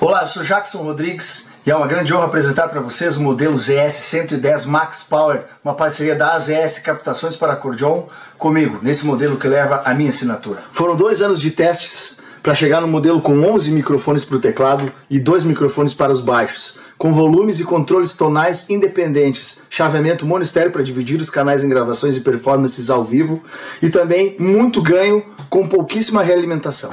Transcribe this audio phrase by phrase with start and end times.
[0.00, 3.56] Olá, eu sou Jackson Rodrigues e é uma grande honra apresentar para vocês o modelo
[3.56, 8.04] ZS 110 Max Power, uma parceria da AZS Captações para Acordeon
[8.36, 10.64] comigo, nesse modelo que leva a minha assinatura.
[10.72, 14.92] Foram dois anos de testes para chegar no modelo com 11 microfones para o teclado
[15.08, 20.84] e dois microfones para os baixos, com volumes e controles tonais independentes, chaveamento monistério para
[20.84, 23.42] dividir os canais em gravações e performances ao vivo
[23.82, 26.92] e também muito ganho com pouquíssima realimentação.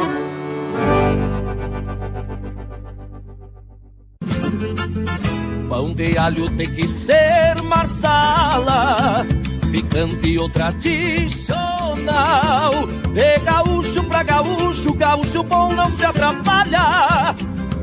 [5.69, 8.94] Pão de alho tem que ser marsala,
[9.85, 12.73] picante ou tradicional.
[13.13, 17.35] De gaúcho pra gaúcho, gaúcho bom não se atrapalha.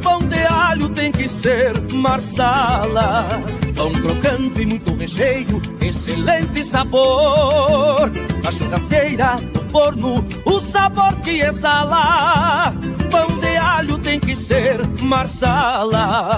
[0.01, 3.27] Pão de alho tem que ser marsala.
[3.75, 8.11] Pão crocante e muito recheio, excelente sabor.
[8.45, 12.73] A churrasqueira, no forno, o sabor que exala.
[13.09, 16.37] Pão de alho tem que ser marsala.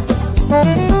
[0.51, 0.91] Tchê,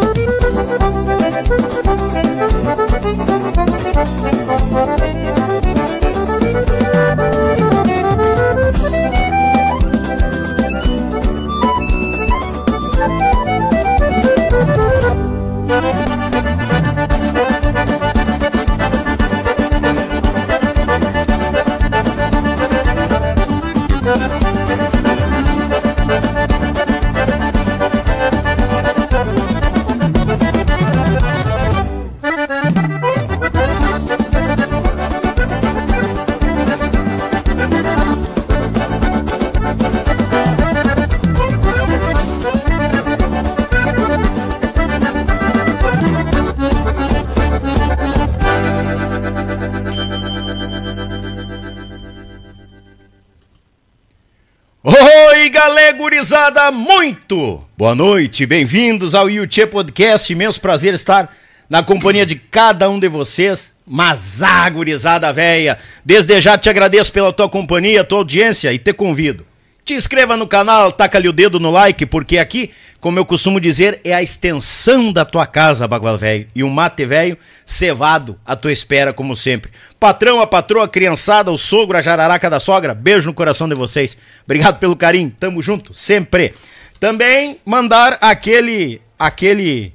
[56.21, 61.35] gurizada, muito boa noite, bem-vindos ao Yuchê Podcast, imenso prazer estar
[61.67, 67.11] na companhia de cada um de vocês, mas ah, gurizada véia, desde já te agradeço
[67.11, 69.47] pela tua companhia, tua audiência e te convido
[69.83, 73.99] te inscreva no canal, taca-lhe o dedo no like, porque aqui, como eu costumo dizer,
[74.03, 76.47] é a extensão da tua casa, Bagual Velho.
[76.53, 79.71] E um mate velho, cevado, à tua espera, como sempre.
[79.99, 83.75] Patrão, a patroa, a criançada, o sogro, a jararaca da sogra, beijo no coração de
[83.75, 84.15] vocês.
[84.45, 86.53] Obrigado pelo carinho, tamo junto, sempre.
[86.99, 89.93] Também mandar aquele, aquele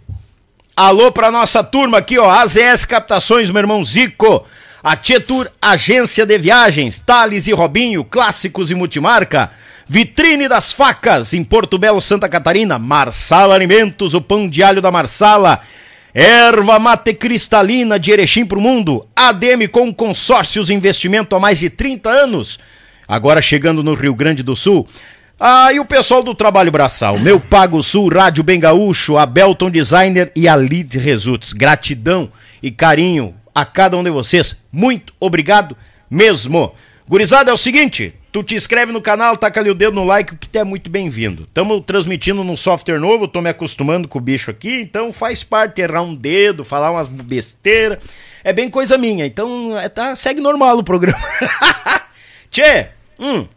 [0.76, 4.44] alô pra nossa turma aqui, ó, AZS Captações, meu irmão Zico.
[4.82, 9.50] A Tietur Agência de Viagens, Thales e Robinho, clássicos e multimarca.
[9.88, 12.76] Vitrine das Facas, em Porto Belo, Santa Catarina.
[12.76, 15.60] Marsala Alimentos, o pão de alho da Marsala.
[16.12, 19.06] Erva mate cristalina de Erechim para o mundo.
[19.14, 22.58] ADM com consórcios investimento há mais de 30 anos.
[23.06, 24.88] Agora chegando no Rio Grande do Sul.
[25.38, 27.18] Ah, e o pessoal do Trabalho Braçal.
[27.20, 31.52] Meu Pago Sul, Rádio Bem Gaúcho, a Belton Designer e a Lead Results.
[31.52, 34.56] Gratidão e carinho a cada um de vocês.
[34.72, 35.76] Muito obrigado
[36.10, 36.74] mesmo.
[37.06, 40.36] Gurizada, é o seguinte, tu te inscreve no canal, taca ali o dedo no like,
[40.36, 41.44] que tu é muito bem-vindo.
[41.44, 45.80] Estamos transmitindo num software novo, tô me acostumando com o bicho aqui, então faz parte
[45.80, 47.98] errar um dedo, falar umas besteiras.
[48.44, 51.18] É bem coisa minha, então é, tá, segue normal o programa.
[52.52, 52.88] Tchê,
[53.18, 53.48] hum,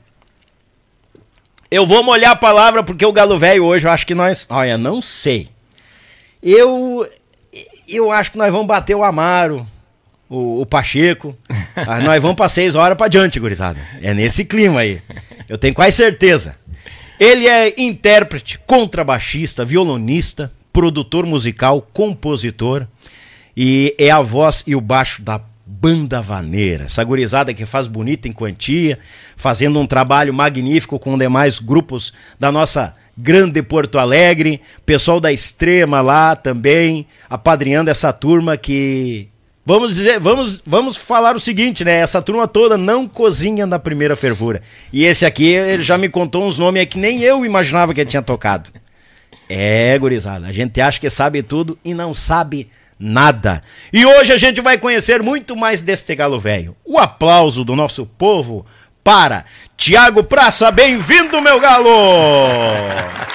[1.69, 4.47] eu vou molhar a palavra porque o Galo Velho hoje, eu acho que nós.
[4.49, 5.49] Olha, não sei.
[6.41, 7.05] Eu.
[7.85, 9.67] Eu acho que nós vamos bater o Amaro
[10.29, 11.35] o, o Pacheco.
[11.75, 13.79] Ah, nós vamos para seis horas para diante, gurizada.
[14.01, 15.01] É nesse clima aí.
[15.47, 16.57] Eu tenho quase certeza.
[17.17, 22.85] Ele é intérprete, contrabaixista, violonista, produtor musical, compositor
[23.55, 26.85] e é a voz e o baixo da Banda Vaneira.
[26.85, 28.99] Essa gurizada que faz bonita em quantia,
[29.37, 36.01] fazendo um trabalho magnífico com demais grupos da nossa grande Porto Alegre, pessoal da Extrema
[36.01, 39.29] lá também, apadrinhando essa turma que
[39.69, 41.97] Vamos dizer, vamos, vamos falar o seguinte, né?
[41.97, 44.63] Essa turma toda não cozinha na primeira fervura.
[44.91, 48.09] E esse aqui, ele já me contou uns nomes que nem eu imaginava que ele
[48.09, 48.71] tinha tocado.
[49.47, 52.67] É, gurizada, a gente acha que sabe tudo e não sabe
[52.99, 53.61] nada.
[53.93, 56.75] E hoje a gente vai conhecer muito mais deste galo velho.
[56.83, 58.65] O aplauso do nosso povo
[59.03, 59.45] para
[59.77, 61.89] Tiago Praça, bem-vindo, meu galo!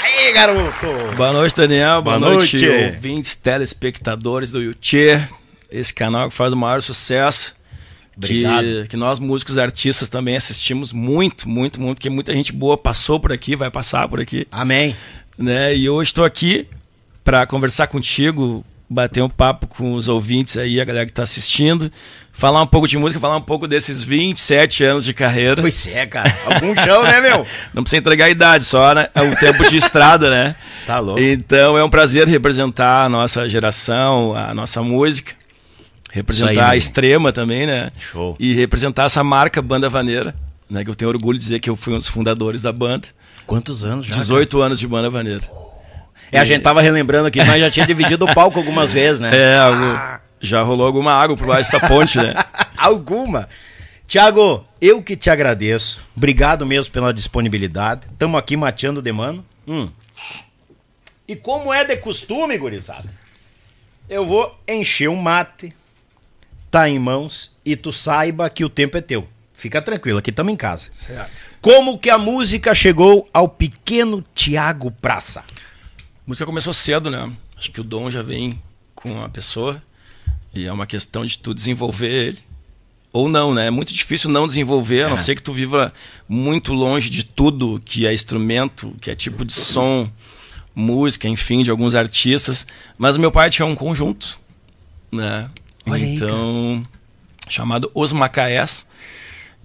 [0.02, 1.14] Aí, garoto!
[1.16, 2.02] Boa noite, Daniel.
[2.02, 5.43] Boa, Boa noite, noite, ouvintes, telespectadores do YouTube
[5.74, 7.54] esse canal que faz o maior sucesso.
[8.20, 8.44] Que,
[8.88, 13.32] que, nós, músicos artistas, também assistimos muito, muito, muito, porque muita gente boa passou por
[13.32, 14.46] aqui, vai passar por aqui.
[14.52, 14.94] Amém.
[15.36, 15.74] Né?
[15.74, 16.68] E hoje estou aqui
[17.24, 21.90] para conversar contigo, bater um papo com os ouvintes aí, a galera que está assistindo,
[22.32, 25.60] falar um pouco de música, falar um pouco desses 27 anos de carreira.
[25.60, 26.32] Pois é, cara.
[26.46, 27.44] Algum chão, né, meu?
[27.74, 29.08] Não precisa entregar a idade, só né?
[29.12, 30.54] É o tempo de estrada, né?
[30.86, 31.20] Tá louco.
[31.20, 35.34] Então é um prazer representar a nossa geração, a nossa música
[36.14, 37.90] representar aí, a extrema também, né?
[37.98, 38.36] Show.
[38.38, 40.32] E representar essa marca Banda Vaneira,
[40.70, 40.84] né?
[40.84, 43.08] Que eu tenho orgulho de dizer que eu fui um dos fundadores da banda.
[43.44, 44.14] Quantos anos já?
[44.14, 44.66] 18 cara?
[44.66, 45.40] anos de Banda Vaneira.
[46.30, 49.30] É, a gente tava relembrando aqui, nós já tinha dividido o palco algumas vezes, né?
[49.34, 50.20] É, ah.
[50.40, 52.32] já rolou alguma água por baixo dessa ponte, né?
[52.78, 53.48] alguma.
[54.06, 56.00] Tiago, eu que te agradeço.
[56.16, 58.06] Obrigado mesmo pela disponibilidade.
[58.12, 59.44] Estamos aqui mateando de mano.
[59.66, 59.90] Hum.
[61.26, 63.08] E como é de costume, gurizada,
[64.08, 65.74] eu vou encher um mate,
[66.74, 69.28] tá em mãos e tu saiba que o tempo é teu.
[69.52, 70.88] Fica tranquilo, aqui estamos em casa.
[70.90, 71.56] Certo.
[71.60, 75.44] Como que a música chegou ao pequeno Tiago Praça?
[75.96, 77.30] A música começou cedo, né?
[77.56, 78.60] Acho que o dom já vem
[78.92, 79.80] com a pessoa
[80.52, 82.38] e é uma questão de tu desenvolver ele.
[83.12, 83.68] Ou não, né?
[83.68, 85.18] É muito difícil não desenvolver, a não é.
[85.18, 85.94] ser que tu viva
[86.28, 90.10] muito longe de tudo que é instrumento, que é tipo de som,
[90.74, 92.66] música, enfim, de alguns artistas.
[92.98, 94.40] Mas meu pai tinha um conjunto,
[95.12, 95.48] né?
[95.86, 98.86] Olha então, aí, chamado Os Macaés.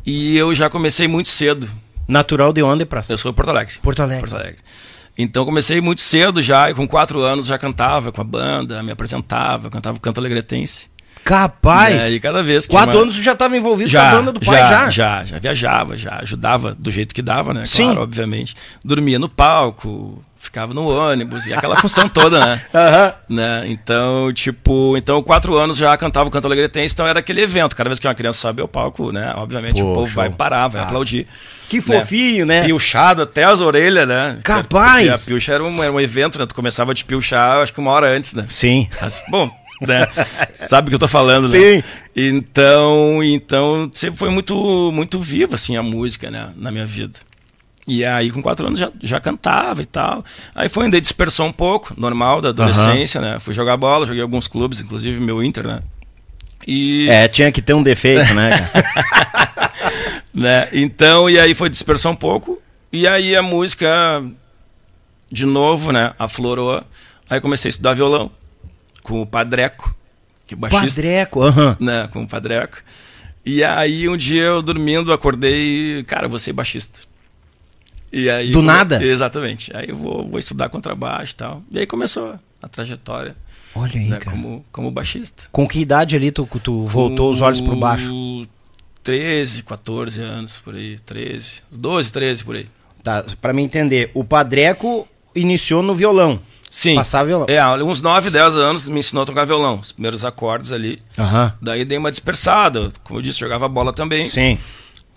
[0.06, 1.70] E eu já comecei muito cedo.
[2.08, 3.76] Natural de onde, pra Eu sou Porto Alegre.
[3.82, 4.22] Porto Alegre.
[4.22, 4.60] Porto Alegre.
[5.18, 8.92] Então comecei muito cedo já, e com quatro anos já cantava com a banda, me
[8.92, 10.88] apresentava, cantava o canto alegretense.
[11.26, 11.94] Capaz!
[11.94, 13.02] É, e cada vez que Quatro uma...
[13.04, 14.90] anos você já estava envolvido já, com a banda do pai já, já?
[14.90, 17.66] Já, já viajava, já ajudava do jeito que dava, né?
[17.66, 17.84] Sim.
[17.84, 18.56] Claro, obviamente.
[18.84, 22.62] Dormia no palco, ficava no ônibus e aquela função toda, né?
[22.74, 23.36] Uhum.
[23.36, 23.64] né?
[23.68, 27.76] Então, tipo, então quatro anos já cantava o canto alegretense, então era aquele evento.
[27.76, 29.34] Cada vez que uma criança sobe ao palco, né?
[29.36, 30.16] Obviamente Pô, o povo show.
[30.16, 30.86] vai parar, vai ah.
[30.86, 31.28] aplaudir.
[31.68, 31.82] Que né?
[31.82, 32.62] fofinho, né?
[32.62, 32.66] né?
[32.66, 34.40] Pilchado até as orelhas, né?
[34.44, 35.08] Capaz!
[35.08, 36.46] Porque a pilcha era um, era um evento, né?
[36.46, 38.46] Tu começava a te pilchar, acho que uma hora antes, né?
[38.48, 38.90] Sim.
[39.00, 40.08] Mas, bom, né?
[40.56, 41.60] Sabe o que eu tô falando, né?
[41.60, 41.84] Sim.
[42.16, 47.20] Então, então sempre foi muito muito viva assim a música, né, na minha vida.
[47.90, 50.24] E aí, com quatro anos, já, já cantava e tal.
[50.54, 53.40] Aí foi, ainda dispersou um pouco, normal, da adolescência, né?
[53.40, 55.80] Fui jogar bola, joguei alguns clubes, inclusive meu Inter, né?
[56.68, 57.10] E...
[57.10, 58.70] É, tinha que ter um defeito, né?
[60.32, 60.70] né?
[60.72, 62.62] Então, e aí foi dispersou um pouco.
[62.94, 64.24] E aí a música,
[65.32, 66.14] de novo, né?
[66.20, 66.84] Aflorou.
[67.28, 68.30] Aí comecei a estudar violão
[69.02, 69.96] com o Padreco,
[70.46, 71.02] que é baixista.
[71.02, 71.78] Padreco, aham.
[71.80, 71.86] Uhum.
[71.88, 72.08] Né?
[72.14, 72.78] Com o Padreco.
[73.44, 77.09] E aí um dia eu dormindo, acordei, cara, vou ser baixista.
[78.12, 79.04] E aí, Do nada?
[79.04, 79.76] Exatamente.
[79.76, 81.64] Aí eu vou, vou estudar contrabaixo e tal.
[81.72, 83.36] E aí começou a trajetória.
[83.76, 84.32] Olha aí, né, cara.
[84.32, 85.44] Como, como baixista.
[85.52, 88.48] Com que idade ali tu, tu voltou Com os olhos para baixo?
[89.04, 90.98] 13, 14 anos, por aí.
[91.00, 92.68] 13, 12, 13 por aí.
[93.04, 96.42] Tá, pra me entender, o Padreco iniciou no violão.
[96.70, 96.96] Sim.
[96.96, 97.48] Passar violão.
[97.50, 99.80] É, uns 9, 10 anos me ensinou a tocar violão.
[99.80, 101.02] Os primeiros acordes ali.
[101.18, 101.52] Uhum.
[101.62, 102.92] Daí dei uma dispersada.
[103.04, 104.24] Como eu disse, jogava bola também.
[104.26, 104.60] Sim.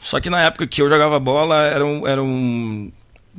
[0.02, 2.90] Só que na época que eu jogava bola era um, era um,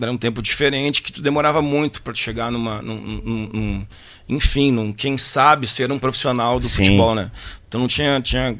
[0.01, 2.81] era um tempo diferente que tu demorava muito para chegar numa.
[2.81, 3.87] Num, num, num,
[4.29, 6.85] enfim, num, quem sabe ser um profissional do Sim.
[6.85, 7.29] futebol, né?
[7.67, 8.21] Então não tinha.
[8.21, 8.57] tinha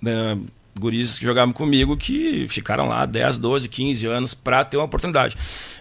[0.00, 0.38] né,
[0.78, 5.36] gurizes que jogavam comigo que ficaram lá 10, 12, 15 anos para ter uma oportunidade.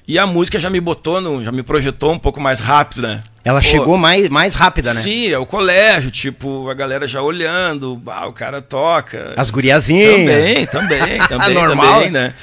[0.08, 3.24] E a música já me botou, no, já me projetou um pouco mais rápido, né?
[3.44, 5.00] Ela Pô, chegou mais, mais rápida, né?
[5.00, 9.34] Sim, é o colégio, tipo, a galera já olhando, ah, o cara toca.
[9.38, 10.16] As guriazinhas.
[10.16, 11.94] Também, também, também, Normal.
[11.94, 12.34] também, né?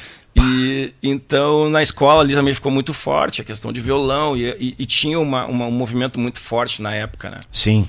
[0.41, 4.75] E então na escola ali também ficou muito forte a questão de violão e, e,
[4.79, 7.39] e tinha uma, uma, um movimento muito forte na época, né?
[7.51, 7.89] Sim.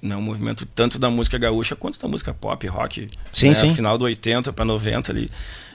[0.00, 3.08] Né, um movimento tanto da música gaúcha quanto da música pop, rock.
[3.32, 3.54] Sim, né?
[3.56, 3.74] sim.
[3.74, 5.28] Final do 80 para 90 ali.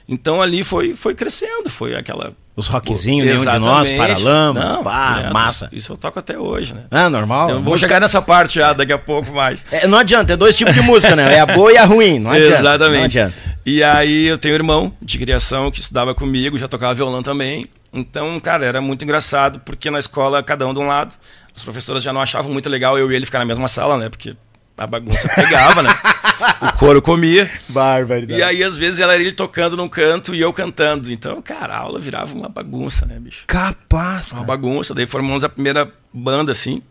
[0.08, 2.32] Então ali foi, foi crescendo, foi aquela.
[2.56, 5.68] Os rockzinhos, nenhum de nós, Paralamas, pá, é, massa.
[5.72, 6.84] Isso eu toco até hoje, né?
[6.88, 7.50] Ah, normal.
[7.50, 9.66] Então, vou chegar nessa parte já daqui a pouco mais.
[9.72, 11.34] É, não adianta, é dois tipos de música, né?
[11.34, 12.60] É a boa e a ruim, não adianta.
[12.60, 13.18] Exatamente.
[13.18, 13.34] Não adianta.
[13.66, 17.66] E aí eu tenho um irmão de criação que estudava comigo, já tocava violão também.
[17.92, 21.16] Então, cara, era muito engraçado, porque na escola, cada um de um lado,
[21.56, 24.08] as professoras já não achavam muito legal eu e ele ficar na mesma sala, né?
[24.08, 24.36] Porque
[24.76, 25.90] a bagunça pegava, né?
[26.60, 27.50] o couro comia.
[27.68, 28.40] Barbaridade.
[28.40, 31.10] E aí, às vezes, ela era ele tocando num canto e eu cantando.
[31.10, 33.44] Então, cara, a aula virava uma bagunça, né, bicho?
[33.46, 34.32] Capaz.
[34.32, 34.94] Uma bagunça.
[34.94, 36.82] Daí formamos a primeira banda, assim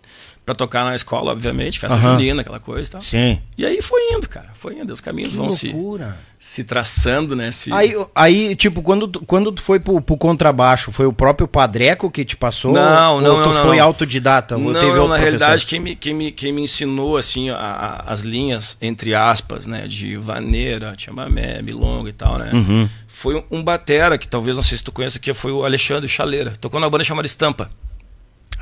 [0.46, 2.04] para tocar na escola, obviamente, festa uhum.
[2.04, 3.02] junina, aquela coisa e tal.
[3.02, 3.40] Sim.
[3.58, 4.50] E aí foi indo, cara.
[4.54, 4.92] Foi indo.
[4.92, 6.18] Os caminhos que vão loucura.
[6.38, 7.50] se, se traçando, né?
[7.50, 7.72] Se...
[7.72, 12.12] Aí, aí, tipo, quando, tu, quando tu foi pro, pro contrabaixo, foi o próprio Padreco
[12.12, 12.74] que te passou?
[12.74, 13.86] Não, não, ou tu não, foi não.
[13.86, 14.58] autodidata?
[14.58, 18.12] Não, teve não na realidade, quem me, quem, me, quem me ensinou, assim, a, a,
[18.12, 19.88] as linhas, entre aspas, né?
[19.88, 22.52] De vaneira, chamamé, milonga e tal, né?
[22.54, 22.90] Uhum.
[23.08, 26.10] Foi um, um batera, que talvez, não sei se tu conhece, que foi o Alexandre
[26.10, 26.54] Chaleira.
[26.60, 27.72] Tocou na banda chamada Estampa.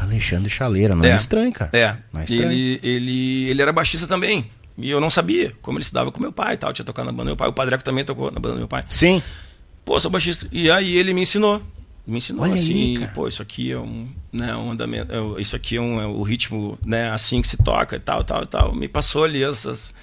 [0.01, 1.69] Alexandre Chaleira, não é, é estranho, cara.
[1.73, 1.95] É.
[2.11, 2.51] Não é estranho.
[2.51, 4.47] Ele, ele, ele era baixista também.
[4.77, 6.73] E eu não sabia como ele se dava com meu pai e tal.
[6.73, 7.47] Tinha tocado na banda do meu pai.
[7.47, 8.83] O Padreco também tocou na banda do meu pai.
[8.89, 9.21] Sim.
[9.85, 10.47] Pô, sou baixista.
[10.51, 11.61] E aí ele me ensinou.
[12.05, 15.55] Me ensinou Olha assim, aí, pô, isso aqui é um, né, um andamento, é, isso
[15.55, 18.73] aqui é, um, é o ritmo, né, assim que se toca e tal, tal, tal.
[18.73, 19.93] Me passou ali essas,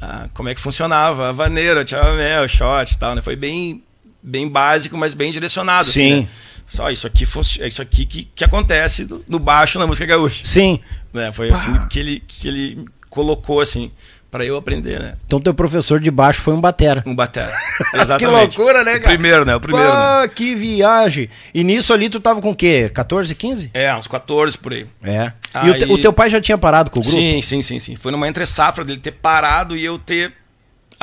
[0.00, 3.20] ah, como é que funcionava, a vaneira, tchau, mel, shot e tal, né?
[3.20, 3.82] Foi bem,
[4.22, 5.84] bem básico, mas bem direcionado.
[5.84, 6.12] Sim.
[6.12, 6.28] Assim, né?
[6.72, 7.24] Só isso aqui
[7.60, 10.42] é isso aqui que, que acontece no baixo na música gaúcha.
[10.42, 10.80] Sim.
[11.12, 11.30] Né?
[11.30, 11.54] Foi Pá.
[11.54, 13.92] assim que ele, que ele colocou assim
[14.30, 15.16] para eu aprender, né?
[15.26, 17.02] Então teu professor de baixo foi um batera.
[17.04, 17.52] Um batera.
[17.92, 18.56] Exatamente.
[18.56, 19.00] que loucura, né, cara?
[19.00, 19.54] O primeiro, né?
[19.54, 19.90] O primeiro.
[19.90, 20.28] Pá, né?
[20.28, 21.28] que viagem.
[21.52, 22.90] E nisso ali tu tava com o quê?
[22.94, 23.70] 14, 15?
[23.74, 24.86] É, uns 14 por aí.
[25.02, 25.30] É.
[25.52, 25.68] Aí...
[25.68, 27.14] E o, te, o, teu pai já tinha parado com o grupo?
[27.14, 27.96] Sim, sim, sim, sim.
[27.96, 30.32] Foi numa entre safra dele ter parado e eu ter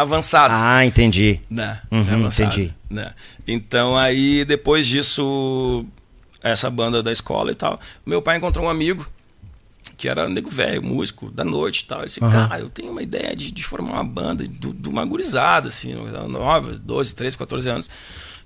[0.02, 0.54] avançado.
[0.58, 1.40] Ah, entendi.
[1.50, 1.82] Né?
[1.92, 2.74] Uhum, entendi.
[2.90, 3.14] Né?
[3.48, 5.86] Então aí depois disso
[6.42, 7.80] essa banda da escola e tal.
[8.06, 9.08] Meu pai encontrou um amigo
[10.00, 12.00] que era nego velho, músico da noite e tal.
[12.00, 12.32] Ele disse, uhum.
[12.32, 15.94] cara, eu tenho uma ideia de, de formar uma banda de, de uma gurizada, assim,
[16.30, 17.90] nova, 12, 13, 14 anos.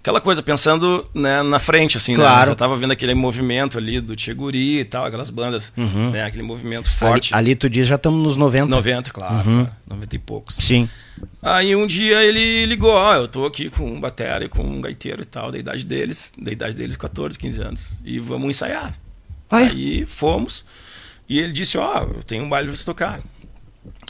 [0.03, 2.41] Aquela coisa, pensando né, na frente, assim, claro.
[2.41, 2.45] né?
[2.47, 6.11] Já tava vendo aquele movimento ali do Tiguri e tal, aquelas bandas, uhum.
[6.11, 6.25] né?
[6.25, 7.33] Aquele movimento forte.
[7.33, 8.65] Ali, ali tu diz, já estamos nos 90.
[8.65, 9.49] 90, claro.
[9.49, 9.67] Uhum.
[9.87, 10.55] 90 e poucos.
[10.57, 10.89] Sim.
[11.41, 14.81] Aí um dia ele ligou, ó, eu tô aqui com um batera e com um
[14.81, 18.93] gaiteiro e tal, da idade deles, da idade deles 14, 15 anos, e vamos ensaiar.
[19.49, 19.69] Ai.
[19.69, 20.65] Aí fomos,
[21.29, 23.21] e ele disse, ó, eu tenho um baile pra você tocar.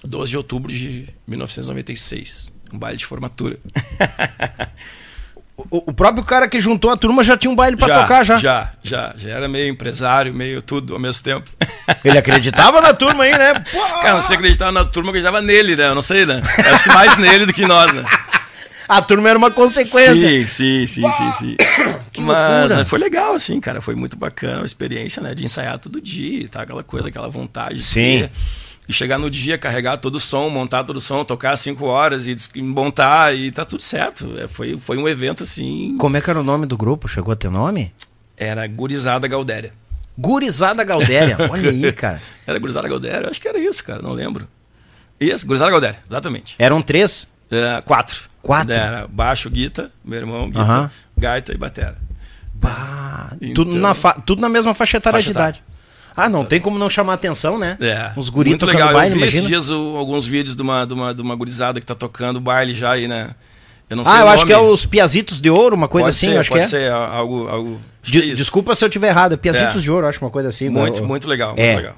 [0.03, 3.59] 12 de outubro de 1996, um baile de formatura.
[5.70, 8.38] O, o, próprio cara que juntou a turma já tinha um baile para tocar já.
[8.38, 9.13] Já, já.
[9.17, 11.50] Já era meio empresário, meio tudo ao mesmo tempo.
[12.03, 13.53] Ele acreditava na turma aí, né?
[13.72, 13.79] Pô!
[14.01, 15.88] Cara, você acreditava na turma, acreditava nele, né?
[15.88, 16.41] Eu não sei, né?
[16.65, 18.03] Eu acho que mais nele do que nós, né?
[18.88, 20.15] A turma era uma consequência.
[20.15, 21.58] Sim, sim, sim, sim, sim.
[22.13, 22.86] Que Mas loucura.
[22.86, 23.82] foi legal, assim, cara.
[23.82, 25.34] Foi muito bacana a experiência, né?
[25.34, 26.62] De ensaiar todo dia, tá?
[26.62, 27.77] Aquela coisa, aquela vontade.
[27.77, 28.20] de Sim.
[28.20, 28.32] ter.
[28.88, 32.28] E chegar no dia, carregar todo o som, montar todo o som, tocar cinco horas
[32.28, 34.38] e montar e tá tudo certo.
[34.38, 35.96] É, foi, foi um evento assim.
[35.98, 37.08] Como é que era o nome do grupo?
[37.08, 37.94] Chegou a ter nome?
[38.36, 39.74] Era Gurizada Galdéria.
[40.18, 41.38] Gurizada Galdéria.
[41.50, 42.22] Olha aí, cara.
[42.46, 43.25] Era Gurizada Galdéria?
[43.28, 44.48] Eu acho que era isso, cara, não lembro.
[45.20, 46.56] Isso, Gurizada Galdéria, exatamente.
[46.60, 47.30] Eram três?
[47.50, 48.22] É, quatro.
[48.42, 48.74] Quatro?
[48.74, 50.92] Era baixo, guita, meu irmão, guita, Aham.
[51.18, 51.98] gaita e batera.
[52.54, 55.63] Bah, Então- tudo, na fa- tudo na mesma faixa etária de idade.
[56.15, 57.77] Ah, não tem como não chamar atenção, né?
[57.82, 58.12] É.
[58.15, 58.93] Os guris Muito legal.
[58.93, 59.38] baile, eu vi imagina.
[59.39, 62.39] esses dias o- alguns vídeos de uma, de, uma, de uma gurizada que tá tocando
[62.39, 63.32] baile já aí, né?
[63.89, 66.15] Eu não sei Ah, eu acho que é os Piazitos de Ouro, uma coisa Pode
[66.15, 66.69] assim, ser, eu acho que pode é.
[66.69, 67.47] ser algo...
[67.47, 68.36] algo De- é.
[68.36, 69.80] Desculpa se eu tiver errado, é Piazitos É.
[69.80, 70.69] de Ouro, acho uma coisa assim.
[70.69, 71.76] Muito, Eu- muito legal, muito É.
[71.78, 71.95] legal.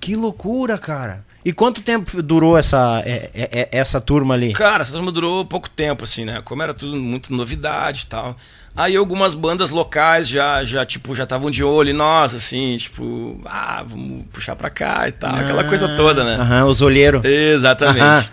[0.00, 1.24] Que loucura, cara.
[1.46, 4.52] E quanto tempo durou essa, é- é- é- essa turma ali?
[4.52, 6.42] Cara, essa turma durou pouco tempo, assim, né?
[6.44, 8.36] Como era tudo muito novidade e tal.
[8.74, 13.40] Aí algumas bandas locais já, já tipo, já estavam de olho em nós, assim, tipo,
[13.44, 16.34] ah, vamos puxar pra cá e tal, aquela coisa toda, né?
[16.34, 17.24] Aham, os olheiros.
[17.24, 18.02] Exatamente.
[18.02, 18.24] Aham.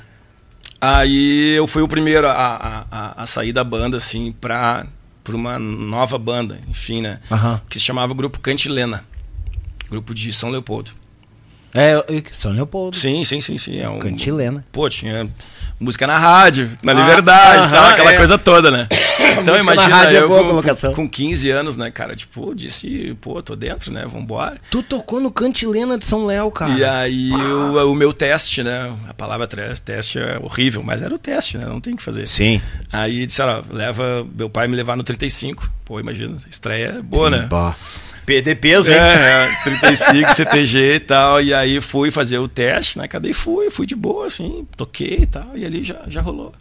[0.82, 4.86] Aí eu fui o primeiro a, a, a- a sair da banda, assim, pra,
[5.23, 7.19] pra uma nova banda, enfim, né?
[7.32, 7.62] Aham.
[7.69, 9.06] Que se chamava Grupo Cantilena.
[9.89, 10.91] Grupo de São Leopoldo.
[11.74, 12.96] É, São Leopoldo.
[12.96, 13.80] Sim, sim, sim, sim.
[13.80, 14.64] É um, Cantilena.
[14.72, 15.28] Pô, tinha
[15.80, 18.18] música na rádio, na Ah, liberdade, aham, tal, aquela é.
[18.18, 18.88] coisa toda, né?
[19.42, 20.94] Então na imagina rádio é eu boa com, colocação.
[20.94, 22.16] com 15 anos, né, cara?
[22.16, 24.06] Tipo, disse, pô, tô dentro, né?
[24.06, 24.58] Vambora.
[24.70, 26.72] Tu tocou no Cantilena de São Léo, cara.
[26.72, 28.94] E aí o, o meu teste, né?
[29.10, 31.66] A palavra teste é horrível, mas era o teste, né?
[31.66, 32.28] Não tem o que fazer.
[32.28, 32.62] Sim.
[32.92, 35.68] Aí disse, ó, leva meu pai me levar no 35.
[35.84, 37.48] Pô, imagina, estreia é boa, né?
[38.26, 38.98] Perder peso, hein?
[38.98, 41.42] É, é, 35, CTG e tal.
[41.42, 43.08] E aí fui fazer o teste, né?
[43.08, 43.34] Cadê?
[43.34, 45.52] Fui, fui de boa, assim, toquei e tal.
[45.56, 46.54] E ali já, já rolou.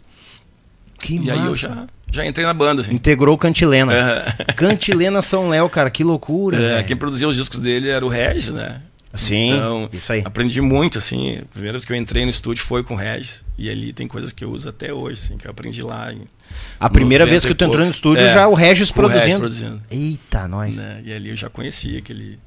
[0.99, 1.33] Que e massa.
[1.33, 2.93] aí eu já, já entrei na banda, assim.
[2.93, 3.93] Integrou o Cantilena.
[3.93, 4.53] É.
[4.53, 6.57] Cantilena São Léo, cara, que loucura.
[6.57, 6.87] É, velho.
[6.87, 8.81] quem produzia os discos dele era o Regis, né?
[9.13, 10.21] Sim, Então, isso aí.
[10.25, 11.37] aprendi muito, assim.
[11.37, 13.43] A primeira vez que eu entrei no estúdio foi com o Regis.
[13.57, 16.11] E ali tem coisas que eu uso até hoje, assim, que eu aprendi lá.
[16.11, 16.21] Em
[16.79, 19.07] A primeira 90 vez que tu entrou no estúdio, É, já o Regis com o
[19.07, 19.39] Regis produzindo.
[19.39, 19.81] produzindo.
[19.91, 20.75] Eita, nós.
[20.75, 21.01] né?
[21.05, 22.39] E ali eu já conhecia aquele.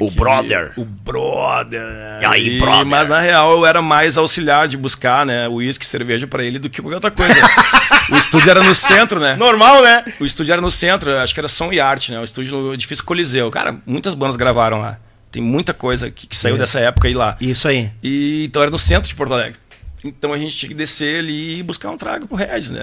[0.00, 0.72] O brother.
[0.76, 1.80] O brother.
[2.20, 2.84] E aí, brother?
[2.84, 5.48] Mas na real eu era mais auxiliar de buscar, né?
[5.48, 7.32] Uísque, cerveja pra ele do que qualquer outra coisa.
[8.12, 9.36] o estúdio era no centro, né?
[9.36, 10.04] Normal, né?
[10.20, 12.18] O estúdio era no centro, acho que era som e arte, né?
[12.20, 13.50] O estúdio no edifício Coliseu.
[13.50, 14.98] Cara, muitas bandas gravaram lá.
[15.36, 16.58] Tem muita coisa que, que saiu É.
[16.58, 17.36] dessa época aí lá.
[17.38, 17.90] Isso aí.
[18.02, 19.58] E, então era no centro de Porto Alegre.
[20.02, 22.80] Então a gente tinha que descer ali e buscar um trago pro Regis, né?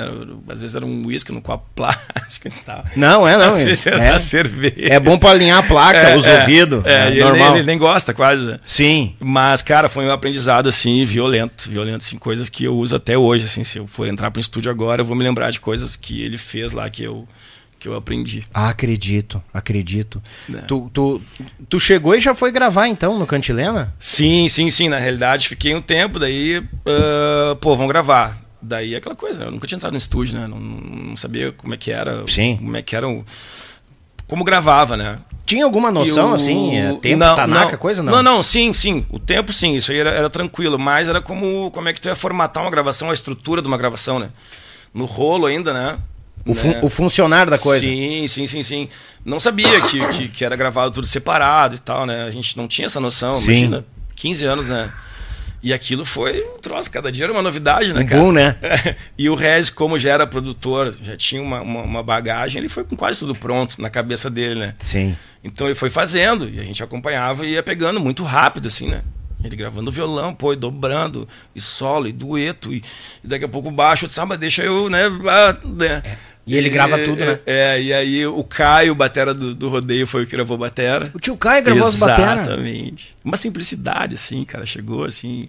[0.49, 2.83] Às vezes era um uísque no copo plástico e tal.
[2.95, 3.47] Não, é, não.
[3.47, 4.75] Às vezes era é, cerveja.
[4.93, 6.85] é bom pra alinhar a placa, É, os é, ouvidos.
[6.85, 7.47] É, e ele, normal.
[7.49, 8.59] nem- ele nem gosta quase, né?
[8.65, 9.15] Sim.
[9.19, 11.69] Mas, cara, foi um aprendizado, assim, violento.
[11.71, 13.63] Violento, assim, coisas que eu uso até hoje, assim.
[13.63, 16.37] Se eu for entrar pro estúdio agora, eu vou me lembrar de coisas que ele
[16.37, 17.27] fez lá que eu,
[17.83, 18.45] que eu aprendi.
[18.53, 20.23] Ah, acredito, acredito.
[20.53, 20.59] É.
[20.59, 21.21] Tu, tu,
[21.67, 23.93] tu chegou e já foi gravar então no Cantilena?
[23.99, 24.87] Sim, sim, sim.
[24.87, 28.41] Na realidade, fiquei um tempo, daí, ah, pô, vamos gravar.
[28.61, 30.47] Daí aquela coisa, eu nunca tinha entrado no estúdio, né?
[30.47, 32.23] Não, não sabia como é que era.
[32.25, 32.55] Sim.
[32.55, 33.05] Como é que era.
[33.09, 33.25] o-
[34.27, 35.19] Como gravava, né?
[35.45, 36.77] Tinha alguma noção, assim?
[36.77, 37.77] É, tempo, não, tanaca, não.
[37.77, 38.01] coisa?
[38.01, 38.13] Não.
[38.13, 39.05] Não, não, sim, sim.
[39.09, 39.75] O tempo, sim.
[39.75, 40.79] Isso aí era, era tranquilo.
[40.79, 43.77] Mas era como, como é que tu ia formatar uma gravação, a estrutura de uma
[43.77, 44.29] gravação, né?
[44.93, 45.99] No rolo ainda, né?
[46.45, 46.79] O, fun- Né?
[46.83, 47.83] o funcionário da coisa.
[47.85, 48.89] Sim, sim, sim, sim.
[49.23, 52.23] Não sabia que, que, que era gravado tudo separado e tal, né?
[52.23, 53.31] A gente não tinha essa noção.
[53.33, 53.51] Sim.
[53.51, 54.91] Imagina, 15 anos, né?
[55.61, 58.31] E aquilo foi um troço, cada dia era uma novidade, né, Um cara?
[58.33, 58.55] né?
[59.17, 62.83] e o Rez, como já era produtor, já tinha uma, uma, uma bagagem, ele foi
[62.83, 64.73] com quase tudo pronto na cabeça dele, né?
[64.79, 65.15] Sim.
[65.41, 69.03] Então ele foi fazendo e a gente acompanhava e ia pegando muito rápido, assim, né?
[69.41, 72.83] Ele gravando violão, pô, e dobrando, e solo, e dueto, e,
[73.23, 75.03] e daqui a pouco baixo, eu disse, ah, mas deixa eu, né?
[75.29, 76.03] ah, né?
[76.45, 77.39] E ele grava tudo, né?
[77.45, 81.09] É, e aí o Caio, batera do, do rodeio, foi o que gravou batera.
[81.13, 82.47] O tio Caio gravou as bateras.
[82.47, 83.15] Exatamente.
[83.23, 84.65] Uma simplicidade, assim, cara.
[84.65, 85.47] Chegou assim,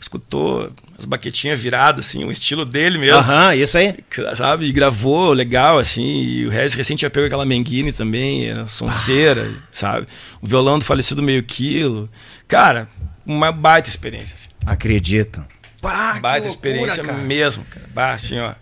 [0.00, 3.18] escutou as baquetinhas viradas, assim, o estilo dele mesmo.
[3.18, 3.94] Aham, isso aí.
[4.34, 4.66] Sabe?
[4.66, 6.22] E gravou legal, assim.
[6.22, 10.06] E o Regis recente já pegou aquela Menguine também, era sonceira, sabe?
[10.40, 12.08] O violão do falecido meio quilo.
[12.48, 12.88] Cara,
[13.26, 14.48] uma baita experiência, assim.
[14.64, 15.44] Acredito.
[15.80, 17.18] Pá, que baita loucura, experiência cara.
[17.18, 17.86] mesmo, cara.
[17.94, 18.54] Bah, assim, ó.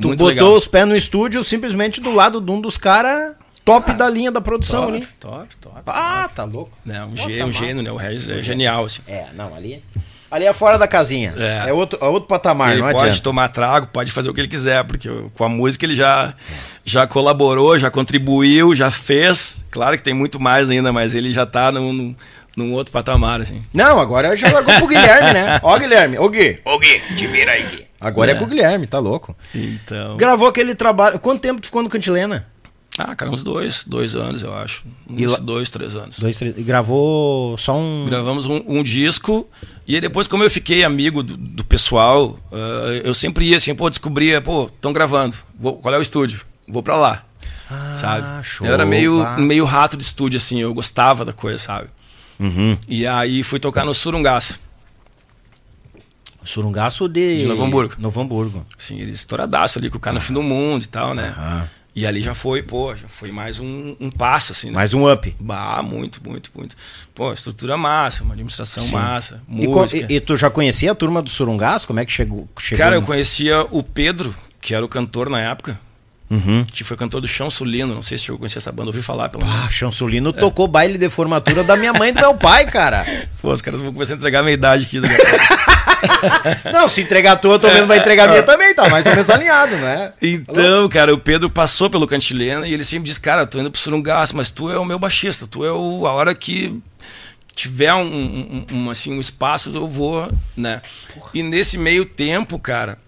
[0.00, 0.52] Tu Muito botou legal.
[0.54, 4.40] os pés no estúdio simplesmente do lado de um dos caras top da linha da
[4.40, 5.06] produção top, ali.
[5.18, 5.82] top, top.
[5.86, 6.72] Ah, tá louco.
[6.84, 7.90] Né, um, Pô, tá um gênio, né?
[7.90, 9.02] O Regis é genial, assim.
[9.06, 9.82] É, não, ali.
[10.30, 11.32] Ali é fora da casinha.
[11.36, 11.70] É.
[11.70, 13.22] É, outro, é outro patamar, ele não pode adianta.
[13.22, 16.34] tomar trago, pode fazer o que ele quiser, porque com a música ele já,
[16.84, 19.64] já colaborou, já contribuiu, já fez.
[19.70, 22.16] Claro que tem muito mais ainda, mas ele já tá num,
[22.56, 23.62] num, outro patamar, assim.
[23.72, 25.60] Não, agora já largou pro Guilherme, né?
[25.64, 26.18] Ó, Guilherme.
[26.18, 26.58] Ô, Gui.
[26.64, 27.86] Ô, Gui, te vira aí, Gui.
[28.00, 28.38] Agora é, É.
[28.38, 29.36] com o Guilherme, tá louco.
[29.54, 30.16] Então.
[30.16, 31.18] Gravou aquele trabalho.
[31.18, 32.46] Quanto tempo tu ficou no Cantilena?
[32.96, 34.84] Ah, cara, uns dois, dois anos, eu acho.
[35.10, 36.16] Uns E lá- dois, três anos.
[36.20, 38.04] Dois, três, e gravou só um.
[38.06, 39.48] Gravamos um, um disco
[39.84, 43.74] e aí depois, como eu fiquei amigo do, do pessoal, ah, eu sempre ia assim,
[43.74, 46.42] pô, descobria, pô, estão gravando, vou- qual é o estúdio?
[46.68, 47.24] Vou pra lá,
[47.92, 48.24] sabe?
[48.24, 49.38] Ah, show, eu era meio, pá.
[49.38, 51.88] meio rato de estúdio, assim, eu gostava da coisa, sabe?
[52.38, 52.76] Uhum.
[52.88, 54.60] E aí fui tocar no Surungaço,
[56.44, 57.38] Surungaço de.
[57.38, 57.94] De Novo Hamburgo.
[57.98, 58.66] Novo Hamburgo.
[58.90, 61.34] eles estouradaço ali, com o cara no fim do mundo e tal, né?
[61.36, 61.68] Aham.
[61.96, 64.72] E ali já foi, pô, já foi mais um, um passo, assim, né?
[64.72, 65.32] Mais um up.
[65.38, 66.76] Bah, muito, muito, muito.
[67.14, 70.12] Pô, estrutura massa, uma administração massa, E, co- música.
[70.12, 71.86] e- e tu já conhecia a turma do Surungaço?
[71.86, 72.48] Como é que chegou?
[72.58, 75.78] chegou Cara, eu no- conhecia o Pedro, que era o cantor na época,
[76.30, 76.64] Uhum.
[76.64, 77.94] que foi cantor do Chão Sulino.
[77.94, 79.72] Não sei se eu conhecia essa banda, ouvi falar pelo Ah, menos.
[79.72, 83.04] Chansolino tocou baile de formatura da minha mãe e do meu pai, cara.
[83.42, 85.00] Pô, os caras vão começar a entregar a minha idade aqui.
[85.00, 85.14] pouco.
[86.72, 89.12] Não, se entregar a tua, tô vendo vai entregar a minha também, tá mais ou
[89.12, 90.12] menos alinhado, né?
[90.20, 93.80] então, cara, o Pedro passou pelo Cantilena e ele sempre disse, cara, tô indo pro
[93.80, 96.78] Surungaço, mas tu é o meu baixista, tu é o, a hora que
[97.54, 100.82] tiver um, um- um- assim, um espaço, eu vou, né?
[101.32, 102.98] E nesse meio tempo, cara,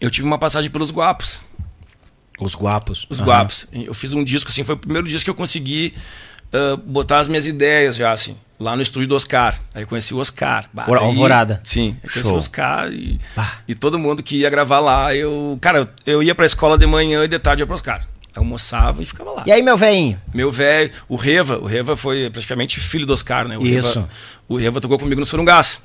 [0.00, 1.44] eu tive uma passagem pelos Guapos.
[2.40, 3.06] Os guapos.
[3.08, 3.26] Os Aham.
[3.26, 3.66] Guapos.
[3.72, 5.94] Eu fiz um disco, assim, foi o primeiro disco que eu consegui
[6.52, 9.58] ah, botar as minhas ideias já, assim, lá no estúdio do Oscar.
[9.74, 10.66] Aí eu conheci o Oscar.
[10.72, 11.60] Bah, daí- Alvorada.
[11.64, 12.34] Sim, eu conheci Show.
[12.34, 13.18] o Oscar e,
[13.66, 15.58] e todo mundo que ia gravar lá, eu.
[15.60, 18.06] Cara, eu, ia pra escola de manhã e de tarde ia pro Oscar.
[18.36, 19.44] Almoçava e ficava lá.
[19.46, 20.20] E aí, meu velhinho?
[20.32, 23.56] Meu velho, o Reva, o Reva foi praticamente filho do Oscar, né?
[23.56, 24.00] O Isso.
[24.00, 24.08] Reva,
[24.48, 25.80] o Reva tocou comigo no Surungaço.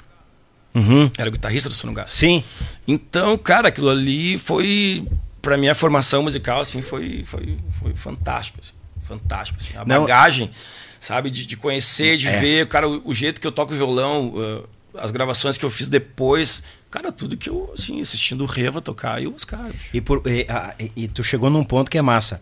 [0.73, 1.11] Uhum.
[1.17, 2.15] Era o guitarrista do Surungaço.
[2.15, 2.43] Sim.
[2.87, 5.07] Então, cara, aquilo ali foi
[5.41, 9.75] para minha formação musical assim foi foi, foi fantástico, assim, fantástico assim.
[9.77, 10.51] A Não- bagagem,
[10.99, 12.39] sabe, de, de conhecer, de É.
[12.39, 15.87] ver, cara, o, o jeito que eu toco violão, uh, as gravações que eu fiz
[15.87, 19.75] depois, cara, tudo que eu assim assistindo o Reva tocar e os caras.
[19.93, 22.41] E, por- e- a- e- e tu chegou num ponto que é massa.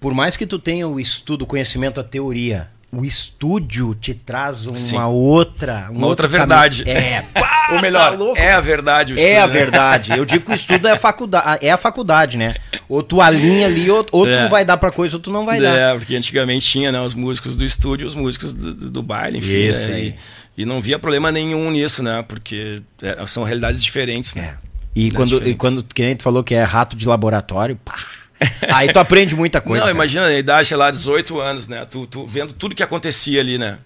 [0.00, 4.66] Por mais que tu tenha o estudo, o conhecimento, a teoria, o estúdio te traz
[4.66, 4.98] uma Sim.
[4.98, 5.88] outra...
[5.90, 6.84] um Uma outra verdade.
[6.84, 6.98] caminho.
[7.04, 9.52] É, pá, Ou melhor, tá é a verdade o É a né?
[9.52, 10.12] verdade.
[10.12, 12.54] Eu digo que o estudo é a faculdade, é a faculdade, né?
[12.88, 14.44] Ou tu alinha ali, ou, ou É.
[14.44, 15.74] tu vai dar pra coisa, ou tu não vai dar.
[15.74, 19.38] É, porque antigamente tinha, né, os músicos do estúdio, os músicos do, do- do baile,
[19.38, 19.68] enfim.
[19.70, 20.14] Isso né, aí.
[20.56, 22.22] E, e não via problema nenhum nisso, né?
[22.28, 24.56] Porque é, são realidades diferentes, né?
[24.60, 24.64] É.
[24.94, 25.58] E quando, e diferentes.
[25.58, 27.94] quando que nem tu falou que é rato de laboratório, pá.
[28.72, 29.80] Aí tu aprende muita coisa.
[29.80, 29.94] não, cara.
[29.96, 31.84] imagina, a idade, sei lá, 18 anos, né?
[31.84, 33.78] Tu, tu vendo tudo que acontecia ali, né?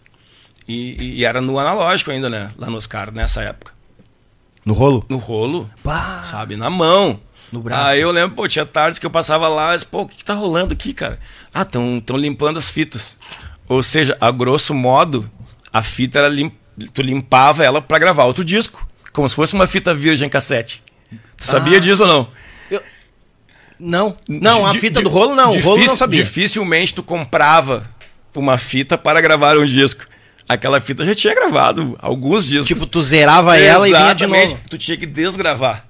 [0.66, 2.50] E, e era no analógico ainda, né?
[2.58, 3.72] Lá no Oscar, nessa época.
[4.64, 5.04] No rolo?
[5.08, 5.70] No rolo,
[6.24, 6.56] sabe?
[6.56, 7.20] Na mão.
[7.50, 7.84] No braço.
[7.88, 10.24] Aí eu lembro, pô, tinha tardes que eu passava lá e pô, o que, que
[10.24, 11.18] tá rolando aqui, cara?
[11.54, 13.16] Ah, estão tão limpando as fitas.
[13.66, 15.30] Ou seja, a grosso modo,
[15.72, 16.30] a fita era
[16.92, 18.87] tu limpava ela pra gravar outro disco.
[19.12, 20.82] Como se fosse uma fita virgem cassete.
[21.38, 21.80] Tu sabia Ah.
[21.80, 22.28] disso ou não?
[23.79, 24.17] Não.
[24.29, 25.51] Não, a fita do rolo não.
[25.51, 26.23] O rolo não sabia.
[26.23, 27.88] Dificilmente tu comprava
[28.35, 30.05] uma fita para gravar um disco.
[30.49, 32.67] Aquela fita já tinha gravado alguns discos.
[32.69, 34.51] Tipo, tu zerava ela e vinha de Exatamente.
[34.53, 34.62] novo.
[34.71, 35.85] Tu tinha que desgravar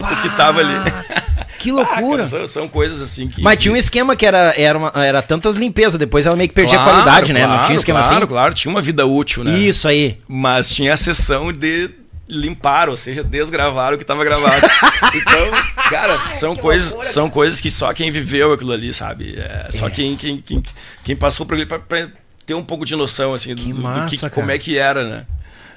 [0.00, 0.74] o que tava ali.
[1.58, 2.08] Que Ah, loucura.
[2.18, 3.40] cara, são, são coisas assim que.
[3.40, 6.54] Mas tinha um esquema que era, era, uma- era tantas limpezas, depois ela meio que
[6.54, 7.40] perdia a Claro, qualidade, né?
[7.40, 8.26] não claro, tinha um esquema claro, assim?
[8.26, 9.56] Claro, tinha uma vida útil, né?
[9.58, 10.18] Isso aí.
[10.28, 11.90] Mas tinha a sessão de
[12.28, 14.66] limpar, ou seja, desgravar o que estava gravado.
[15.14, 15.50] então,
[15.90, 19.36] cara, são coisas, são coisas que só quem viveu aquilo ali, sabe?
[19.38, 19.90] É, só É.
[19.90, 20.62] Quem, quem, quem,
[21.04, 22.08] quem passou por ali pra, pra
[22.44, 24.32] ter um pouco de noção, assim, do, Que do- do massa, que, cara.
[24.32, 25.26] como é que era, né?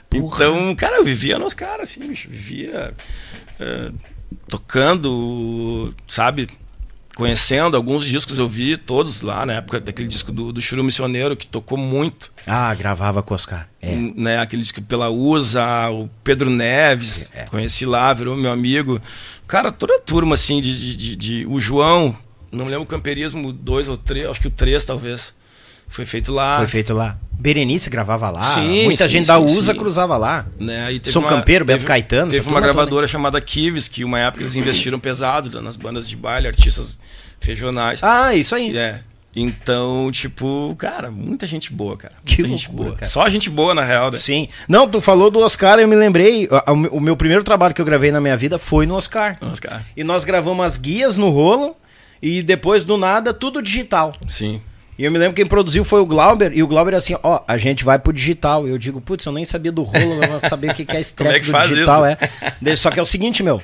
[0.10, 0.36] Porra.
[0.46, 2.94] Então, cara, eu vivia nos caras, assim, bicho, vivia
[3.60, 3.92] é,
[4.48, 6.48] tocando, sabe?
[7.19, 11.36] Conhecendo alguns discos, eu vi todos lá na época daquele disco do, do Churu Missioneiro,
[11.36, 13.67] que tocou muito Ah, gravava com Oscar.
[13.82, 13.93] É.
[13.93, 17.43] né, aquele disco pela USA, o Pedro Neves, É.
[17.43, 19.01] conheci lá, virou meu amigo.
[19.45, 22.15] Cara, toda a turma, assim, de, de, de- de- o João,
[22.51, 25.34] não me lembro o Camperismo 2 ou 3, acho que o 3 talvez.
[25.89, 26.58] Foi feito lá.
[26.60, 27.17] Foi feito lá.
[27.32, 28.41] Berenice gravava lá.
[28.41, 29.80] Sim, Muita sim, gente sim, da USA sim.
[29.80, 30.45] cruzava lá.
[30.60, 30.88] Né?
[31.04, 32.73] São Campeiro, Beto Caetano, Teve uma turma toda.
[32.73, 36.99] gravadora chamada Kives, que uma época eles investiram pesado nas bandas de baile, artistas
[37.39, 38.04] regionais.
[38.04, 38.78] Ah, isso aí.
[38.78, 38.99] É.
[39.36, 42.15] Então, tipo, cara, muita gente boa, cara.
[42.15, 42.95] Muita Que gente loucura, boa.
[42.97, 43.10] cara.
[43.10, 44.17] Só gente boa, na real, né?
[44.17, 44.49] Sim.
[44.67, 46.49] Não, tu falou do Oscar, eu me lembrei.
[46.91, 49.38] O meu primeiro trabalho que eu gravei na minha vida foi no Oscar.
[49.39, 49.86] Nossa, cara.
[49.95, 51.78] E nós gravamos as guias no rolo
[52.21, 54.12] e depois do nada tudo digital.
[54.28, 54.62] Sim.
[55.00, 57.42] E eu me lembro que quem produziu foi o Glauber, e o Glauber assim, ó,
[57.48, 58.68] a gente vai pro digital.
[58.68, 60.94] E eu digo, putz, eu nem sabia do rolo, eu não sabia o que que
[60.94, 62.18] é esse Como é digital, isso?
[62.70, 62.76] é.
[62.76, 63.62] Só que é o seguinte, meu,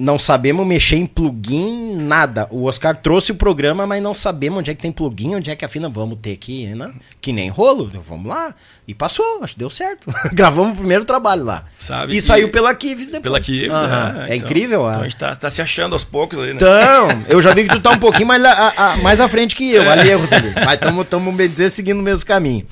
[0.00, 2.46] não sabemos mexer em plugin, nada.
[2.52, 5.56] O Oscar trouxe o programa, mas não sabemos onde é que tem plugin, onde é
[5.56, 5.88] que afina.
[5.88, 6.92] Vamos ter que, né?
[7.20, 8.54] Que nem rolo, vamos lá.
[8.86, 10.08] E passou, acho que deu certo.
[10.32, 11.64] Gravamos o primeiro trabalho lá.
[11.76, 13.22] Sabe e saiu pela Kivis depois.
[13.24, 14.14] Pela Kives, Aham.
[14.28, 14.80] é, É, então- incrível.
[14.82, 16.54] Então a- a gente tá, tá se achando aos poucos aí, né?
[16.54, 19.56] Então, eu já vi que tu tá um pouquinho mais, a- a- mais à frente
[19.56, 20.52] que eu, ali, Roseli.
[20.54, 22.64] Mas estamos, tamo, bem dizer, seguindo o mesmo caminho.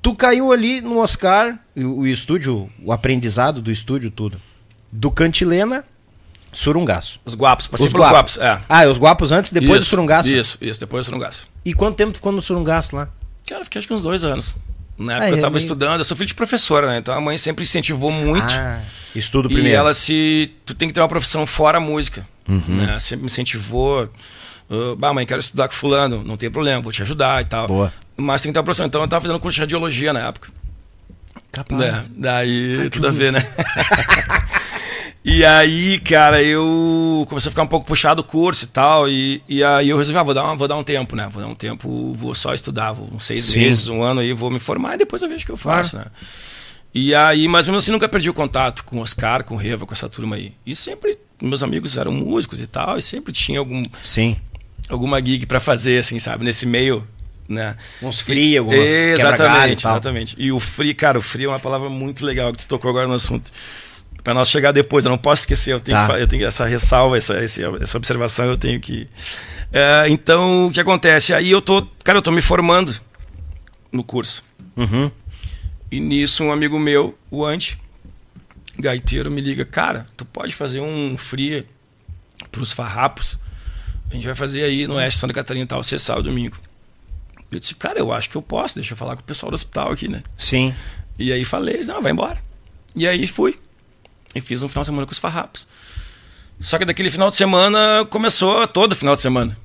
[0.00, 4.40] Tu caiu ali no Oscar, o, o estúdio, o aprendizado do estúdio, tudo.
[4.90, 5.84] Do Cantilena,
[6.52, 7.20] Surungaço.
[7.24, 8.38] Os guapos, passei Os pelos guapos.
[8.38, 8.60] guapos.
[8.62, 8.64] É.
[8.68, 10.28] Ah, os guapos antes, depois do Isso, Surungaço.
[10.28, 11.46] Isso, isso, depois do Surungaço.
[11.64, 13.08] E quanto tempo tu ficou no Surungaço lá?
[13.46, 14.54] Cara, fiquei acho que uns dois anos.
[14.96, 16.98] Na época Ah, eu é tava meio- estudando, eu sou filho de professora, né?
[16.98, 18.52] Então a mãe sempre incentivou muito.
[18.54, 18.80] Ah,
[19.14, 19.78] estudo E primeiro.
[19.78, 20.50] ela se.
[20.66, 22.26] Tu tem que ter uma profissão fora a música.
[22.48, 22.62] Uhum.
[22.66, 22.98] Né?
[22.98, 24.08] Sempre me incentivou.
[24.70, 27.66] Uh, bah, mãe, quero estudar com fulano, não tem problema, vou te ajudar e tal.
[27.68, 27.92] Boa.
[28.16, 28.86] Mas tem que ter uma profissão.
[28.86, 30.48] Então eu tava fazendo curso de radiologia na época.
[31.52, 31.78] Capaz.
[31.78, 32.04] Né?
[32.16, 33.46] Daí, tudo a ver, né?
[35.30, 39.08] e aí, cara, eu comecei a ficar um pouco puxado o curso e tal.
[39.08, 41.28] E, e aí eu resolvi, ah, vou dar, uma- vou dar um tempo, né?
[41.30, 43.60] Vou dar um tempo, vou só estudar, vou uns seis Sim.
[43.60, 45.96] meses, um ano aí, vou me formar e depois eu vejo o que eu faço,
[45.98, 46.06] né?
[46.94, 49.84] E aí, mas mesmo assim, nunca perdi o contato com o Oscar, com o Reva,
[49.84, 50.52] com essa turma aí.
[50.64, 54.36] E sempre, meus amigos eram músicos e tal, e sempre tinha algum, Sim.
[54.88, 56.44] alguma gig pra fazer, assim, sabe?
[56.44, 57.06] Nesse meio,
[57.46, 57.76] né?
[58.02, 59.92] Uns free, algumas e Exatamente, tal.
[59.92, 60.34] exatamente.
[60.38, 63.06] E o free, cara, o free é uma palavra muito legal que tu tocou agora
[63.06, 63.50] no assunto.
[64.28, 66.14] Pra nós chegar depois, eu não posso esquecer, eu tenho, Tá.
[66.14, 69.08] que eu tenho essa ressalva, essa, essa observação, eu tenho que.
[69.72, 71.32] É, então, o que acontece?
[71.32, 72.94] Aí eu tô, cara, eu tô me formando
[73.90, 74.44] no curso.
[74.76, 75.10] Uhum.
[75.90, 77.78] E nisso, um amigo meu, o Andy,
[78.78, 81.64] gaiteiro, me liga: Cara, tu pode fazer um free
[82.52, 83.38] pros farrapos?
[84.10, 86.58] A gente vai fazer aí no Oeste Santa Catarina e tal, sexta, domingo.
[87.50, 89.54] Eu disse: Cara, eu acho que eu posso, deixa eu falar com o pessoal do
[89.54, 90.22] hospital aqui, né?
[90.36, 90.74] Sim.
[91.18, 92.36] E aí falei: Não, vai embora.
[92.94, 93.58] E aí fui.
[94.34, 95.66] E fiz um final de semana com os farrapos.
[96.60, 99.56] Só que daquele final de semana começou todo final de semana.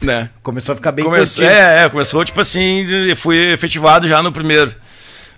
[0.00, 0.30] Né?
[0.42, 1.60] Começou a ficar bem Começou, curtido.
[1.60, 4.74] é, é, começou tipo assim, eu fui efetivado já no primeiro,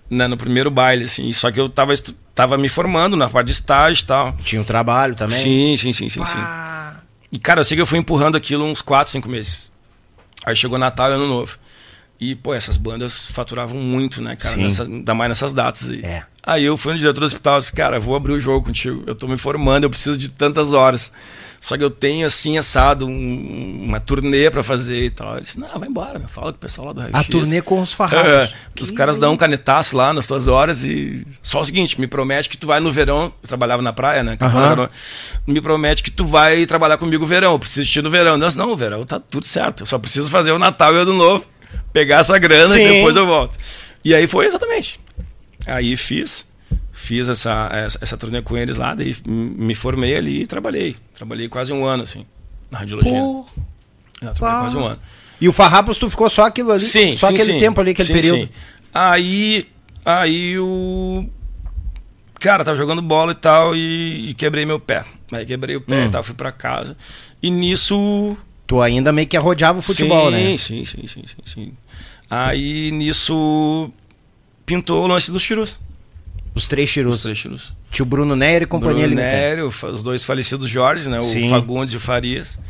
[0.09, 1.31] né, no primeiro baile, assim.
[1.33, 4.33] Só que eu tava, estu- tava me formando na parte de estágio e tal.
[4.43, 5.37] Tinha um trabalho também.
[5.37, 6.39] Sim, sim, sim, sim, sim.
[7.31, 9.71] E cara, eu sei que eu fui empurrando aquilo uns 4, 5 meses.
[10.47, 11.59] Aí chegou Natal e Ano Novo.
[12.21, 14.57] E, pô, essas bandas faturavam muito, né, cara?
[14.57, 16.01] Nessa, ainda mais nessas datas aí.
[16.05, 16.23] É.
[16.47, 18.65] Aí eu fui no diretor do hospital e disse, cara, eu vou abrir o jogo
[18.67, 19.03] contigo.
[19.07, 21.11] Eu tô me formando, eu preciso de tantas horas.
[21.59, 25.33] Só que eu tenho, assim, assado um- uma turnê pra fazer e tal.
[25.37, 26.29] Ele disse, não, vai embora, meu.
[26.29, 28.31] Fala com o pessoal lá do Raio A X." turnê com os farrapos.
[28.31, 31.27] É, os caras dão um canetaço lá nas tuas horas e.
[31.43, 33.33] Só o seguinte, me promete que tu vai no verão.
[33.43, 34.37] Eu trabalhava na praia, né?
[34.41, 34.89] Aham.
[35.47, 37.53] Me promete que tu vai trabalhar comigo no verão.
[37.53, 38.37] Eu preciso ti no verão.
[38.37, 39.81] Não, não, o verão tá tudo certo.
[39.83, 41.47] Eu só preciso fazer o Natal e o Ano Novo.
[41.95, 42.81] Pegar essa grana Sim.
[42.85, 43.57] e depois eu volto.
[44.05, 45.01] E aí foi exatamente.
[45.67, 46.47] Aí fiz.
[46.93, 50.97] Fiz essa, essa, essa turnê com eles lá, daí me formei ali e trabalhei.
[51.15, 52.27] Trabalhei quase um ano, assim,
[52.71, 53.13] na radiologia.
[53.13, 53.47] Pô.
[54.21, 54.99] Eu trabalhei quase um ano.
[55.41, 56.81] E o Farrapos, tu ficou só aquilo ali?
[56.81, 57.59] Sim, Só sim, aquele sim.
[57.61, 58.39] tempo ali, aquele Sim, período.
[58.47, 58.49] sim.
[58.93, 59.67] Aí,
[60.05, 61.27] aí o
[62.41, 65.05] cara tava jogando bola e tal e, e quebrei meu pé.
[65.33, 66.07] Aí quebrei o pé Hum.
[66.07, 66.97] e tal, fui pra casa.
[67.43, 70.57] E nisso Tu ainda meio que arrodeava o futebol, sim, né?
[70.57, 71.73] Sim, sim, sim, sim, sim.
[72.31, 73.91] Aí nisso
[74.65, 75.79] pintou o lance dos tirus.
[76.55, 77.23] Os três Os chirus.
[77.23, 77.75] três tirus.
[77.91, 81.21] Tio Bruno Nery e companhia Bruno fa- os dois falecidos Jorge, né?
[81.21, 81.47] Sim.
[81.47, 82.61] O Fagundes e o Farias.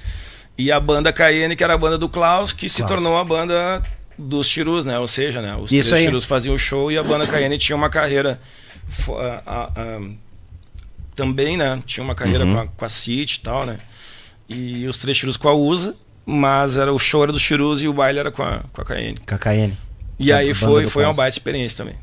[0.58, 2.90] E a banda Cayenne, que era a banda do Klaus, que se Klaus.
[2.92, 3.82] tornou a banda
[4.18, 4.98] dos Chirus, né?
[4.98, 5.54] Ou seja, né?
[5.56, 6.04] Os Isso três aí.
[6.06, 8.40] Chirus faziam o show e a banda Cayenne tinha uma carreira.
[9.18, 10.00] a- a- a-
[11.16, 11.82] também, né?
[11.86, 12.54] Tinha uma carreira Uhum.
[12.54, 13.78] com a, com a City e tal, né?
[14.48, 15.94] E os três Chirus com a USA,
[16.26, 18.84] mas era o show era dos Chirus e o baile era com a, com a.
[18.84, 19.72] KKN.
[20.18, 21.98] E A aí banda foi, do foi uma baita experiência também.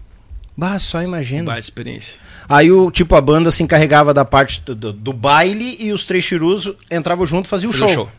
[0.58, 1.44] Bah, só imagina.
[1.44, 2.20] Baita experiência.
[2.50, 6.06] Aí o tipo a banda se encarregava da parte do, do- do baile e os
[6.06, 8.04] três chirus entravam junto e faziam o Fazia show.
[8.04, 8.12] o show.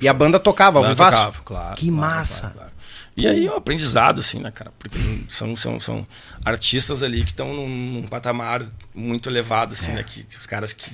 [0.00, 1.16] E a banda tocava, vivaço?
[1.18, 2.40] tocava, claro, Que claro, massa.
[2.40, 2.70] claro, claro.
[3.16, 4.72] E aí é um aprendizado, assim, né, cara?
[4.76, 6.04] Porque são, são, são
[6.44, 10.02] artistas ali que estão num, num patamar muito elevado, assim, né?
[10.02, 10.90] Que, os caras que,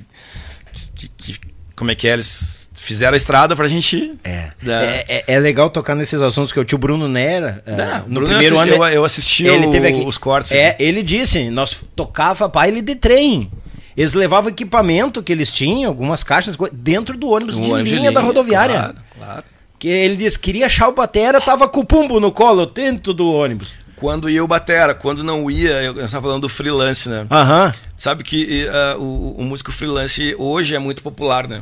[0.95, 1.41] que, que- que-
[1.75, 2.13] Como é que é?
[2.13, 2.60] Eles
[2.93, 4.15] fizeram a estrada pra gente.
[4.25, 4.51] É.
[4.63, 7.99] Da- É, é- é legal tocar nesses assuntos que o tio Bruno Nera, é, Da-
[8.01, 10.03] no Bruno, primeiro assisti, ano, eu, eu assisti ele o- teve aqui.
[10.05, 10.53] os cortes.
[10.53, 13.51] É, ele disse, nós tocava baile de trem.
[13.97, 18.11] Eles levavam equipamento que eles tinham, algumas caixas, dentro do ônibus de ônibus de linha
[18.13, 18.75] da linha, rodoviária.
[18.79, 19.45] Claro, claro.
[19.79, 23.31] Que ele disse, queria achar o batera, tava com o pumbo no colo, dentro do
[23.33, 23.69] ônibus.
[23.97, 27.27] Quando ia o Batera, quando não ia, eu estava falando do freelance, né?
[27.31, 27.75] Aham.
[27.99, 31.61] Sabe que eh, o, o músico freelance hoje é muito popular, né?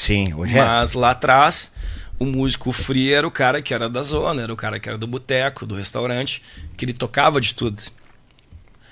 [0.00, 0.64] Sim, hoje é.
[0.64, 1.72] Mas lá atrás,
[2.18, 4.96] o músico free era o cara que era da zona, era o cara que era
[4.96, 6.42] do boteco, do restaurante,
[6.76, 7.80] que ele tocava de tudo.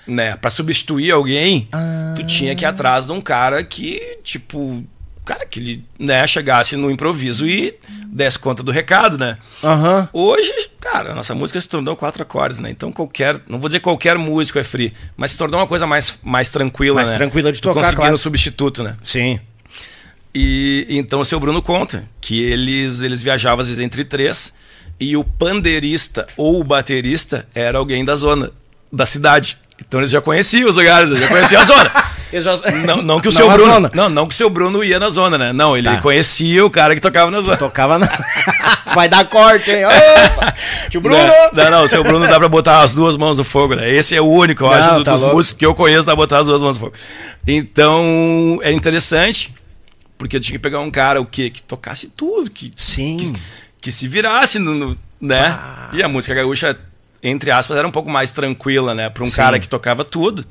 [0.07, 2.15] né, para substituir alguém, Ah.
[2.17, 4.83] tu tinha que ir atrás de um cara que, tipo,
[5.23, 9.37] cara que ele, né, chegasse no improviso e desse conta do recado, né?
[9.63, 10.09] Aham.
[10.11, 12.71] Hoje, cara, a nossa música se tornou quatro acordes, né?
[12.71, 16.17] Então qualquer, não vou dizer qualquer músico é free, mas se tornou uma coisa mais,
[16.23, 17.15] mais tranquila, Mais né?
[17.17, 18.17] tranquila de Tu tocar, conseguir claro.
[18.17, 18.97] substituto, né?
[19.03, 19.39] Sim.
[20.33, 24.53] E então o seu Bruno conta que eles, eles viajavam às vezes entre três
[24.99, 28.51] e o pandeirista ou o baterista era alguém da zona,
[28.91, 29.57] da cidade.
[29.81, 31.91] Então eles já conheciam os lugares, eles já conheciam a zona.
[32.85, 35.09] Não, não que o Não seu Bruno, não, não que o seu Bruno ia na
[35.09, 35.51] zona, né?
[35.51, 35.97] Não, ele Tá.
[35.99, 37.57] conhecia o cara que tocava na zona.
[37.57, 38.07] Tocava na.
[38.93, 39.83] Vai dar corte, hein?
[39.85, 40.53] Opa!
[40.91, 41.17] Tio Bruno!
[41.17, 43.91] Não, não, não, o seu Bruno dá pra botar as duas mãos no fogo, né?
[43.91, 45.37] Esse é o único, eu acho, tá dos louco.
[45.37, 46.93] músicos que eu conheço, dá pra botar as duas mãos no fogo.
[47.47, 49.51] Então, era interessante,
[50.19, 51.49] porque eu tinha que pegar um cara, o quê?
[51.49, 53.17] Que tocasse tudo, que, Sim.
[53.17, 53.33] que,
[53.83, 55.57] que se virasse, no, no- né?
[55.93, 56.77] E a música gaúcha,
[57.23, 59.09] entre aspas, era um pouco mais tranquila, né?
[59.09, 59.37] Pra um Sim.
[59.37, 60.45] cara que tocava tudo,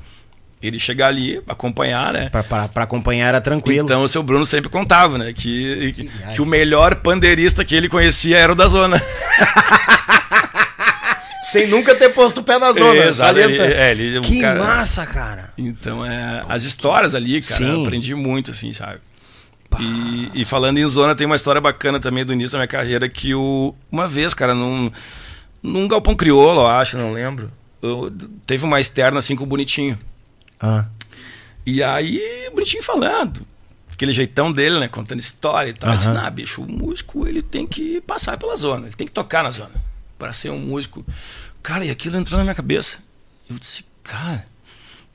[0.61, 2.29] ele chegar ali, acompanhar, né?
[2.29, 3.85] Pra, pra, pra acompanhar era tranquilo.
[3.85, 5.31] Então o seu Bruno sempre contava, né?
[5.33, 8.99] Que, que, que o melhor pandeirista que ele conhecia era o da zona.
[11.41, 13.05] Sem nunca ter posto o pé na zona.
[13.05, 15.51] Exato, ele- é, ele- que cara- massa, cara.
[15.57, 17.71] Então, é, as histórias ali, cara, Sim.
[17.73, 18.99] eu aprendi muito, assim, sabe?
[19.79, 23.07] E, e falando em zona, tem uma história bacana também do início da minha carreira
[23.07, 24.89] que o, uma vez, cara, num,
[25.61, 27.51] num galpão crioulo, eu acho, não lembro,
[27.81, 28.11] eu-
[28.47, 29.97] teve uma externa assim com o Bonitinho.
[30.59, 30.85] Ah.
[31.65, 33.45] E aí, o Bonitinho falando,
[33.93, 35.91] aquele jeitão dele, né, contando história e tal.
[35.91, 39.13] Eu disse, nah, bicho, o músico, ele tem que passar pela zona, ele tem que
[39.13, 39.71] tocar na zona,
[40.17, 41.05] para ser um músico.
[41.61, 42.99] Cara, e aquilo entrou na minha cabeça.
[43.49, 44.45] Eu disse, cara,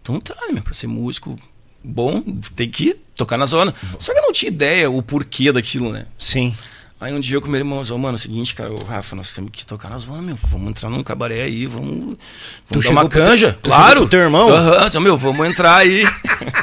[0.00, 1.36] então tá, né, pra ser músico
[1.84, 2.22] bom,
[2.56, 3.74] tem que tocar na zona.
[3.98, 6.06] Só que eu não tinha ideia o porquê daquilo, né?
[6.18, 6.54] Sim.
[7.00, 9.14] Aí um dia eu com meu irmão, falei, mano, é o seguinte, cara, ô, Rafa,
[9.14, 10.38] nós temos que tocar na zona, meu.
[10.50, 12.16] Vamos entrar num cabaré aí, vamos,
[12.66, 13.52] vamos dar uma canja.
[13.52, 14.08] tu claro.
[14.08, 14.48] teu irmão?
[14.48, 16.04] Aham, disse, meu, vamos entrar aí.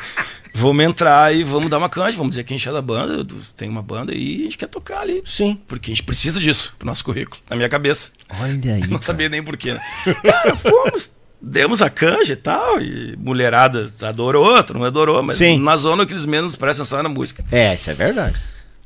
[0.56, 3.24] vamos entrar aí, vamos dar uma canja, vamos dizer que a gente é da banda,
[3.56, 5.22] tem uma banda e a gente quer tocar ali.
[5.26, 5.60] Sim.
[5.68, 8.12] Porque a gente precisa disso pro nosso currículo, na minha cabeça.
[8.40, 8.88] Olha aí.
[8.90, 9.82] Não sabia nem porquê, né?
[10.24, 15.60] Cara, fomos, demos a canja e tal, e mulherada adorou, outro não adorou, mas Sim.
[15.60, 17.44] na zona que eles menos prestam atenção é na música.
[17.52, 18.40] É, isso é verdade.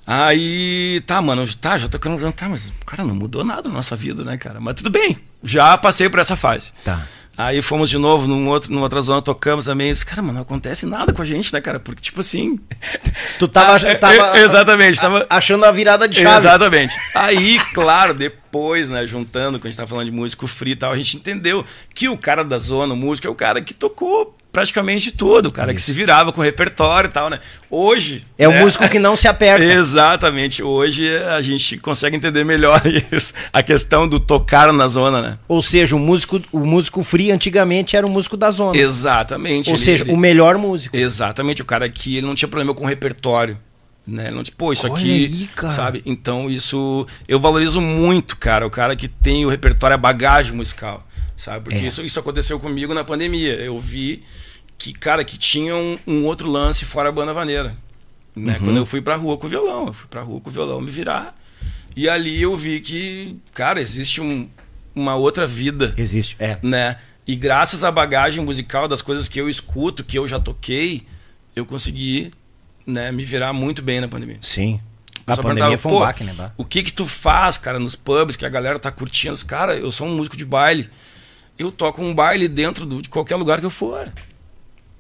[0.07, 3.95] Aí, tá, mano, tá, já tô querendo jantar, mas, cara, não mudou nada na nossa
[3.95, 4.59] vida, né, cara?
[4.59, 6.73] Mas tudo bem, já passei por essa fase.
[6.83, 7.01] Tá.
[7.37, 9.91] Aí fomos de novo num outro, numa outra zona, tocamos também.
[9.91, 11.79] Disse, cara, mano, não acontece nada com a gente, né, cara?
[11.79, 12.59] Porque, tipo assim.
[13.39, 16.37] Tu tava, Ah, tava exatamente, tava- achando a virada de chave.
[16.37, 16.95] Exatamente.
[17.13, 20.91] Aí, claro, depois, né, juntando, quando a gente tá falando de músico free e tal,
[20.91, 24.35] a gente entendeu que o cara da zona, o músico, é o cara que tocou
[24.55, 27.39] praticamente tudo, o cara que se virava com repertório e tal, né?
[27.69, 28.25] Hoje.
[28.37, 29.63] É o né, músico que não se aperta.
[29.67, 30.63] Exatamente.
[30.63, 33.33] Hoje a gente consegue entender melhor isso.
[33.51, 35.37] A questão do tocar na zona, né?
[35.47, 38.77] Ou seja, o músico, o músico free antigamente era o músico da zona.
[38.77, 39.69] Exatamente.
[39.69, 40.95] Ou Ele- seja, ele- o melhor músico.
[40.95, 43.57] Exatamente, o cara que ele não tinha problema com repertório.
[44.07, 44.29] Né?
[44.31, 45.25] Não tipo, pô, isso Olha aqui.
[45.25, 45.73] aí, cara.
[45.73, 46.01] Sabe?
[46.05, 47.05] Então, isso.
[47.27, 51.05] Eu valorizo muito, cara, o cara que tem o repertório, a bagagem musical.
[51.36, 51.65] Sabe?
[51.65, 51.88] Porque É.
[51.88, 53.53] isso, isso aconteceu comigo na pandemia.
[53.55, 54.23] Eu vi
[54.78, 57.76] que, cara, que tinha um, um outro lance fora a banda vaneira.
[58.36, 58.53] Né?
[58.59, 58.65] Uhum.
[58.65, 60.82] Quando eu fui pra rua com o violão, eu fui pra rua com o violão
[60.82, 61.36] me virar.
[61.95, 64.49] E ali eu vi que, cara, existe um-
[64.93, 66.36] uma outra vida Existe.
[66.39, 66.57] É.
[66.61, 66.97] né?
[67.28, 71.03] E graças à bagagem musical das coisas que eu escuto, que eu já toquei,
[71.55, 72.32] eu consegui,
[72.86, 74.38] né, me virar muito bem na pandemia.
[74.41, 74.80] Sim.
[75.26, 76.51] A pandemia foi um "Pô, baque, né?
[76.55, 79.43] O que que tu faz, cara, nos pubs que a galera tá curtindo?
[79.45, 80.88] Cara, eu sou um músico de baile.
[81.57, 84.11] Eu toco um baile dentro do- de qualquer lugar que eu for.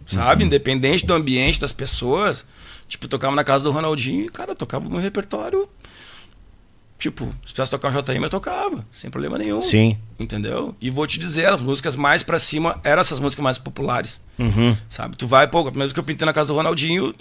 [0.05, 0.43] Sabe?
[0.43, 0.47] Uhum.
[0.47, 2.45] Independente do ambiente, das pessoas.
[2.87, 5.67] Tipo, tocava na casa do Ronaldinho e, cara, tocava no repertório.
[6.97, 9.59] Tipo, se tivesse tocar um JM, eu tocava, sem problema nenhum.
[9.59, 9.97] Sim.
[10.17, 10.73] Entendeu?
[10.79, 14.23] E vou te dizer, as músicas mais pra cima eram essas músicas mais populares.
[14.39, 14.75] Uhum.
[14.87, 15.17] Sabe?
[15.17, 17.13] Tu vai, pô, a primeira vez que eu pintei na casa do Ronaldinho,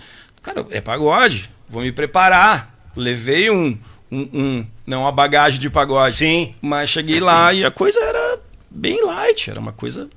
[0.42, 1.50] cara, é pagode.
[1.68, 2.72] Vou me preparar.
[2.94, 3.76] Levei um,
[4.12, 6.14] um, um- não uma bagagem de pagode.
[6.14, 6.54] Sim.
[6.62, 8.38] Mas cheguei lá e a coisa era
[8.70, 10.08] bem light, era uma coisa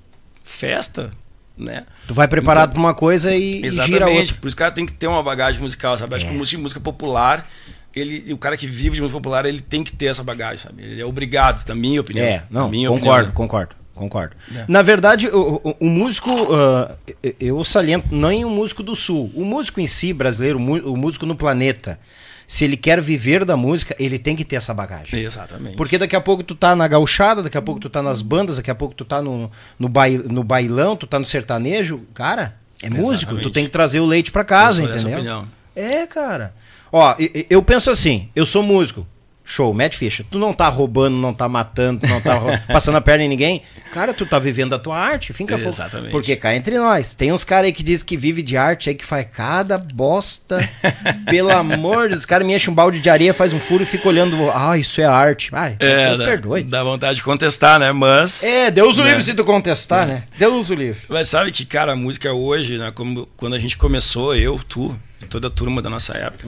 [0.44, 1.12] festa,
[1.58, 1.86] né?
[2.08, 4.20] Tu vai preparado pra uma coisa e, e gira Exatamente.
[4.20, 4.36] outra.
[4.42, 6.16] Por isso o cara tem que ter uma bagagem musical, sabe?
[6.16, 6.30] Acho É.
[6.30, 7.50] que música, música popular,
[7.96, 10.84] ele, o cara que vive de música popular, ele tem que ter essa bagagem, sabe?
[10.84, 12.26] Ele é obrigado, na minha opinião.
[12.26, 14.36] É, não, minha concordo, opinião, concordo, concordo.
[14.56, 14.66] É.
[14.68, 16.96] Na verdade, o, o- o músico, ah,
[17.40, 21.26] eu saliento, nem o músico do Sul, o músico em si, brasileiro, o o músico
[21.26, 22.00] no planeta,
[22.48, 25.20] se ele quer viver da música, ele tem que ter essa bagagem.
[25.20, 25.76] Exatamente.
[25.76, 28.56] Porque daqui a pouco tu tá na gauchada, daqui a pouco tu tá nas bandas,
[28.56, 32.56] daqui a pouco tu tá no, no, bai, no bailão, tu tá no sertanejo, cara,
[32.82, 35.18] é músico, tu tem que trazer o leite pra casa, Eu sou entendeu?
[35.18, 35.48] opinião.
[35.76, 36.54] É, cara.
[36.92, 37.16] Ó,
[37.50, 39.06] eu penso assim, eu sou músico,
[39.50, 40.26] Show, mete ficha.
[40.30, 42.38] Tu não tá roubando, não tá matando, não tá
[42.68, 43.62] passando a perna em ninguém.
[43.94, 46.12] Cara, tu tá vivendo a tua arte, fica Exatamente.
[46.12, 48.96] Porque cá entre nós, tem uns caras aí que dizem que vive de arte aí
[48.96, 50.60] que faz cada bosta.
[51.30, 53.84] Pelo amor de Deus, os caras me enchem um balde de areia, faz um furo
[53.84, 54.52] e fica olhando.
[54.54, 55.50] Ah, isso é arte.
[55.54, 56.64] Ai, É, Deus dá, perdoe.
[56.64, 57.94] dá vontade de contestar, né?
[57.94, 58.44] Mas.
[58.44, 59.10] É, Deus o né?
[59.12, 60.24] livre se tu contestar, né?
[60.38, 61.02] Deus o livre.
[61.08, 62.92] Mas sabe que, cara, a música hoje, né?
[62.94, 64.94] Como, quando a gente começou, eu, tu,
[65.28, 66.48] toda a turma da nossa época,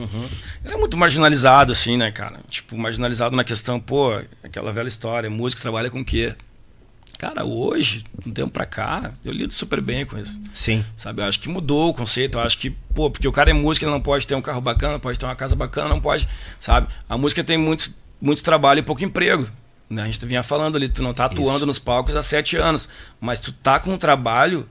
[0.64, 2.40] era muito marginalizado, assim, né, cara?
[2.48, 6.34] Tipo, marginalizado na questão, pô, aquela velha história, músico trabalha com o quê?
[7.18, 10.40] Cara, hoje, um tempo pra cá, eu lido super bem com isso.
[10.54, 10.84] Sim.
[10.96, 12.38] Sabe, eu acho que mudou o conceito.
[12.38, 14.60] Eu acho que, pô, porque o cara é músico, ele não pode ter um carro
[14.60, 16.28] bacana, pode ter uma casa bacana, não pode,
[16.58, 16.88] sabe?
[17.08, 19.48] A música tem muito, muito trabalho e pouco emprego.
[19.88, 20.02] Né?
[20.02, 21.66] A gente vinha falando ali, tu não tá atuando Isso.
[21.66, 22.88] nos palcos há sete anos,
[23.20, 24.68] mas tu tá com um trabalho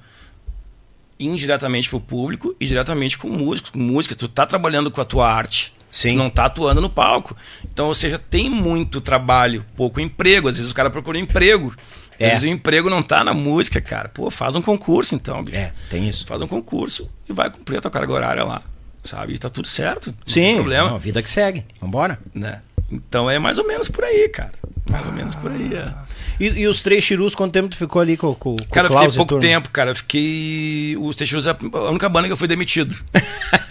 [1.19, 4.15] indiretamente pro público e diretamente com músicos, com música.
[4.15, 5.73] Tu tá trabalhando com a tua arte.
[5.91, 6.11] Sim.
[6.11, 7.35] Tu não tá atuando no palco.
[7.65, 10.47] Então, ou seja, tem muito trabalho, pouco emprego.
[10.47, 11.75] Às vezes o cara procura emprego.
[12.17, 12.27] É.
[12.27, 14.09] Às vezes o emprego não tá na música, cara.
[14.09, 15.57] Pô, faz um concurso então, bicho.
[15.57, 16.25] É, tem isso.
[16.27, 18.61] Faz um concurso e vai cumprir a tua carga horária lá.
[19.03, 19.33] Sabe?
[19.33, 20.07] E tá tudo certo.
[20.07, 20.89] Não Sim, tem problema.
[20.89, 21.65] não, vida que segue.
[21.81, 22.19] Vambora.
[22.33, 22.61] Né?
[22.91, 24.53] Então é mais ou menos por aí, cara.
[24.89, 25.93] Mais ou menos por aí, é.
[26.39, 28.91] E, e os três chirus, quanto tempo tu ficou ali com, com, com Cara, o
[28.91, 29.91] Klaus fiquei pouco tempo, cara.
[29.91, 30.95] Eu fiquei.
[30.99, 32.95] Os Teixeiros é a única banda que eu fui demitido.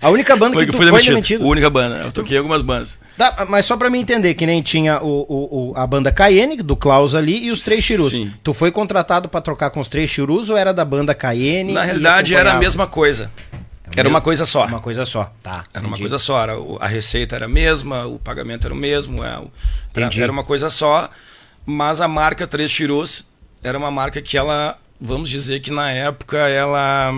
[0.00, 1.14] A única banda que fui foi demitido.
[1.14, 1.44] demitido.
[1.44, 1.96] A única banda.
[2.04, 2.98] Eu toquei algumas bandas.
[3.16, 6.58] Tá, mas só pra mim entender, que nem tinha o, o- o- a banda Cayenne,
[6.58, 8.10] do Klaus ali, e os três chirus.
[8.10, 8.30] Sim.
[8.42, 11.72] Tu foi contratado pra trocar com os três chirus ou era da banda Cayenne?
[11.72, 13.30] Na realidade, era a mesma coisa.
[13.96, 14.66] Era uma coisa só.
[14.66, 15.64] Uma coisa só, tá.
[15.72, 16.02] Era uma entendi.
[16.02, 16.42] coisa só.
[16.42, 19.24] Era, a receita era a mesma, o pagamento era o mesmo.
[19.24, 19.42] É, era,
[19.90, 20.22] Entendi.
[20.22, 21.08] era uma coisa só.
[21.66, 23.24] Mas a marca Três Chirus
[23.62, 27.12] era uma marca que ela, vamos dizer que na época ela.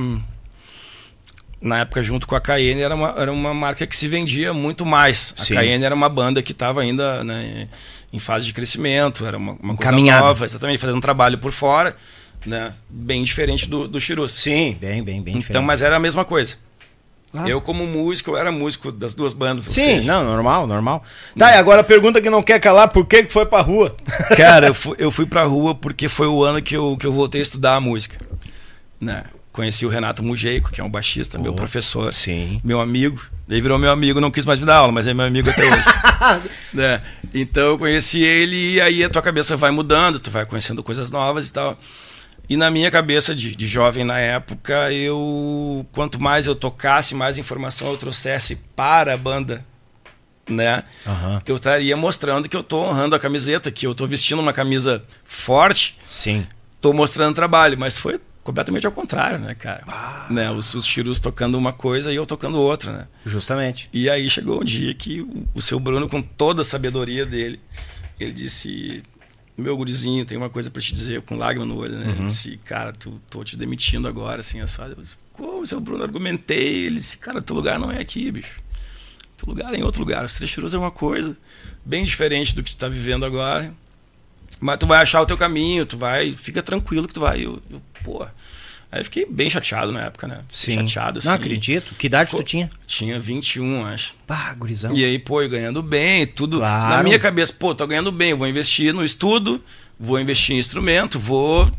[1.60, 4.84] Na época, junto com a Cayenne, era uma, era uma marca que se vendia muito
[4.86, 5.34] mais.
[5.36, 5.54] A Sim.
[5.54, 7.66] Cayenne era uma banda que estava ainda né,
[8.12, 10.20] em fase de crescimento, era uma, uma coisa Encaminhada.
[10.26, 11.96] nova, exatamente, fazendo um trabalho por fora,
[12.44, 14.32] né, bem diferente do, do Chirus.
[14.32, 15.64] Sim, bem, bem, bem Então, diferente.
[15.64, 16.56] mas era a mesma coisa.
[17.34, 17.48] Ah.
[17.48, 19.64] Eu, como músico, eu era músico das duas bandas.
[19.64, 21.02] Sim, não, normal, normal.
[21.36, 23.94] Tá, e agora a pergunta que não quer calar, por que que foi pra rua?
[24.36, 27.12] Cara, eu fui, eu fui pra rua porque foi o ano que eu, que eu
[27.12, 28.16] voltei a estudar a música.
[29.00, 29.24] Né?
[29.52, 32.60] Conheci o Renato Mujeico, que é um baixista, meu Oh, professor, sim.
[32.62, 33.20] meu amigo.
[33.48, 35.64] Ele virou meu amigo, não quis mais me dar aula, mas é meu amigo até
[35.64, 35.84] hoje.
[36.74, 37.00] né?
[37.32, 41.10] Então eu conheci ele e aí a tua cabeça vai mudando, tu vai conhecendo coisas
[41.10, 41.78] novas e tal.
[42.48, 47.38] E na minha cabeça de, de jovem na época, eu quanto mais eu tocasse, mais
[47.38, 49.64] informação eu trouxesse para a banda,
[50.48, 50.84] né?
[51.06, 51.42] Aham.
[51.46, 55.02] eu estaria mostrando que eu tô honrando a camiseta, que eu tô vestindo uma camisa
[55.24, 56.44] forte, Sim.
[56.80, 59.82] tô mostrando trabalho, mas foi completamente ao contrário, né, cara?
[60.30, 63.06] Né, os, os tiros tocando uma coisa e eu tocando outra, né?
[63.24, 63.88] Justamente.
[63.92, 67.58] E aí chegou um dia que o, o seu Bruno, com toda a sabedoria dele,
[68.20, 69.02] ele disse:
[69.56, 72.14] Meu gurizinho, tem uma coisa pra te dizer, com lágrima no olho, né?
[72.16, 74.92] Ele disse: Cara, tu, tô te demitindo agora, assim, assado.
[74.92, 76.02] Eu disse: Como, seu Bruno?
[76.02, 76.84] Argumentei.
[76.84, 78.60] Ele disse: Cara, teu lugar não é aqui, bicho.
[79.36, 80.24] Teu lugar é em outro lugar.
[80.24, 81.36] Os Três Churus é uma coisa
[81.84, 83.72] bem diferente do que tu tá vivendo agora.
[84.60, 86.32] Mas tu vai achar o teu caminho, tu vai.
[86.32, 87.44] Fica tranquilo que tu vai.
[87.44, 88.26] Eu, eu, pô.
[88.96, 90.40] Aí eu fiquei bem chateado na época, né?
[90.48, 91.28] Fiquei Chateado, assim.
[91.28, 91.94] Não acredito.
[91.96, 92.70] Que idade Pô, tu tinha?
[92.86, 94.14] Tinha 21, acho.
[94.26, 94.94] Pá, gurizão.
[94.94, 96.58] E aí, pô, ganhando bem, tudo.
[96.58, 96.96] Claro.
[96.96, 99.62] Na minha cabeça, pô, tô ganhando bem, vou investir no estudo,
[100.00, 101.70] vou investir em instrumento, vou.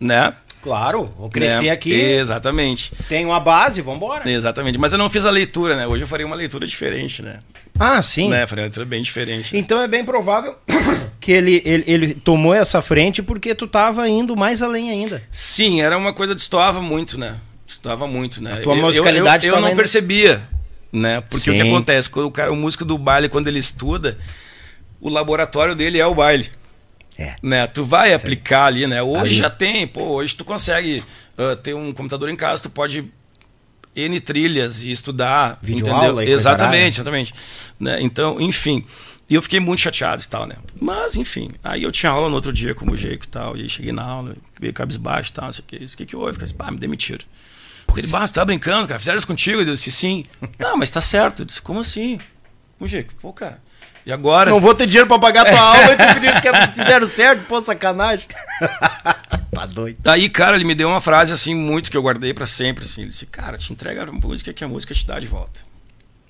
[0.00, 0.34] Né?
[0.62, 1.70] Claro, vou crescer Né?
[1.70, 1.92] aqui.
[1.92, 2.92] Exatamente.
[3.08, 4.30] Tem uma base, vambora.
[4.30, 4.78] Exatamente.
[4.78, 5.86] Mas eu não fiz a leitura, né?
[5.86, 7.40] Hoje eu faria uma leitura diferente, né?
[7.78, 8.28] Ah, sim.
[8.28, 8.44] Né?
[8.44, 9.56] Uma leitura bem diferente.
[9.56, 10.56] Então é bem provável
[11.20, 15.22] que ele, ele, ele tomou essa frente porque tu tava indo mais além ainda.
[15.30, 17.36] Sim, era uma coisa que destoava muito, né?
[17.66, 18.54] Destoava muito, né?
[18.54, 20.46] A tua Eu- eu- musicalidade eu, eu, tava não percebia,
[20.92, 21.20] né?
[21.22, 21.68] Porque o que Sim.
[21.68, 22.10] acontece?
[22.10, 24.18] Quando o, cara, o músico do baile, quando ele estuda,
[25.00, 26.50] o laboratório dele é o baile.
[27.18, 27.34] É.
[27.42, 27.66] Né?
[27.66, 29.02] Tu vai aplicar ali, né?
[29.02, 29.34] Hoje Ali.
[29.34, 31.02] já tem, pô, hoje tu consegue
[31.36, 33.04] ah, ter um computador em casa, tu pode
[33.94, 36.20] N trilhas e estudar, entendeu?
[36.20, 36.30] e.
[36.30, 37.34] Exatamente, exatamente.
[37.78, 38.00] Né?
[38.00, 38.84] Então, enfim.
[39.28, 40.56] E eu fiquei muito chateado e tal, né?
[40.80, 41.50] Mas, enfim.
[41.64, 43.56] Aí eu tinha aula no outro dia com o Jeico e tal.
[43.56, 45.76] E aí cheguei na aula, veio cabisbaixo e tal, não sei o que.
[45.84, 46.32] Isso, o que que houve?
[46.32, 47.24] Falei assim, pá, me demitiram.
[47.96, 48.98] Ele, bah, tu tá brincando, cara?
[48.98, 49.60] Fizeram isso contigo?
[49.60, 50.26] Eu disse, sim.
[50.58, 51.42] Não, mas tá certo.
[51.42, 52.18] Eu disse, como assim?
[52.78, 53.60] O Jeico, pô, cara.
[54.04, 54.50] E agora?
[54.50, 57.46] Não vou ter dinheiro pra pagar tua aula e tu me disse que fizeram certo,
[57.46, 58.26] pô, sacanagem.
[59.52, 59.98] tá doido.
[60.08, 62.84] Aí, cara, ele me deu uma frase assim, muito que eu guardei pra sempre.
[62.84, 63.02] Assim.
[63.02, 65.60] Ele disse, cara, te entrega a música que a música te dá de volta.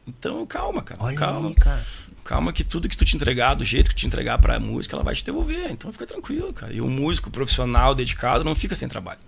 [0.07, 1.03] Então, calma, cara.
[1.03, 1.49] Olha calma.
[1.49, 1.85] aí, cara.
[2.25, 5.05] Calma que tudo que tu te entregar, do jeito que te entregar pra música, ela
[5.05, 5.71] vai te devolver.
[5.71, 6.73] Então fica tranquilo, cara.
[6.73, 9.19] E o músico profissional, dedicado, não fica sem trabalho.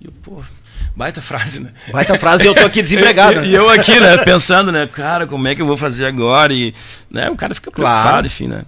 [0.00, 0.42] E eu, pô,
[0.94, 1.72] baita frase, né?
[1.90, 3.44] Baita frase e eu tô aqui desempregado.
[3.46, 6.52] e, e, eu aqui, né, pensando, né, cara, como é que eu vou fazer agora?
[6.52, 6.74] E,
[7.10, 8.26] né, o cara fica preocupado, claro.
[8.26, 8.62] enfim, né?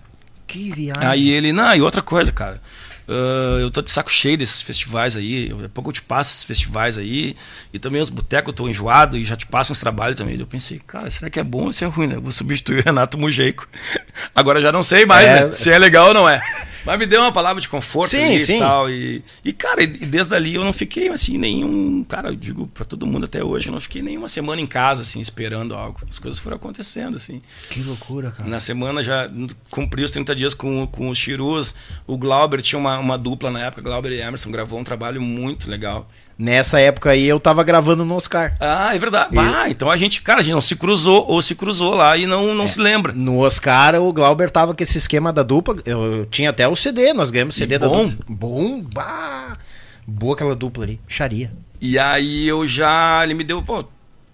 [0.46, 1.06] Que viagem.
[1.06, 2.60] Aí ele, não, e outra coisa, cara.
[3.08, 5.48] Uh, eu tô de saco cheio desses festivais aí.
[5.48, 7.36] Daqui a pouco eu te passo esses festivais aí.
[7.72, 10.38] E também os botecos, eu tô enjoado e já te passo uns trabalhos também.
[10.38, 12.16] Eu pensei, cara, será que é bom ou se é ruim, né?
[12.16, 13.68] Eu vou substituir o Renato Mujeiko.
[14.34, 15.44] Agora já não sei mais, é...
[15.44, 15.52] né?
[15.52, 16.42] Se é legal ou não é.
[16.86, 18.56] Mas me deu uma palavra de conforto sim, sim.
[18.56, 18.88] e tal.
[18.88, 22.04] E, e cara, e desde ali eu não fiquei assim, nenhum.
[22.04, 25.02] Cara, eu digo para todo mundo até hoje, eu não fiquei nenhuma semana em casa,
[25.02, 26.00] assim, esperando algo.
[26.08, 27.42] As coisas foram acontecendo, assim.
[27.70, 28.48] Que loucura, cara.
[28.48, 29.28] Na semana já
[29.68, 31.74] cumpri os 30 dias com, com os Chirus.
[32.06, 35.68] O Glauber tinha uma, uma dupla na época, Glauber e Emerson, gravou um trabalho muito
[35.68, 36.08] legal.
[36.38, 38.54] Nessa época aí eu tava gravando no Oscar.
[38.60, 39.34] Ah, é verdade.
[39.34, 39.38] E...
[39.38, 42.26] Ah, então a gente, cara, a gente não se cruzou ou se cruzou lá e
[42.26, 42.68] não, não é.
[42.68, 43.12] se lembra.
[43.14, 45.76] No Oscar o Glauber tava com esse esquema da dupla.
[45.86, 48.08] Eu tinha até o CD, nós ganhamos o CD e da bom.
[48.08, 48.24] dupla.
[48.28, 49.56] Bom, bah.
[50.06, 51.50] Boa aquela dupla ali, charia.
[51.80, 53.84] E aí eu já, ele me deu, pô,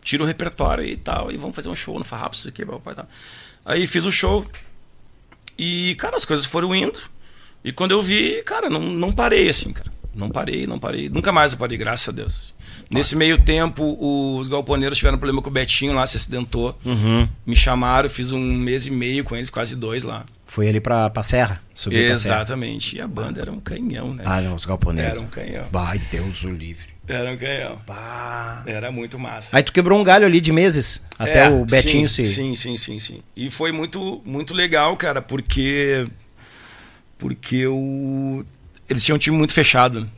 [0.03, 3.09] tira o repertório e tal, e vamos fazer um show no Farrapos aqui, papai tal.
[3.64, 4.44] Aí fiz o show.
[5.57, 7.00] E, cara, as coisas foram indo.
[7.64, 9.91] E quando eu vi, cara, não, não parei assim, cara.
[10.14, 11.08] Não parei, não parei.
[11.08, 12.54] Nunca mais eu parei, graças a Deus.
[12.90, 13.96] Nesse meio tempo,
[14.38, 16.78] os galponeiros tiveram problema com o Betinho lá, se acidentou.
[16.84, 17.26] Uhum.
[17.46, 20.24] Me chamaram, fiz um mês e meio com eles, quase dois lá.
[20.44, 21.62] Foi ali pra, pra Serra?
[21.74, 22.90] Subiu Exatamente.
[22.90, 23.02] Serra.
[23.02, 24.22] E a banda era um canhão, né?
[24.26, 25.12] Ah, não, os galponeiros.
[25.12, 25.64] Era um canhão.
[25.72, 26.92] Vai, Deus o livre.
[27.08, 27.80] Era um canhão.
[27.86, 28.62] Bah.
[28.66, 29.56] Era muito massa.
[29.56, 32.34] Aí tu quebrou um galho ali de meses, até é, o Betinho sim, se...
[32.34, 33.22] Sim, sim, sim, sim.
[33.34, 36.06] E foi muito, muito legal, cara, porque...
[37.16, 38.44] Porque o...
[38.88, 40.08] eles tinham um time muito fechado, né?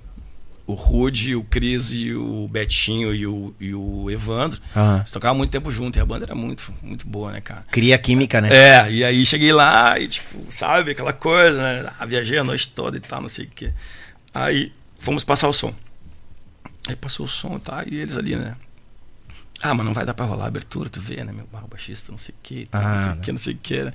[0.66, 4.60] o Rude, o Cris o Betinho e o, e o Evandro.
[4.74, 4.96] Uhum.
[4.96, 7.64] Eles tocavam muito tempo junto e a banda era muito, muito boa, né, cara?
[7.70, 8.48] Cria química, né?
[8.50, 11.92] É, e aí cheguei lá e, tipo, sabe, aquela coisa, né?
[11.98, 13.72] Ah, viajei a noite toda e tal, não sei o quê.
[14.32, 15.74] Aí fomos passar o som.
[16.88, 18.56] Aí passou o som e tal, e eles ali, né?
[19.62, 21.32] Ah, mas não vai dar pra rolar a abertura, tu vê, né?
[21.32, 23.58] Meu barro baixista, não sei o quê, ah, não sei o quê, não sei o
[23.58, 23.92] quê, né?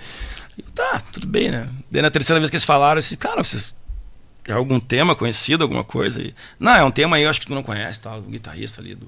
[0.58, 1.70] E, tá, tudo bem, né?
[1.90, 3.76] Daí na terceira vez que eles falaram, eu disse, cara, vocês
[4.46, 6.22] é algum tema conhecido, alguma coisa?
[6.22, 8.82] E, não, é um tema aí, eu acho que tu não conhece, tal, o guitarrista
[8.82, 9.08] ali do,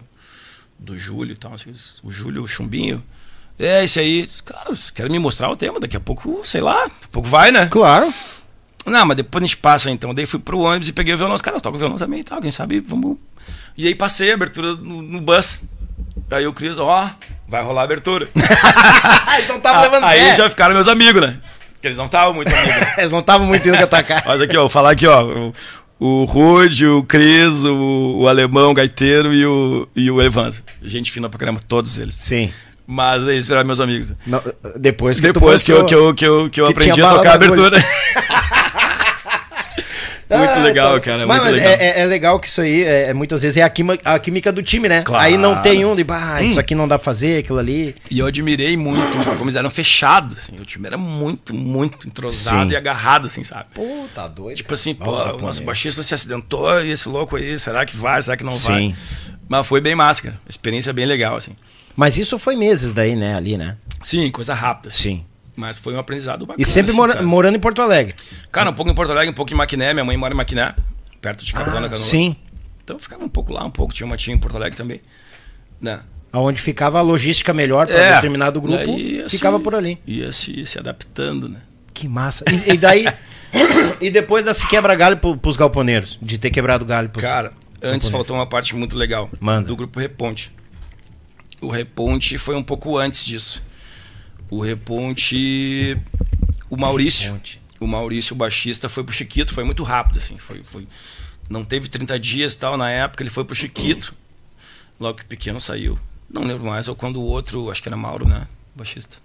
[0.78, 1.74] do Júlio e tal, assim,
[2.04, 3.04] o Júlio o Chumbinho.
[3.60, 7.06] É, esse aí, cara, quero me mostrar o tema, daqui a pouco, sei lá, daqui
[7.06, 7.68] a pouco vai, né?
[7.68, 8.12] Claro.
[8.86, 10.14] Não, mas depois a gente passa então.
[10.14, 11.36] Daí fui pro ônibus e peguei o violão.
[11.36, 13.18] Os caras, eu toco violão também e tal, quem sabe vamos.
[13.78, 15.64] E aí passei a abertura no, no bus.
[16.30, 17.10] Aí o Cris, ó,
[17.48, 18.30] vai rolar a abertura.
[19.44, 21.40] então tava levando Aí já ficaram meus amigos, né?
[21.82, 22.76] Porque eles não estavam muito amigos.
[22.96, 24.24] eles não estavam muito indo atacar.
[24.24, 25.24] Mas aqui, ó, vou falar aqui, ó.
[25.24, 25.54] O,
[26.00, 30.62] o Rude, o Cris, o, o Alemão, o Gaiteiro e o, e o Evandro.
[30.84, 32.14] Gente fina pra caramba, todos eles.
[32.14, 32.54] Sim.
[32.86, 34.14] Mas eles viraram meus amigos.
[34.28, 34.40] Não,
[34.76, 37.32] depois que Depois que, eu, que, eu, que eu, que eu que aprendi a tocar
[37.32, 37.78] a abertura.
[40.38, 41.00] Muito ah, legal, tá.
[41.00, 41.28] cara.
[41.28, 41.80] Mas, muito mas legal.
[41.80, 44.64] É, é, legal que isso aí, é, muitas vezes, é a química, a química do
[44.64, 45.02] time, né?
[45.04, 45.24] Claro.
[45.24, 46.60] Aí não tem um de, bah, isso hum.
[46.60, 47.96] aqui não dá pra fazer, aquilo ali.
[48.10, 50.60] E eu admirei muito como eles eram fechados, assim.
[50.60, 52.74] O time era muito, muito entrosado Sim.
[52.74, 53.66] e agarrado, assim, sabe?
[53.74, 54.58] Pô, tá doido.
[54.58, 58.22] Tipo assim, pô, o nosso baixista se acidentou e esse louco aí, será que vai,
[58.22, 58.72] será que não Sim.
[58.72, 58.96] vai?
[59.48, 60.40] Mas foi bem massa, cara.
[60.48, 61.52] Experiência bem legal, assim.
[61.96, 63.78] Mas isso foi meses daí, né, ali, né?
[64.02, 64.90] Sim, coisa rápida.
[64.90, 65.02] Assim.
[65.02, 65.26] Sim.
[65.62, 66.60] Mas foi um aprendizado bacana.
[66.60, 68.16] E sempre assim, mora, morando em Porto Alegre.
[68.52, 69.94] Cara, um pouco em Porto Alegre, um pouco em Maquiné.
[69.94, 70.74] Minha mãe mora em Maquiné
[71.22, 72.36] perto de Capana, ah, Sim.
[72.84, 73.94] Então ficava um pouco lá, um pouco.
[73.94, 75.00] Tinha uma tia em Porto Alegre também.
[75.80, 76.00] Né?
[76.34, 80.00] Onde ficava a logística melhor para é, determinado grupo, assim, ficava por ali.
[80.08, 81.60] Ia se, se adaptando, né?
[81.94, 82.44] Que massa.
[82.50, 83.06] E, e daí.
[84.02, 87.54] e depois desse quebra-galho pros galponeiros, de ter quebrado galho pros Cara,
[87.84, 89.68] antes faltou uma parte muito legal Manda.
[89.68, 90.52] do grupo Reponte.
[91.62, 93.64] O Reponte foi um pouco antes disso.
[94.52, 95.98] O Reponte.
[96.70, 97.32] O Maurício.
[97.32, 100.38] Reponte o Maurício, o baixista, foi pro Chiquito, foi muito rápido, assim.
[100.38, 100.88] Foi, foi,
[101.50, 104.14] não teve 30 dias e tal na época, ele foi pro Chiquito.
[105.00, 106.00] Logo que o pequeno saiu.
[106.30, 108.48] Não lembro mais, ou quando o outro, acho que era Mauro, né?
[108.76, 109.18] baixista.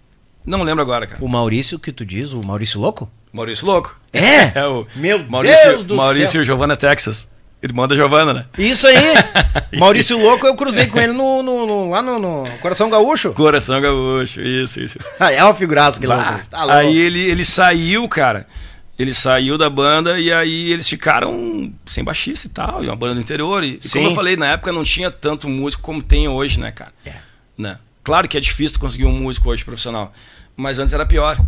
[0.45, 1.23] Não lembro agora, cara.
[1.23, 3.11] O Maurício que tu diz, o Maurício Louco?
[3.31, 4.01] Maurício Louco.
[4.11, 4.59] É?
[4.59, 6.45] é o Meu Maurício, Deus do Maurício céu.
[6.45, 7.29] Giovanna Texas.
[7.63, 8.45] Irmã da Giovana, né?
[8.59, 8.97] Isso aí!
[9.79, 13.33] Maurício Louco, eu cruzei com ele no, no, no lá no, no, Coração Gaúcho.
[13.33, 14.99] Coração Gaúcho, isso, isso.
[14.99, 15.11] isso.
[15.19, 16.43] Ah, é uma figuraça que lá.
[16.51, 18.47] Tá aí ele, ele saiu, cara.
[18.99, 23.15] Ele saiu da banda e aí eles ficaram sem baixista e tal, e uma banda
[23.15, 23.63] do interior.
[23.63, 26.71] E, e como eu falei, na época não tinha tanto músico como tem hoje, né,
[26.71, 26.93] cara?
[27.05, 27.15] É.
[27.59, 27.79] Né?
[28.03, 30.13] Claro que é difícil conseguir um músico hoje profissional,
[30.57, 31.39] mas antes era pior.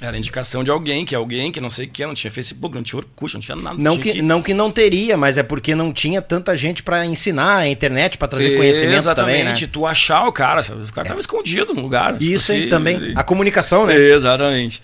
[0.00, 2.74] Era indicação de alguém, que é alguém que não sei o que, não tinha Facebook,
[2.74, 3.76] não tinha Orkut, não tinha nada.
[3.78, 4.22] Não, tinha que, que...
[4.22, 8.18] não que não teria, mas é porque não tinha tanta gente para ensinar a internet,
[8.18, 9.68] para trazer conhecimento Exatamente, também, né?
[9.72, 10.82] tu achar o cara, sabe?
[10.82, 11.08] O cara é.
[11.08, 12.20] tava escondido no lugar.
[12.20, 13.96] Isso tipo aí assim, também, a comunicação, né?
[13.96, 14.82] Exatamente.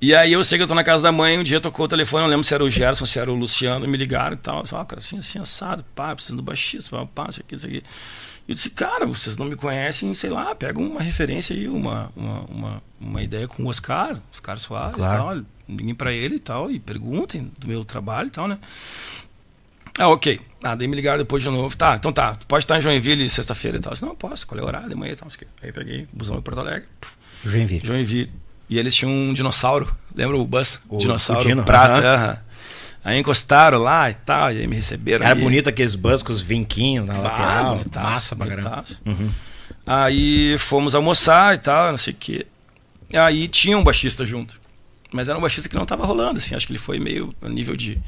[0.00, 1.88] E aí eu sei que eu tô na casa da mãe, um dia tocou o
[1.88, 4.58] telefone, não lembro se era o Gerson, se era o Luciano, me ligaram e tal.
[4.58, 7.54] Eu disse, ah, cara, assim, assim, assado, pá, preciso do baixista, pá, pá, isso aqui,
[7.54, 7.82] isso aqui.
[8.46, 12.40] Eu disse, cara, vocês não me conhecem, sei lá, pega uma referência aí, uma, uma,
[12.42, 15.24] uma, uma ideia com o Oscar, Oscar Soares Claro.
[15.36, 15.44] tal.
[15.66, 18.58] Liguem pra ele e tal, e perguntem do meu trabalho e tal, né?
[19.98, 20.40] Ah, ok.
[20.62, 21.74] Ah, daí me ligaram depois de novo.
[21.76, 22.34] Tá, então tá.
[22.34, 23.92] Tu pode estar em Joinville sexta-feira e tal.
[23.92, 24.46] Eu disse, não, posso.
[24.46, 24.88] Qual é o horário?
[24.88, 25.28] De manhã e tal.
[25.62, 26.86] Aí peguei busão em Porto Alegre.
[27.00, 27.14] puf,
[27.44, 27.86] Joinville.
[27.86, 28.32] Joinville.
[28.68, 29.94] E eles tinham um dinossauro.
[30.14, 30.82] Lembra o Buzz?
[30.88, 32.44] O- dinossauro o Dino, prata.
[33.04, 34.50] Aí encostaram lá e tal.
[34.52, 35.24] E aí me receberam.
[35.24, 35.42] Era ali.
[35.42, 37.70] bonito aqueles bus com os vinquinhos na Ah, lateral.
[37.76, 38.70] bonitaço, Massa pra caramba.
[38.70, 39.02] bonitaço.
[39.86, 42.46] Aí fomos almoçar e tal, não sei o quê.
[43.12, 44.60] Aí tinha um baixista junto.
[45.12, 46.54] Mas era um baixista que não tava rolando, assim.
[46.54, 48.00] Acho que ele foi meio a nível de,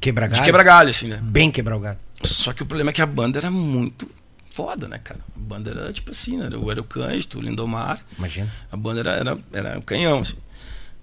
[0.00, 0.44] Quebra de galho.
[0.44, 1.20] quebra-galho, assim, né?
[1.22, 1.98] Bem quebrar o galho.
[2.24, 4.10] Só que o problema é que a banda era muito
[4.50, 5.20] foda, né, cara?
[5.36, 6.48] A banda era tipo assim, né?
[6.50, 8.00] Eu era o Cândido, o Lindomar.
[8.18, 8.50] Imagina.
[8.70, 10.36] A banda era, era, era um canhão, assim.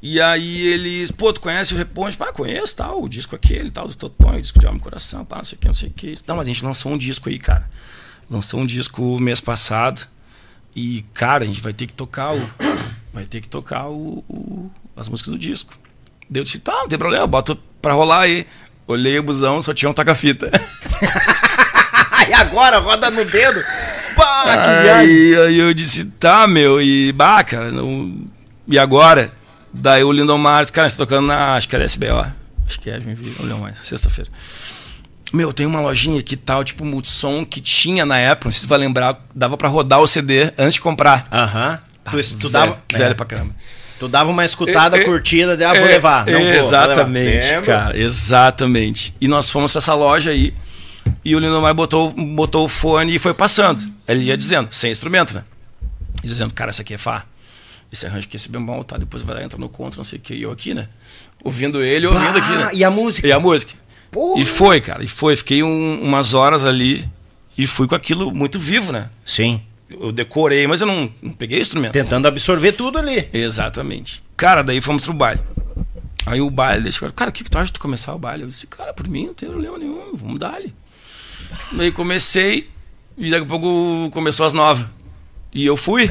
[0.02, 2.18] E aí eles, pô, tu conhece o Reponte?
[2.22, 5.26] Ah, conheço, tal, o disco aquele, tal, do Totonho, o disco de Alma e Coração,
[5.26, 6.16] pá, não sei o que, não sei o que.
[6.26, 7.70] Não, mas a gente lançou um disco aí, cara.
[8.30, 10.08] Lançou um disco mês passado.
[10.76, 12.50] E, cara, a gente vai ter que tocar o.
[13.14, 15.74] Vai ter que tocar o, o- as músicas do disco.
[16.30, 18.46] Deu disse, tá, não tem problema, boto pra rolar aí.
[18.88, 20.50] Olhei o busão, só tinha um toca-fita.
[22.30, 23.62] e agora roda no dedo.
[24.16, 25.10] Pá, que viagem.
[25.12, 28.26] Aí, aí eu disse, tá, meu, e bah, cara, não...
[28.68, 29.32] e agora?
[29.74, 32.26] Daí o Lindomar, disse, cara, você tá tocando na, acho que era SBO,
[32.66, 34.30] acho que é, Joinville, não lembro mais, sexta-feira.
[35.32, 38.66] Meu, tem uma lojinha aqui tal, tipo Multissom, que tinha na época, não sei se
[38.66, 41.28] você vai lembrar, dava pra rodar o CD antes de comprar.
[41.32, 41.80] Aham.
[42.10, 43.52] Tu, tu velho, dava, velho é, pra caramba.
[44.00, 46.26] tu dava uma escutada, É, é, curtida, daí, ah, vou É, levar.
[46.26, 47.66] Não vou, exatamente, levar.
[47.66, 49.14] Cara, exatamente.
[49.22, 50.52] E nós fomos pra essa loja aí,
[51.24, 53.80] e o Lindomar botou, botou o fone e foi passando.
[54.08, 55.44] Ele ia dizendo, sem instrumento, né?
[56.24, 57.24] E dizendo, cara, isso aqui é Fá.
[57.92, 58.98] Esse arranjo aqui, esse bemol, tá?
[58.98, 60.34] Depois vai lá, entra no contra, não sei o que.
[60.34, 60.88] E eu aqui, né?
[61.44, 62.70] Ouvindo ele, ouvindo aqui, né?
[62.74, 63.28] E a música?
[63.28, 63.74] E a música.
[64.12, 64.40] Porra.
[64.42, 65.36] E foi, cara, e foi.
[65.36, 67.08] Fiquei um- umas horas ali
[67.58, 69.10] e fui com aquilo muito vivo, né?
[69.26, 69.62] Sim.
[69.90, 71.94] Eu decorei, mas eu não, não peguei instrumento.
[71.94, 73.28] Tentando absorver tudo ali.
[73.34, 74.24] Exatamente.
[74.38, 75.42] Cara, daí fomos pro baile.
[76.28, 78.20] Aí o baile, eles falaram, cara, o que, que tu acha de tu começar o
[78.20, 78.44] baile?
[78.44, 80.74] Eu disse, cara, por mim não tem problema nenhum, vamos dar ali.
[81.72, 82.70] Daí comecei,
[83.18, 84.86] e daqui a pouco começou às nove.
[85.52, 86.08] E eu fui.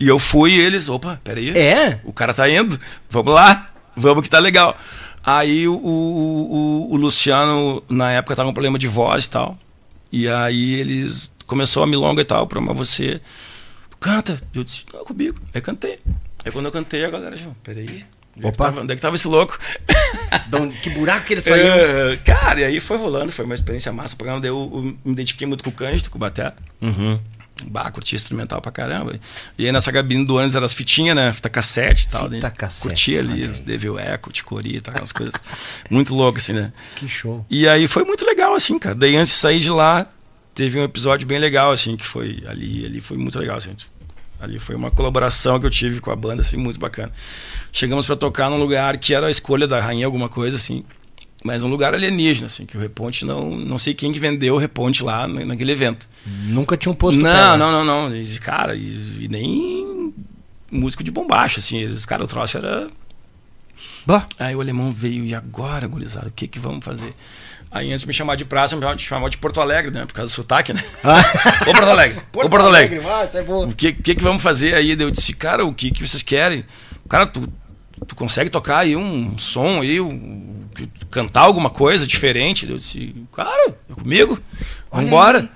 [0.00, 1.50] E eu fui e eles, opa, peraí.
[1.56, 2.00] É?
[2.04, 2.78] O cara tá indo,
[3.08, 4.76] vamos lá, vamos que tá legal.
[5.22, 9.58] Aí o, o, o- o Luciano, na época, tava com problema de voz e tal.
[10.12, 13.20] E aí eles começou a milonga e tal, pra mas você
[14.00, 14.38] canta.
[14.54, 15.38] Eu disse, não, comigo.
[15.54, 15.98] Aí cantei.
[16.44, 18.04] Aí quando eu cantei, a galera já, peraí.
[18.36, 18.64] Onde é, Opa.
[18.66, 19.58] tava, onde é que tava esse louco?
[20.48, 21.66] Então, que buraco que ele saiu.
[21.72, 24.14] É, cara, e aí foi rolando, foi uma experiência massa.
[24.14, 26.54] O programa daí eu, eu me identifiquei muito com o Cândido, com o Batera.
[26.80, 27.18] Uhum.
[27.66, 29.18] Bah, curtia instrumental pra caramba.
[29.56, 31.32] E aí nessa cabine do ônibus eram as fitinhas, né?
[31.32, 32.28] Fita cassete e tal.
[32.28, 35.34] Fita cassete, Curtia ali, os Devil Echo, Ticori e tal, aquelas coisas.
[35.88, 36.72] Muito louco, assim, né?
[36.96, 37.46] Que show.
[37.48, 38.94] E aí foi muito legal, assim, cara.
[38.94, 40.06] Daí antes de sair de lá,
[40.54, 43.74] teve um episódio bem legal, assim, que foi ali, ali foi muito legal, assim.
[44.40, 47.12] Ali foi uma colaboração que eu tive com a banda, assim, muito bacana.
[47.72, 50.84] Chegamos pra tocar num lugar que era a escolha da rainha, alguma coisa, assim.
[51.46, 53.50] Mas um lugar alienígena, assim, que o Reponte não.
[53.54, 56.08] Não sei quem que vendeu o Reponte lá na- naquele evento.
[56.46, 57.56] Nunca tinha um posto não, pé lá.
[57.58, 58.14] não, não, não.
[58.14, 58.80] Eles, cara, e,
[59.20, 60.12] e nem
[60.72, 61.78] músico de bombacha, assim.
[61.78, 62.88] Eles, cara, o troço era.
[64.06, 64.26] Bah.
[64.38, 67.14] Aí o alemão veio, e agora, gurizada, o que que vamos fazer?
[67.70, 70.06] Aí antes de me chamar de praça, me chamava de Porto Alegre, né?
[70.06, 70.80] Por causa do sotaque, né?
[71.68, 73.00] Ô Porto Alegre, ô Porto Alegre.
[73.30, 73.66] sai boa.
[73.66, 74.96] O que, que que vamos fazer aí?
[74.98, 76.64] Eu disse, cara, o que que vocês querem?
[77.08, 77.46] Cara, tu,
[78.06, 80.64] tu consegue tocar aí um som aí, um-
[81.10, 82.68] cantar alguma coisa diferente?
[82.68, 84.38] Eu disse, cara, é comigo,
[84.90, 85.48] vambora.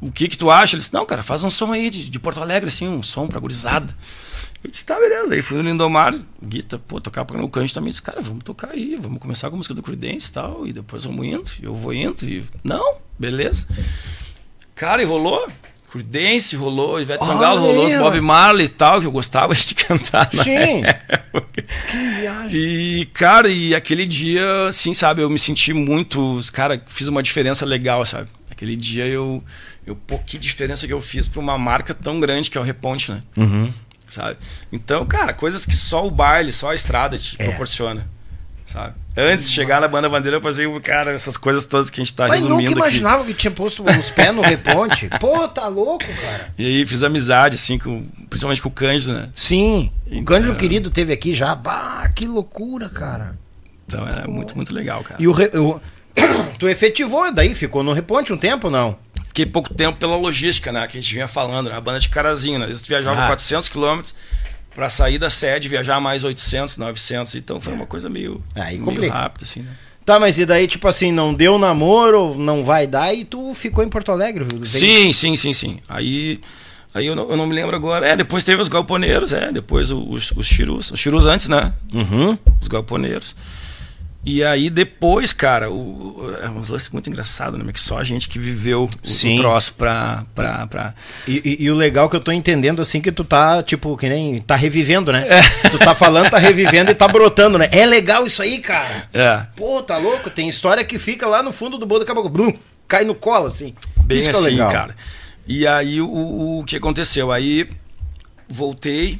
[0.00, 0.74] O que que tu acha?
[0.76, 3.26] Ele disse, não, cara, faz um som aí de, de Porto Alegre, assim, um som
[3.26, 3.92] pra gurizada.
[4.62, 5.34] Eu disse, tá, beleza.
[5.34, 7.90] Aí fui no Lindomar, Guita, pô, tocar para o Cante também.
[7.90, 10.72] Disse, cara, vamos tocar aí, vamos começar com a música do Creedence e tal, e
[10.72, 12.44] depois vamos indo, eu vou indo, e...
[12.62, 13.66] Não, beleza.
[14.74, 15.48] Cara, e rolou.
[15.90, 18.20] Creedence rolou, Ivete Sangalo rolou, os Bob.
[18.20, 20.28] Marley e tal, que eu gostava de cantar.
[20.32, 20.82] na Sim.
[21.08, 21.64] época.
[22.50, 26.40] E, cara, e aquele dia, assim, sabe, eu me senti muito.
[26.52, 28.28] Cara, fiz uma diferença legal, sabe?
[28.50, 29.42] Aquele dia eu.
[29.86, 32.64] eu pô, que diferença que eu fiz pra uma marca tão grande que é o
[32.64, 33.22] Reponte, né?
[33.36, 33.72] Uhum.
[34.08, 34.36] Sabe?
[34.72, 37.44] Então, cara, coisas que só o baile, só a estrada te É.
[37.48, 38.08] proporciona.
[38.64, 38.94] Sabe?
[39.20, 42.14] Antes de chegar na banda bandeira, eu fazia, cara, essas coisas todas que a gente
[42.14, 42.78] tá Mas resumindo nunca aqui.
[42.78, 45.08] imaginava que tinha posto os pés no reponte.
[45.18, 46.52] Pô, tá louco, cara.
[46.56, 49.28] E aí fiz amizade, assim, com, principalmente com o Cândido, né?
[49.34, 49.90] Sim.
[50.06, 51.54] O Então- Cândido querido teve aqui já.
[51.54, 53.36] Bah, que loucura, cara.
[53.86, 55.20] Então era muito, muito legal, cara.
[55.20, 55.80] E o, re- o-
[56.58, 58.96] tu efetivou daí, ficou no reponte um tempo, não?
[59.26, 60.86] Fiquei pouco tempo pela logística, né?
[60.86, 61.76] Que a gente vinha falando, né?
[61.76, 62.66] A banda de Carazinho, né?
[62.66, 63.26] Tu viajava Ah.
[63.26, 64.14] 400 quilômetros
[64.74, 67.34] Pra sair da sede, viajar mais 800, 900.
[67.36, 69.12] Então foi uma coisa meio, Aí meio complica.
[69.14, 69.70] rápida, assim, né?
[70.04, 73.84] Tá, mas e daí, tipo assim, não deu namoro, não vai dar e tu ficou
[73.84, 74.44] em Porto Alegre?
[74.50, 75.80] veio- Sim, sim, sim, sim.
[75.86, 76.40] Aí,
[76.94, 78.06] aí eu, não, eu não me lembro agora.
[78.06, 79.52] É, depois teve os galponeiros, é.
[79.52, 80.90] Depois os, os chirus.
[80.90, 81.74] Os chirus antes, né?
[81.92, 82.38] Uhum.
[82.60, 83.36] Os galponeiros.
[84.30, 87.72] E aí depois, cara, o, é um lance muito engraçado, né?
[87.72, 89.36] Que só a gente que viveu o, Sim.
[89.36, 90.26] o troço pra...
[90.34, 90.94] pra, pra...
[91.26, 94.06] E, e- e o legal que eu tô entendendo, assim, que tu tá, tipo, que
[94.06, 94.38] nem.
[94.42, 95.24] tá revivendo, né?
[95.70, 97.68] Tu tá falando, tá revivendo e tá brotando, né?
[97.72, 99.08] É legal isso aí, cara.
[99.14, 100.28] É, Pô, tá louco?
[100.28, 102.52] Tem história que fica lá no fundo do bolo, daqui a pouco, blum,
[102.86, 103.74] cai no colo, assim.
[104.04, 104.70] bem isso é assim, legal.
[104.70, 104.94] cara.
[105.46, 107.32] E aí o, o que aconteceu?
[107.32, 107.66] Aí
[108.46, 109.18] voltei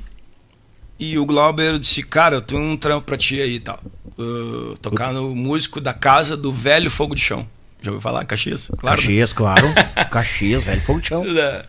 [0.98, 3.80] e o Glauber disse, cara, eu tenho um trampo pra ti aí e tal.
[4.18, 7.46] Uh, tocar no músico da casa do velho fogo de chão.
[7.80, 8.24] Já ouviu falar?
[8.24, 8.66] Caxias?
[8.76, 8.96] Claro.
[8.96, 9.02] né?
[9.02, 9.68] Caxias, claro.
[10.10, 11.24] Caxias, velho, fogo de chão.
[11.24, 11.64] É.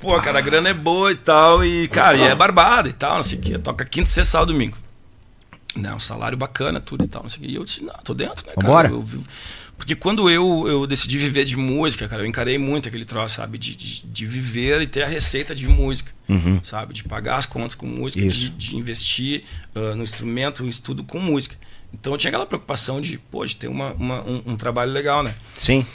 [0.00, 3.16] Pô, cara, a grana é boa e tal, e, cara, e é barbada e tal,
[3.16, 3.58] não sei o quê.
[3.58, 4.76] Toca quinta, sexta, sábado, domingo.
[5.76, 7.48] Não, um salário bacana, tudo e tal, não sei o quê.
[7.50, 8.66] E eu disse, não, tô dentro, né, cara?
[8.66, 8.88] Vambora.
[8.88, 9.24] Eu vivo-
[9.78, 13.56] Porque quando eu, eu decidi viver de música, cara, eu encarei muito aquele troço, sabe?
[13.56, 16.12] De, de, de viver e ter a receita de música,
[16.62, 16.92] sabe?
[16.92, 21.18] De pagar as contas com música, de, de investir ah, no instrumento, no estudo com
[21.20, 21.56] música.
[21.94, 25.22] Então eu tinha aquela preocupação de, pô, de ter uma, uma- um, um trabalho legal,
[25.22, 25.34] né?
[25.56, 25.86] Sim.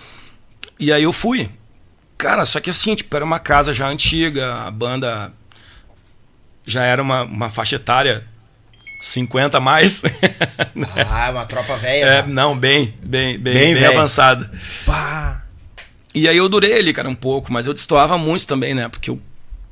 [0.80, 1.50] E aí eu fui.
[2.18, 5.32] Cara, só que assim, tipo, era uma casa já antiga, a banda
[6.66, 8.26] já era uma, uma faixa etária
[9.04, 10.02] 50 a mais.
[11.10, 12.06] Ah, uma tropa velha.
[12.24, 14.50] é, não, bem, bem, bem, Bem bem, avançada.
[14.86, 15.44] Pá.
[16.16, 18.88] E aí eu durei ali, cara, um pouco, mas eu destoava muito também, né?
[18.88, 19.20] Porque eu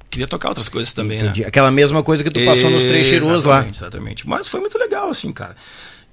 [0.10, 1.42] queria tocar outras coisas também, Entendi.
[1.42, 1.48] né?
[1.48, 3.66] Aquela mesma coisa que tu passou nos três chirus lá.
[3.66, 4.28] Exatamente.
[4.28, 5.56] Mas foi muito legal, assim, cara.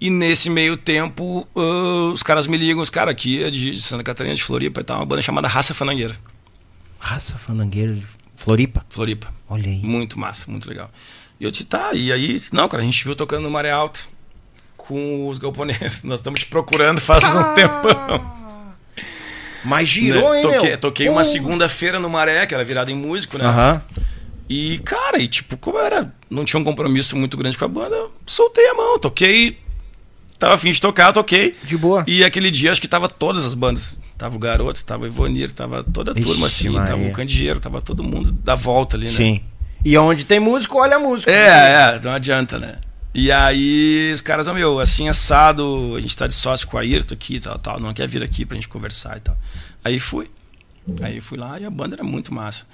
[0.01, 4.05] E nesse meio tempo, ah, os caras me ligam, os caras aqui é de Santa
[4.05, 6.15] Catarina, de Floripa, e tal, uma banda chamada Raça Fanangueira.
[7.01, 8.07] Raça fanangueira de
[8.37, 8.85] Floripa.
[8.89, 9.35] Floripa.
[9.49, 9.83] Olha aí.
[9.83, 10.91] Muito massa, muito legal.
[11.41, 13.71] E eu disse, tá, e aí, disse, não, cara, a gente viu tocando no Maré
[13.71, 14.01] Alta
[14.77, 16.03] com os galponeiros.
[16.05, 18.39] Nós estamos te procurando faz um tempão.
[19.65, 20.37] Mas girou, Né?
[20.39, 20.79] hein, Toquei, meu?
[20.79, 23.45] toquei uma segunda-feira no Maré, que era virada em músico, né?
[23.45, 23.83] Aham.
[24.49, 28.07] E, cara, e tipo, como era, não tinha um compromisso muito grande com a banda,
[28.25, 29.59] soltei a mão, toquei.
[30.39, 31.55] Tava afim de tocar, toquei.
[31.65, 32.05] De boa.
[32.07, 33.99] E aquele dia acho que tava todas as bandas.
[34.17, 37.09] Tava o Garoto, tava o Ivonir, tava toda a Ixi, turma assim, tava Maria.
[37.09, 39.13] o Candeeiro, tava todo mundo da volta ali, né?
[39.13, 39.43] Sim.
[39.85, 41.31] E onde tem músico, olha a música.
[41.31, 42.77] É, é, não adianta, né?
[43.15, 46.83] E aí os caras, ó, meu, assim, assado, a gente tá de sócio com a
[46.83, 49.37] Ayrton aqui e tal, tal, não quer vir aqui pra gente conversar e tal.
[49.85, 50.31] Aí fui.
[51.01, 52.67] Aí fui lá e a banda era muito massa.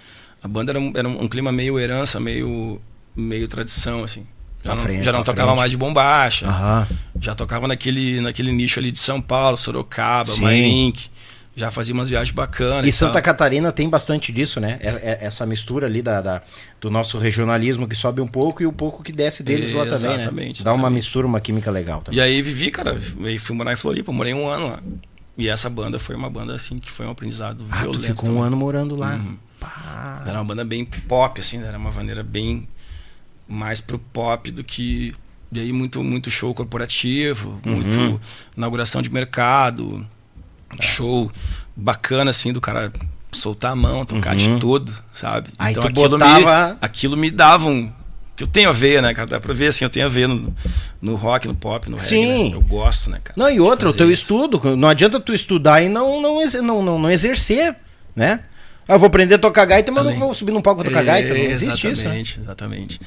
[0.43, 2.81] A banda era, um- era um clima meio herança, meio,
[3.17, 4.27] meio tradição, assim.
[4.63, 5.59] Já Pra não, frente, já não tocava frente.
[5.61, 6.47] mais de bombacha.
[6.49, 6.87] Aham.
[7.21, 10.35] Já tocava naquele, naquele nicho ali de São Paulo, Sorocaba.
[10.39, 11.11] Mairink.
[11.57, 12.87] Já fazia umas viagens bacanas.
[12.87, 13.23] E Santa tal.
[13.23, 14.77] Catarina tem bastante disso, né?
[14.81, 16.43] É- é- essa mistura ali da, da-
[16.81, 20.11] do nosso regionalismo que sobe um pouco e o pouco que desce deles lá também,
[20.11, 20.15] né?
[20.23, 22.19] Exatamente, Dá uma mistura, uma química legal também.
[22.19, 24.83] E aí vivi, cara, aí fui morar em Floripa, morei um ano lá.
[25.39, 28.03] E essa banda foi uma banda assim que foi um aprendizado ah, tu violento.
[28.03, 28.47] ficou um também.
[28.47, 29.15] ano morando lá.
[29.15, 29.37] Uhum.
[30.27, 31.69] Era uma banda bem pop, assim, né?
[31.69, 32.69] era uma maneira bem
[33.47, 35.15] mais pro pop do que.
[35.53, 37.73] E aí muito, muito show corporativo, Uhum.
[37.77, 38.21] muito
[38.57, 40.05] inauguração de mercado,
[40.83, 41.31] show
[41.77, 42.93] bacana, assim, do cara
[43.33, 45.49] soltar a mão, tocar de tudo, sabe?
[45.49, 45.55] Uhum.
[45.59, 47.91] Aí então aquilo, botava- me, aquilo me dava um.
[48.37, 49.29] Que eu tenho a ver, né, cara?
[49.29, 50.53] Dá pra ver assim, eu tenho a ver no,
[51.01, 52.27] no rock, no pop, no Sim.
[52.27, 52.49] reggae.
[52.51, 52.57] né?
[52.57, 53.35] Eu gosto, né, cara?
[53.39, 54.23] Não, e outra, o teu isso.
[54.23, 54.77] estudo.
[54.77, 57.77] Não adianta tu estudar e não, não, não, não, não exercer,
[58.15, 58.41] né?
[58.89, 60.91] Ah, eu vou aprender a tocar gaita, mas Além- não vou subir num palco pra
[60.91, 61.29] tocar gaita.
[61.33, 62.21] Não existe isso, né?
[62.21, 63.01] Exatamente, exatamente.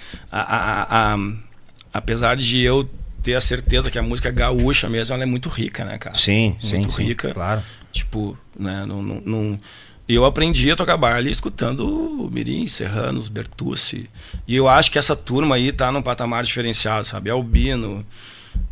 [1.94, 2.90] Apesar de eu
[3.28, 6.16] ter a certeza que a música gaúcha mesmo, ela é muito rica, né, cara?
[6.16, 7.34] Sim, sim, Muito sim, rica.
[7.34, 7.62] claro.
[7.92, 9.60] Tipo, né, não, não, não-
[10.08, 14.10] eu aprendi a tocar baile escutando Mirim, Serranos, Bertucci.
[14.48, 17.30] E eu acho que essa turma aí tá num patamar diferenciado, sabe?
[17.30, 18.06] Albino,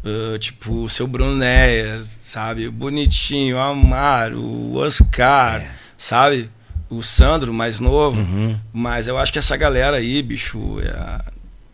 [0.06, 2.70] ah, tipo, o seu Bruno Neyer, sabe?
[2.70, 5.72] Bonitinho, Amaro, o Oscar, É.
[5.97, 6.49] sabe?
[6.89, 8.22] O Sandro, mais novo.
[8.22, 8.58] Uhum.
[8.72, 11.22] Mas eu acho que essa galera aí, bicho, é-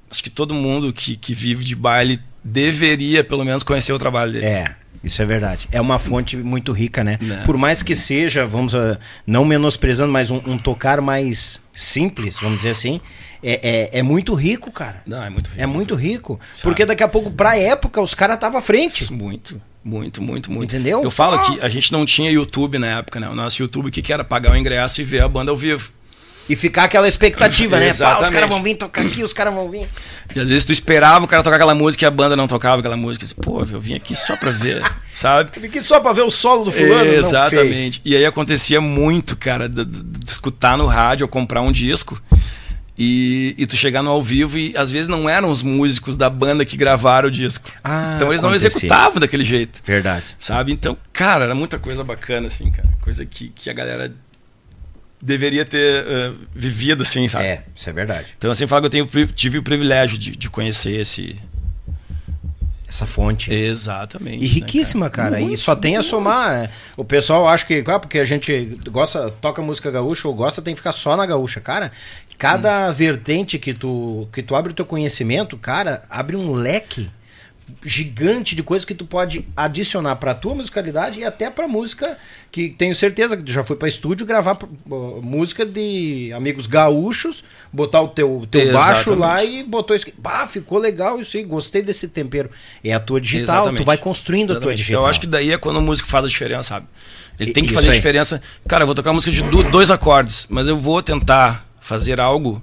[0.09, 4.33] acho que todo mundo que, que vive de baile deveria, pelo menos, conhecer o trabalho
[4.33, 4.51] deles.
[4.51, 5.67] É, isso é verdade.
[5.71, 7.17] É uma fonte muito rica, né?
[7.21, 7.43] Né.
[7.45, 12.57] Por mais que seja, vamos, ah, não menosprezando, mas um, um tocar mais simples, vamos
[12.57, 13.01] dizer assim,
[13.43, 15.01] é, é, é muito rico, cara.
[15.05, 15.61] Não, é muito rico.
[15.61, 16.39] É muito rico.
[16.53, 16.63] Sabe?
[16.63, 19.11] Porque daqui a pouco, pra época, os caras estavam à frente.
[19.11, 20.75] Muito, muito, muito, muito.
[20.75, 21.03] Entendeu?
[21.03, 23.27] Eu falo que a gente não tinha YouTube na época, né?
[23.27, 24.23] O nosso YouTube, o que, que era?
[24.23, 25.91] Pagar o ingresso e ver a banda ao vivo.
[26.51, 27.93] E ficar aquela expectativa, né?
[27.97, 29.87] Pá, os caras vão vir tocar aqui, os caras vão vir.
[30.35, 32.79] E às vezes tu esperava o cara tocar aquela música e a banda não tocava
[32.79, 33.23] aquela música.
[33.23, 34.83] Disse, Pô, eu vim aqui só pra ver,
[35.13, 35.51] sabe?
[35.55, 37.05] Eu fiquei só pra ver o solo do fulano.
[37.11, 38.01] não Exatamente.
[38.03, 42.21] E aí acontecia muito, cara, de, de- de escutar no rádio ou comprar um disco
[42.97, 46.29] E, e tu chegar no ao vivo e às vezes não eram os músicos da
[46.29, 47.69] banda que gravaram o disco.
[47.83, 48.67] Ah, então eles não acontecia.
[48.77, 49.81] executavam daquele jeito.
[49.83, 50.35] Verdade.
[50.37, 50.71] Sabe?
[50.71, 52.89] Então, cara, era muita coisa bacana, assim, cara.
[53.01, 54.13] Coisa que, que a galera
[55.21, 57.45] deveria ter eh, vivido, assim, sabe?
[57.45, 58.27] É, isso é verdade.
[58.37, 61.39] Então, assim, falar que eu tenho, tive o privilégio de, de conhecer esse.
[62.87, 63.53] Essa fonte.
[63.53, 64.43] Exatamente.
[64.43, 65.39] E né, riquíssima, cara.
[65.39, 66.65] e só tem a somar.
[66.65, 66.69] é.
[66.97, 70.73] O pessoal acha que, ah, porque a gente gosta, toca música gaúcha ou gosta, tem
[70.73, 71.61] que ficar só na gaúcha.
[71.61, 71.89] Cara,
[72.37, 77.09] cada vertente que tu, que tu abre o teu conhecimento, cara, abre um leque
[77.83, 82.17] gigante de coisas que tu pode adicionar pra tua musicalidade e até pra música
[82.51, 87.43] que tenho certeza que tu já foi pra estúdio gravar uh, música de amigos gaúchos,
[87.71, 89.59] botar o teu, teu baixo lá Exatamente.
[89.59, 90.05] e botou isso.
[90.17, 92.49] Bah, ficou legal isso aí, gostei desse tempero.
[92.83, 93.81] É a tua digital, Exatamente.
[93.83, 94.77] tu vai construindo a tua Exatamente.
[94.79, 95.03] digital.
[95.03, 96.87] Eu acho que daí é quando o músico faz a diferença, sabe?
[97.39, 98.41] Ele E- tem que isso fazer a diferença.
[98.67, 102.61] Cara, eu vou tocar uma música de dois acordes, mas eu vou tentar fazer algo.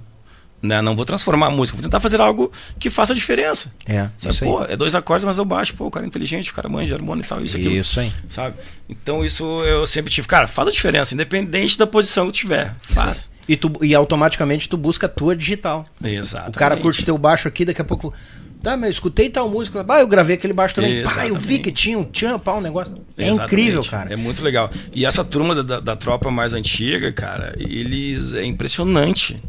[0.61, 0.81] Né?
[0.81, 3.71] Não vou transformar a música, vou tentar fazer algo que faça diferença.
[3.85, 4.37] É, Sabe?
[4.39, 5.73] Pô, é dois acordes, mas eu baixo.
[5.73, 7.77] Pô, o cara é inteligente, o cara manja harmônio e tal, isso aqui.
[7.77, 8.11] Isso aí.
[8.27, 8.55] Sabe?
[8.89, 10.27] Então isso eu sempre tive.
[10.27, 12.75] Cara, faz a diferença, independente da posição que tiver.
[12.81, 13.31] Faz.
[13.47, 15.85] E, tu, e automaticamente tu busca a tua digital.
[16.03, 16.55] Exatamente.
[16.55, 18.13] O cara curte teu baixo aqui, daqui a pouco.
[18.61, 19.81] Tá, mas eu escutei tal música.
[19.83, 21.01] Bah, eu gravei aquele baixo também.
[21.03, 22.95] Pá, eu vi que tinha um tchan, pá, um negócio.
[23.17, 23.53] É Exatamente.
[23.53, 24.13] incrível, cara.
[24.13, 24.69] É muito legal.
[24.93, 28.33] E essa turma da, da tropa mais antiga, cara, eles.
[28.33, 29.41] É impressionante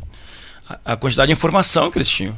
[0.85, 2.37] a, quantidade de informação que eles tinham.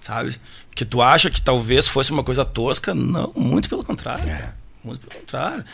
[0.00, 0.36] Sabe?
[0.74, 2.94] Que tu acha que talvez fosse uma coisa tosca.
[2.94, 4.28] Não, muito pelo contrário.
[4.28, 4.52] É.
[4.82, 5.64] Muito pelo contrário.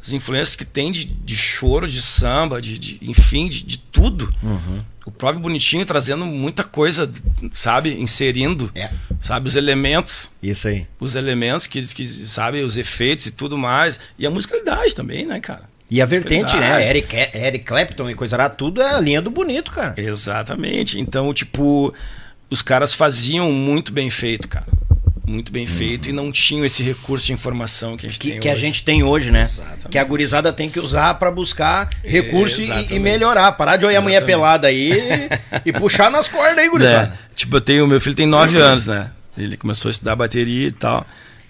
[0.00, 4.32] As influências que tem de, de choro, de samba, de, de- enfim, de, de tudo.
[4.42, 4.82] Uhum.
[5.06, 7.10] O próprio Bonitinho trazendo muita coisa,
[7.50, 7.94] sabe?
[7.98, 8.90] Inserindo, É.
[9.20, 9.48] sabe?
[9.48, 10.86] Os elementos Isso aí.
[11.00, 13.98] os elementos que, que sabe, os efeitos e tudo mais.
[14.18, 15.62] E a musicalidade também, né, cara?
[15.90, 16.86] E a vertente, né?
[16.88, 19.94] Eric, Eric Clapton e coisa lá, tudo é a linha do bonito, cara.
[19.96, 21.00] Exatamente.
[21.00, 21.94] Então, tipo,
[22.50, 24.66] os caras faziam muito bem feito, cara.
[25.26, 28.40] Muito bem feito e não tinham esse recurso de informação que a gente Que, tem
[28.40, 28.60] que a hoje.
[28.62, 29.42] gente tem hoje, né?
[29.42, 29.88] Exatamente.
[29.88, 33.52] Que a gurizada tem que usar pra buscar recurso e- e, melhorar.
[33.52, 34.36] Parar de olhar a mulher Exatamente.
[34.38, 35.28] pelada aí
[35.66, 37.12] e puxar nas cordas aí, gurizada.
[37.30, 39.10] É, tipo, eu tenho, meu filho tem nove anos, né?
[39.36, 41.06] Ele começou a estudar bateria e tal.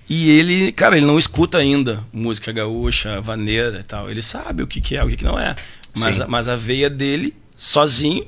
[0.09, 4.11] E ele, cara, ele não escuta ainda música gaúcha, vaneira e tal.
[4.11, 5.55] Ele sabe o que, que é, o que, que não é.
[5.97, 8.27] Mas, a- mas a veia dele, sozinho,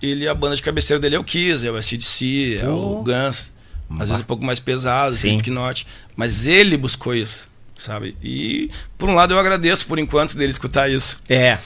[0.00, 3.02] ele, a banda de cabeceira dele é o Kiss, é o ACDC, é o.
[3.04, 3.52] Guns.
[4.00, 5.38] Às vezes um pouco mais pesado, Sim.
[5.38, 5.86] Knot.
[6.16, 7.46] Mas ele buscou isso,
[7.76, 8.16] sabe?
[8.22, 11.20] E, por um lado, eu agradeço por enquanto dele escutar isso.
[11.28, 11.58] É.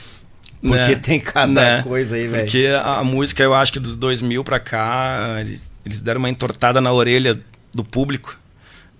[0.61, 0.95] Porque né?
[0.95, 1.83] tem cada Né?
[1.83, 2.43] coisa aí, velho.
[2.43, 6.29] Porque a, a música, eu acho que dos 2000 pra cá, eles, eles deram uma
[6.29, 7.39] entortada na orelha
[7.73, 8.37] do público.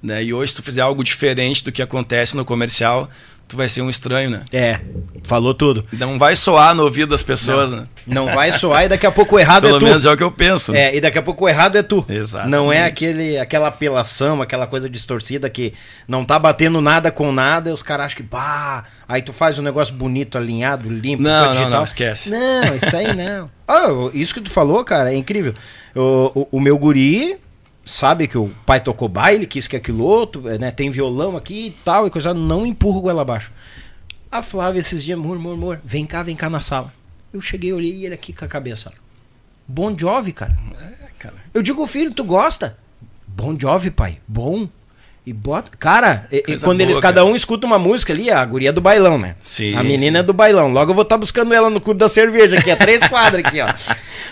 [0.01, 0.23] Né?
[0.25, 3.09] E hoje, se tu fizer algo diferente do que acontece no comercial,
[3.47, 4.45] tu vai ser um estranho, né?
[4.51, 4.79] É,
[5.23, 5.83] falou tudo.
[5.93, 7.85] Não vai soar no ouvido das pessoas, né?
[8.05, 9.85] Não vai soar e daqui a pouco o errado Pelo é tu.
[9.85, 10.71] menos é o que eu penso.
[10.71, 10.79] né?
[10.81, 12.05] É, e daqui a pouco o errado é tu.
[12.09, 12.51] Exatamente.
[12.51, 15.73] Não é aquele, aquela apelação, aquela coisa distorcida que
[16.07, 19.57] não tá batendo nada com nada, e os caras acham que, pá, aí tu faz
[19.57, 21.71] um negócio bonito, alinhado, limpo, Não, coisa não, digital.
[21.71, 22.29] não, esquece.
[22.29, 23.49] Não, isso aí não.
[23.67, 25.53] Ah, isso que tu falou, cara, é incrível.
[25.95, 27.37] O, o, o meu guri
[27.87, 31.71] sabe que o pai tocou baile, quis que aquilo outro, né, tem violão aqui e
[31.83, 33.51] tal, e coisa, não empurra o goela abaixo.
[34.31, 36.93] A Flávia esses dias, amor, amor, amor, vem cá, vem cá na sala.
[37.31, 38.91] Eu cheguei, olhei e ele aqui com a cabeça.
[39.67, 40.57] Bon Jovi, cara.
[41.17, 41.35] cara.
[41.53, 42.77] Eu digo, filho, tu gosta?
[43.25, 44.19] Bon Jovi, pai.
[44.27, 44.67] Bom.
[45.27, 45.69] E bota.
[45.77, 47.25] Cara, e- e quando eles, boa, cada cara.
[47.25, 49.35] um escuta uma música ali, a guria é do bailão, né?
[49.43, 50.23] Sim, A menina sim.
[50.23, 50.69] é do bailão.
[50.71, 53.59] Logo eu vou estar buscando ela no clube da cerveja, que é três quadras aqui,
[53.59, 53.67] ó.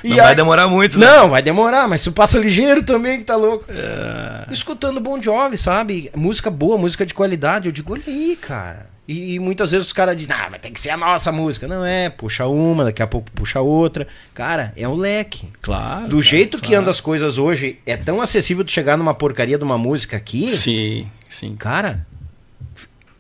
[0.02, 1.06] E Não vai demorar muito, né?
[1.06, 3.66] Não, vai demorar, mas tu passa ligeiro também, que tá louco.
[3.68, 4.54] É.
[4.54, 6.10] Escutando Bon Jovi, sabe?
[6.16, 7.68] Música boa, música de qualidade.
[7.68, 8.95] Eu digo, olha aí, cara.
[9.08, 11.68] E, e muitas vezes os caras dizem, ah, mas tem que ser a nossa música.
[11.68, 14.08] Não é, puxa uma, daqui a pouco puxa outra.
[14.34, 15.48] Cara, é o leque.
[15.62, 16.06] Claro.
[16.08, 16.82] Do cara, jeito que claro.
[16.82, 20.50] andam as coisas hoje, é tão acessível tu chegar numa porcaria de uma música aqui.
[20.50, 21.56] Sim, sim.
[21.56, 22.06] Cara,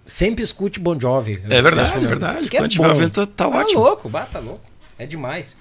[0.08, 1.42] sempre escute Bon Jovi.
[1.48, 2.40] É verdade, é verdade.
[2.42, 3.10] porque Quando tiver bom.
[3.10, 3.82] tá- tá Tá ótimo.
[3.82, 4.62] louco, bah, tá louco.
[4.98, 5.56] É demais.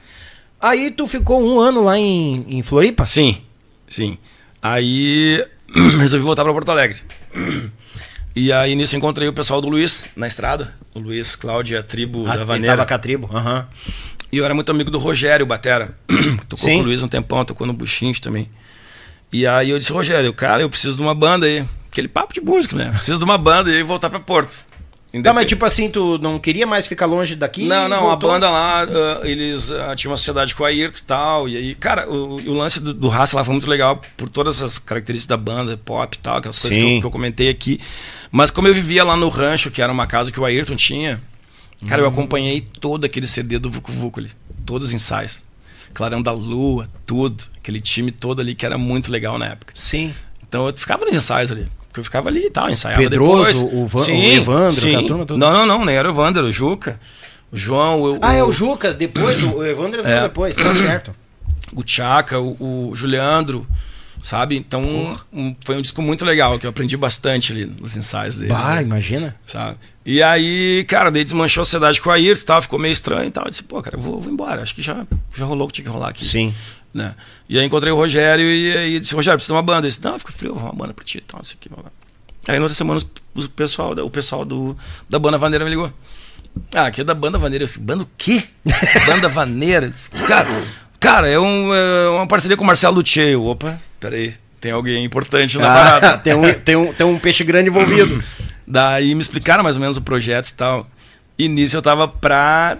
[0.60, 3.04] Aí tu ficou um ano lá em, em Floripa?
[3.04, 3.42] Sim,
[3.86, 4.16] sim.
[4.62, 5.44] Aí
[6.00, 6.98] resolvi voltar para Porto Alegre.
[8.36, 10.74] E aí nisso encontrei o pessoal do Luiz na estrada.
[10.92, 12.76] O Luiz, Cláudia, a tribo Ah, da ele Vaneira.
[12.76, 13.30] tava com a tribo.
[13.32, 13.66] Aham.
[14.32, 15.96] E eu era muito amigo do Rogério Batera.
[16.48, 16.78] tocou Sim.
[16.78, 18.48] com o Luiz um tempão, tocou no Buchinho também.
[19.32, 21.64] E aí eu disse, Rogério, cara, eu preciso de uma banda aí.
[21.90, 22.90] Aquele papo de músico, né?
[22.90, 24.66] Preciso de uma banda e voltar para Porto.
[25.22, 27.64] Tá, mas tipo assim, tu não queria mais ficar longe daqui?
[27.66, 28.30] Não, não, voltou?
[28.30, 31.48] a banda lá, ah, eles ah, tinham uma sociedade com a Ayrton e tal.
[31.48, 34.60] E aí, cara, o, o lance do, do Raça lá foi muito legal por todas
[34.60, 36.94] as características da banda, pop e tal, aquelas coisas que Sim.
[36.96, 37.80] eu, que eu comentei aqui.
[38.36, 41.22] Mas como eu vivia lá no rancho, que era uma casa que o Ayrton tinha,
[41.88, 42.06] cara, Hum.
[42.06, 44.30] eu acompanhei todo aquele CD do Vucu Vucu ali,
[44.66, 45.46] todos os ensaios.
[45.92, 47.44] Clarão da Lua, tudo.
[47.58, 49.72] Aquele time todo ali que era muito legal na época.
[49.76, 50.12] Sim.
[50.48, 51.68] Então eu ficava nos ensaios ali.
[51.86, 53.72] Porque eu ficava ali e tal, ensaiava Pedroso, depois.
[53.72, 54.96] o Van- o sim, Evandro, sim.
[54.96, 55.38] a turma toda.
[55.38, 56.98] Não, não, não, nem era o Evandro, o Juca.
[57.52, 60.22] O João, o, Ah, é o Juca, depois, o Evandro É.
[60.22, 61.14] depois, tá certo.
[61.72, 63.64] o Tchaka, o, o Juliandro,
[64.24, 64.56] sabe?
[64.56, 64.82] Então
[65.30, 68.48] um- foi um disco muito legal, que eu aprendi bastante ali nos ensaios dele.
[68.48, 68.82] Bah, né?
[68.82, 69.36] imagina.
[69.46, 69.76] sabe?
[70.04, 73.30] E aí, cara, daí desmanchou a sociedade com a e tal, ficou meio estranho e
[73.30, 73.44] tal.
[73.44, 74.62] Eu disse, pô, cara, eu vou, vou embora.
[74.62, 76.24] Acho que já, já rolou o que tinha que rolar aqui.
[76.24, 76.54] Sim.
[76.92, 77.14] Né?
[77.48, 79.80] E aí encontrei o Rogério e aí disse, Rogério, precisa de uma banda.
[79.86, 81.68] Ele disse, não, fica frio, eu vou uma banda pra ti e tal, isso aqui.
[82.48, 83.00] Aí na outra semana
[83.34, 84.76] o pessoal, o pessoal do,
[85.08, 85.92] da banda Vaneira me ligou.
[86.74, 87.64] Ah, aqui é da banda Vaneira.
[87.64, 88.44] Eu disse, banda o quê?
[89.06, 89.86] banda Vaneira?
[89.86, 90.48] Eu disse, Cara,
[91.04, 93.02] cara é, um, é uma parceria com o Marcelo.
[93.16, 96.18] Eu, Opa, peraí, tem alguém importante na Ah, parada.
[96.24, 98.24] tem, um, tem, um, tem um peixe grande envolvido.
[98.66, 100.88] Daí me explicaram mais ou menos o projeto e tal.
[101.38, 102.78] E nisso eu tava pra.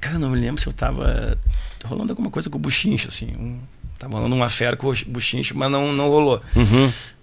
[0.00, 1.38] Cara, não me lembro se eu tava
[1.84, 3.32] rolando alguma coisa com o Buchincho, assim.
[3.38, 3.60] Um...
[3.98, 6.42] Tava rolando uma fera com o Buchincho, mas não, não rolou.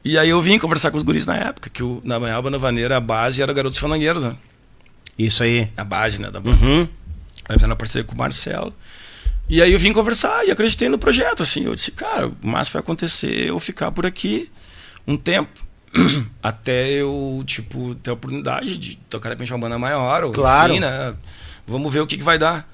[0.04, 2.58] E aí eu vim conversar com os guris na época, que o, na minha banda
[2.58, 4.36] vaneira a base era Garotos Fandangueiros, né?
[5.18, 5.70] Isso aí.
[5.78, 6.66] A base, né, da banda.
[6.66, 6.88] Uhum.
[7.48, 8.74] Aí fizeram uma parceria com o Marcelo.
[9.54, 11.66] E aí eu vim conversar e acreditei no projeto, assim.
[11.66, 14.50] Eu disse, cara, o máximo vai acontecer eu ficar por aqui
[15.06, 15.64] um tempo.
[16.42, 20.72] Até eu, tipo, ter a oportunidade de tocar de repente uma banda maior, ou Claro.
[20.72, 21.14] enfim, né?
[21.68, 22.68] Vamos ver o que, que vai dar.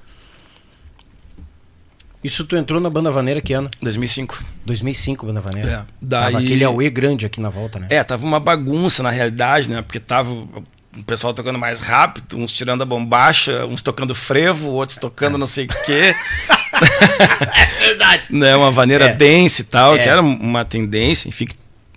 [2.24, 3.70] Isso tu entrou na Banda Vaneira que ano?
[3.82, 4.42] 2005.
[4.66, 5.86] 2005, Banda Vaneira.
[5.86, 5.94] É.
[6.02, 6.32] Daí...
[6.32, 7.88] Tava aquele Aue grande aqui na volta, né?
[7.90, 9.82] É, tava uma bagunça na realidade, né?
[9.82, 14.98] Porque tava o pessoal tocando mais rápido, uns tirando a bombacha, uns tocando frevo, outros
[14.98, 16.16] tocando não sei o quê.
[17.56, 18.28] é verdade.
[18.30, 18.56] Né?
[18.56, 19.14] Uma vaneira É.
[19.14, 20.00] dance e tal, É.
[20.00, 21.48] que era uma tendência, enfim,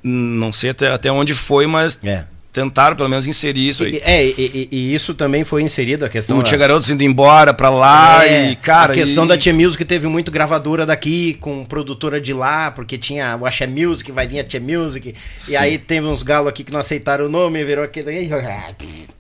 [0.03, 2.25] não sei até, até onde foi, mas É.
[2.53, 3.95] tentaram pelo menos inserir isso aí.
[3.95, 6.37] E, é, e, e- isso também foi inserido, a questão.
[6.39, 8.93] Da- tinha garotos indo embora pra lá É, e, cara.
[8.93, 12.99] a questão e- da Tia Music teve muito gravadora daqui com produtora de lá, porque
[12.99, 15.15] tinha o Axé Music, vai vir a Tia Music.
[15.39, 15.53] Sim.
[15.53, 18.29] E aí teve uns galos aqui que não aceitaram o nome, virou aquele.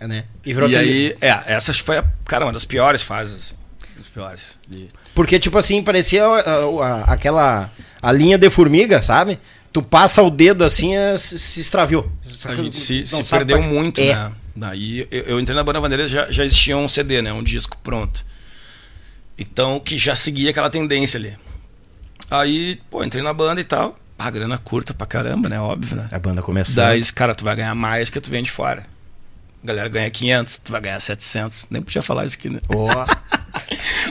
[0.00, 0.24] Né?
[0.44, 3.54] E virou E aquele- aí, é, essa foi, a, cara, uma das piores fases, assim.
[3.96, 4.58] Das piores.
[5.14, 7.70] Porque, tipo assim, parecia a- aquela.
[8.00, 9.38] A linha de formiga, sabe?
[9.72, 12.10] Tu passa o dedo assim, é, se, se extraviou.
[12.44, 14.14] A gente se, se perdeu pra- muito, É.
[14.14, 14.32] né?
[14.54, 17.32] Daí eu, eu entrei na banda Bandeira já, já existia um CD, né?
[17.32, 18.24] Um disco pronto.
[19.38, 21.36] Então que já seguia aquela tendência ali.
[22.30, 23.98] Aí, pô, entrei na banda e tal.
[24.18, 25.58] A grana curta pra caramba, né?
[25.60, 26.08] Óbvio, né?
[26.12, 26.74] A banda começou.
[26.76, 28.84] Daí, cara, tu vai ganhar mais que tu vem de fora.
[29.62, 31.66] A galera ganha 500, tu vai ganhar 700.
[31.70, 32.60] Nem podia falar isso aqui, né?
[32.68, 33.06] Ó.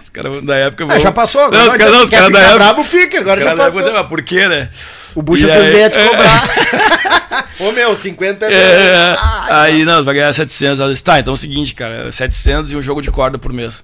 [0.01, 0.99] Os caras da época Ah, vão...
[0.99, 1.57] já passou, agora.
[1.59, 2.55] Não, os caras, caras da época...
[2.55, 3.81] brabo, fica, agora os já caras da passou.
[3.81, 4.69] época, mas por quê, né?
[5.15, 7.47] O bucha vocês vêm a te cobrar.
[7.59, 8.53] Ô meu, 50 é.
[8.53, 10.79] É, Ah, aí não, vai ganhar 700.
[10.79, 13.51] Ela disse, tá, então é o seguinte, cara, 700 e um jogo de corda por
[13.53, 13.83] mês.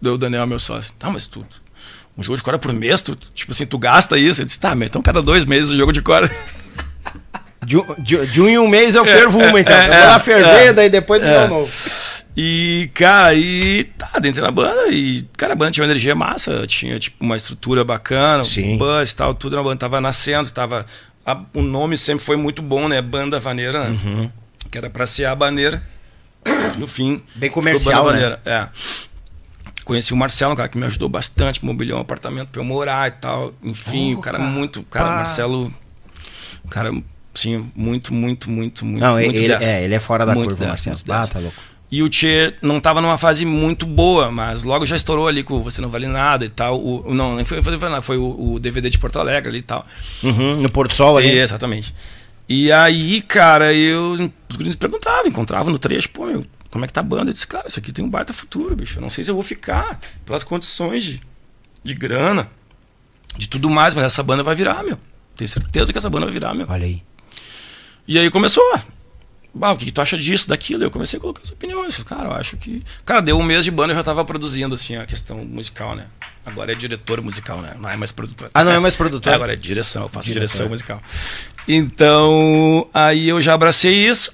[0.00, 0.92] Deu o Daniel, meu sócio.
[0.98, 1.44] Tá, mas tu,
[2.16, 4.40] um jogo de corda por mês, tu, tipo assim, tu gasta isso?
[4.42, 6.30] Eu disse, tá, então cada dois meses um jogo de corda.
[7.64, 9.76] De, um- de- de um em um mês eu fervo uma, então.
[9.76, 10.72] é, eu vou lá é, ferver, é.
[10.72, 11.44] daí depois dá É.
[11.44, 11.70] um novo.
[12.36, 16.64] E, cara, e tá, dentro da banda, e, cara, a banda tinha uma energia massa,
[16.66, 18.74] tinha, tipo, uma estrutura bacana, Sim.
[18.74, 20.86] um buzz e tal, tudo na banda tava nascendo, tava.
[21.26, 23.02] a- o nome sempre foi muito bom, né?
[23.02, 23.98] Banda Vaneira, né?
[24.04, 24.30] Uhum.
[24.70, 25.82] Que era pra ser a baneira.
[26.78, 27.22] No fim.
[27.34, 28.20] Bem comercial, Banda né?
[28.22, 28.68] Vaneira, É.
[29.84, 33.08] Conheci o Marcelo, um cara que me ajudou bastante, mobiliou um apartamento pra eu morar
[33.08, 33.52] e tal.
[33.62, 34.82] Enfim, Oh, o cara cara, muito.
[34.84, 35.14] Cara, pá.
[35.16, 35.74] Marcelo.
[36.64, 36.90] Um cara,
[37.34, 39.02] sim, muito, muito, muito, muito.
[39.04, 39.70] Não, muito ele, dessa.
[39.70, 41.12] é, ele é fora da Muito curva, dessa, Marcelo.
[41.18, 41.56] Ah, tá louco.
[41.90, 45.60] E o Tchê não estava numa fase muito boa, mas logo já estourou ali com
[45.62, 46.80] Você Não Vale Nada e tal.
[46.80, 49.62] O, não, nem foi, foi, foi, foi o, o DVD de Porto Alegre ali e
[49.62, 49.84] tal.
[50.22, 51.28] Uhum, no Porto Sol ali.
[51.28, 51.92] E, exatamente.
[52.48, 54.12] E aí, cara, eu.
[54.12, 57.30] Os me perguntavam, encontravam no trecho, pô, meu, como é que tá a banda?
[57.30, 58.98] Eu disse, cara, isso aqui tem um baita futuro, bicho.
[58.98, 61.20] Eu não sei se eu vou ficar pelas condições de,
[61.82, 62.48] de grana,
[63.36, 64.98] de tudo mais, mas essa banda vai virar, meu.
[65.34, 66.66] Tenho certeza que essa banda vai virar, meu.
[66.68, 67.02] Olha aí.
[68.06, 68.62] E aí começou.
[69.60, 70.84] Ah, o que, que tu acha disso, daquilo?
[70.84, 72.02] Eu comecei a colocar as opiniões.
[72.02, 72.82] Cara, eu acho que.
[73.04, 76.06] Cara, deu um mês de banda eu já tava produzindo, assim, a questão musical, né?
[76.44, 77.74] Agora é diretor musical, né?
[77.78, 78.50] Não é mais produtor.
[78.54, 79.32] Ah, não é mais produtor.
[79.32, 80.46] É, agora é direção, eu faço Diretor.
[80.46, 81.02] direção musical.
[81.66, 84.32] Então, aí eu já abracei isso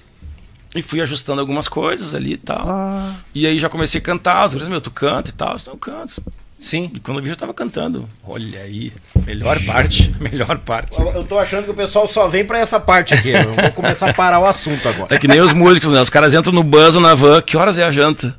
[0.75, 2.65] e fui ajustando algumas coisas ali e tal.
[2.69, 3.15] Ah.
[3.35, 4.45] E aí já comecei a cantar.
[4.47, 5.51] Os meu, tu canta e tal.
[5.51, 6.23] Eu disse, "Não, eu canto.
[6.59, 6.91] Sim.
[6.95, 8.09] E quando eu vi, eu já tava cantando.
[8.27, 8.93] Olha aí,
[9.27, 10.99] melhor parte, melhor parte.
[10.99, 13.31] Eu, eu tô achando que o pessoal só vem pra essa parte aqui.
[13.31, 15.15] Eu vou começar a parar o assunto agora.
[15.15, 16.01] É que nem os músicos, né?
[16.01, 17.43] Os caras entram no bus ou na van.
[17.43, 18.35] Que horas é a janta?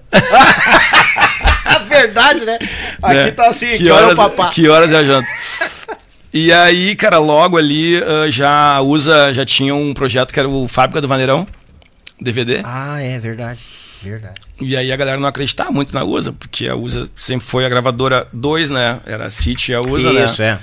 [1.66, 2.58] A verdade, né?
[3.02, 3.32] Aqui né?
[3.32, 4.50] tá assim, que que hora é o horas, papá.
[4.50, 5.30] que horas é a janta?
[6.34, 10.68] E aí, cara, logo ali ah, já usa, já tinha um projeto que era o
[10.68, 11.48] Fábrica do Vaneirão,
[12.20, 12.62] DVD.
[12.64, 13.62] Ah, é verdade.
[14.02, 14.40] Verdade.
[14.62, 17.70] E aí a galera não acreditava muito na USA, porque a USA sempre foi a
[17.70, 19.00] gravadora 2, né?
[19.06, 20.26] Era a City e a USA, né?
[20.26, 20.60] Isso, é.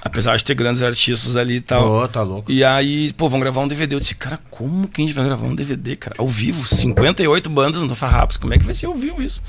[0.00, 1.90] Apesar de ter grandes artistas ali e tal.
[1.90, 2.50] Ô, tá louco.
[2.50, 3.96] E aí, pô, vão gravar um DVD.
[3.96, 6.16] Eu disse, cara, como que a gente vai gravar um DVD, cara?
[6.18, 9.42] Ao vivo, 58 bandas no Farrapos, como é que vai ser ao vivo isso?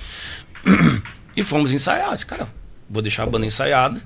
[1.38, 2.08] E fomos ensaiar.
[2.08, 2.50] Eu disse, cara,
[2.90, 4.02] vou deixar a banda ensaiada.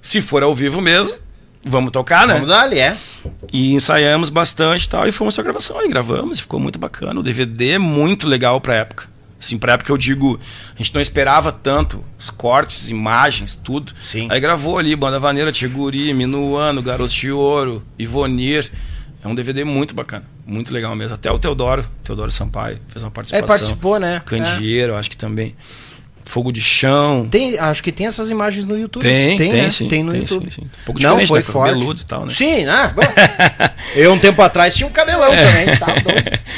[0.00, 1.18] Se for ao vivo mesmo,
[1.64, 2.34] vamos tocar, né?
[2.34, 2.96] Vamos dar ali, é.
[3.52, 5.84] E ensaiamos bastante e tal, e fomos pra gravação.
[5.84, 7.18] E gravamos, e ficou muito bacana.
[7.20, 9.06] O DVD é muito legal pra época.
[9.40, 10.38] Assim, pra época eu digo,
[10.74, 13.92] a gente não esperava tanto, os cortes, imagens, tudo.
[14.00, 14.26] Sim.
[14.30, 18.68] Aí gravou ali, Banda Vaneira, Tiguri, Minuano, Garotos de Ouro, Ivonir.
[19.22, 21.14] É um DVD muito bacana, muito legal mesmo.
[21.14, 23.46] Até o Teodoro, Teodoro Sampaio, fez uma É, participação.
[23.48, 24.20] participou, né?
[24.24, 25.54] Candeeiro, acho que também.
[26.28, 27.26] Fogo de Chão.
[27.30, 29.02] Tem, acho que tem essas imagens no YouTube.
[29.02, 29.70] Tem, tem, né?
[29.70, 29.88] sim.
[29.88, 30.44] Tem no tem, YouTube.
[30.52, 30.66] sim, sim.
[30.66, 31.44] Um pouco Não, diferente, foi né?
[31.44, 31.72] forte.
[31.72, 32.34] Cabeludo e tal, né?
[32.34, 32.92] Sim, né?
[32.94, 33.02] Bom,
[33.96, 35.76] eu um tempo atrás tinha um cabelão também.
[35.78, 35.86] Tá.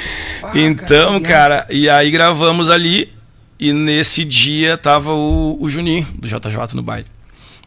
[0.43, 3.13] Ah, Então, que cara, e aí gravamos ali.
[3.59, 7.07] E nesse dia tava o, o Juninho, do JJ no baile.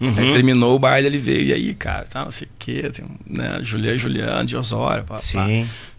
[0.01, 0.11] Uhum.
[0.17, 1.45] Aí terminou o baile, ele veio.
[1.45, 2.89] E aí, cara, tá, não sei o quê.
[2.91, 5.03] Tem, né, Juliano, Juliano, de Osório.
[5.03, 5.19] Pá, pá.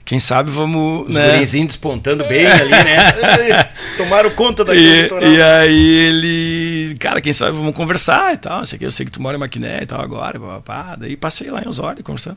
[0.05, 1.09] Quem sabe vamos.
[1.09, 1.33] Os né?
[1.33, 3.71] gurizinhos despontando bem ali, né?
[3.97, 6.97] Tomaram conta da E, e aí ele.
[6.99, 8.59] Cara, quem sabe vamos conversar e tal.
[8.59, 10.39] Não sei Eu sei que tu mora em Maquiné e tal agora.
[10.39, 10.97] Pá, pá, pá.
[10.97, 12.37] Daí passei lá em Osório conversando.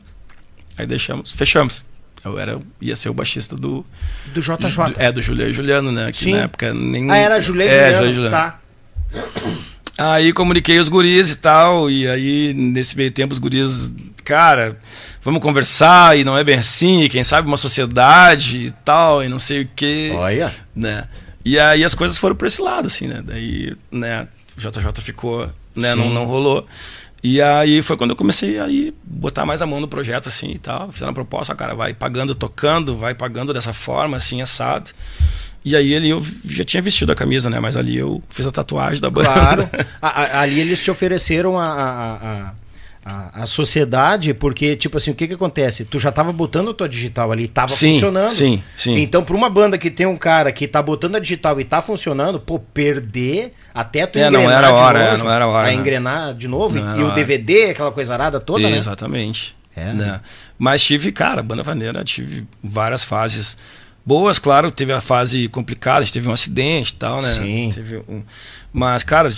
[0.78, 1.84] Aí deixamos, fechamos.
[2.24, 3.84] Eu era, ia ser o baixista do.
[4.32, 4.56] Do JJ.
[4.56, 6.10] do- é, do Juliano e Juliano, né?
[6.10, 6.32] Que Sim.
[6.32, 7.10] na época nem.
[7.10, 8.14] Ah, era Juliano é, Juliano.
[8.14, 8.30] Juliano.
[8.30, 8.60] Tá.
[9.96, 13.92] Aí comuniquei os guris e tal, e aí nesse meio tempo os guris,
[14.24, 14.78] cara,
[15.28, 19.28] vamos conversar e não é bem assim, e quem sabe uma sociedade e tal, e
[19.28, 20.50] não sei o quê, Olha.
[20.74, 21.04] né?
[21.44, 23.22] E aí as coisas foram para esse lado, assim, né?
[23.22, 24.26] Daí, né,
[24.56, 26.66] o JJ ficou, né, não, não rolou.
[27.22, 30.50] E aí foi quando eu comecei a ir botar mais a mão no projeto, assim,
[30.52, 30.90] e tal.
[30.90, 34.90] Fizeram a proposta, cara, vai pagando, tocando, vai pagando dessa forma, assim, assado.
[35.64, 37.60] E aí ele, eu já tinha vestido a camisa, né?
[37.60, 39.28] Mas ali eu fiz a tatuagem da banda.
[39.28, 39.70] Claro.
[40.32, 42.52] Ali eles te ofereceram a, a, a,
[43.08, 45.84] a, a sociedade, porque, tipo assim, o que que acontece?
[45.86, 48.30] Tu já tava botando a tua digital ali, tava Sim, funcionando.
[48.30, 48.96] sim, sim.
[48.98, 51.80] Então, pra uma banda que tem um cara que tá botando a digital e tá
[51.80, 55.46] funcionando, pô, perder até tu É, não engrenar era de hora, novo, é, não era
[55.46, 55.80] hora, Pra né?
[55.80, 57.14] engrenar de novo, Não e, era e o.
[57.14, 58.76] DVD, aquela coisa arada toda, né?
[58.76, 59.56] Exatamente.
[59.74, 59.92] É.
[59.92, 60.20] né?
[60.58, 63.56] Mas tive, cara, banda vaneira, tive várias fases
[64.04, 67.28] boas, claro, teve a fase complicada, a gente teve um acidente e tal, né?
[67.28, 67.70] Sim.
[68.08, 68.22] Um...
[68.72, 69.28] Mas, cara,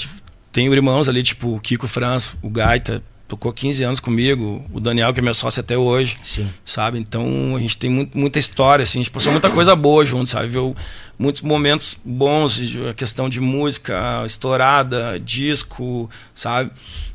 [0.50, 5.12] tenho irmãos ali, tipo o Kiko Franz, o Gaita, tocou 15 anos comigo, o Daniel,
[5.14, 6.18] que é meu sócio até hoje.
[6.22, 6.50] Sim.
[6.64, 6.98] Sabe?
[6.98, 10.28] Então a gente tem muito- muita história, assim, a gente passou muita coisa boa junto,
[10.28, 10.48] sabe?
[10.48, 10.74] Viu
[11.16, 12.60] muitos momentos bons,
[12.90, 16.72] a questão de música estourada, disco, sabe?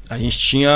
[0.10, 0.70] A gente tinha.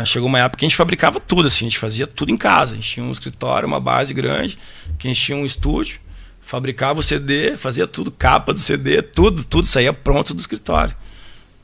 [0.00, 2.36] ah, chegou uma época que a gente fabricava tudo, assim, a gente fazia tudo em
[2.36, 2.72] casa.
[2.74, 4.56] A gente tinha um escritório, uma base grande,
[4.98, 5.98] que a gente tinha um estúdio,
[6.40, 10.94] fabricava o CD, fazia tudo, capa do CD, tudo, tudo saía pronto do escritório.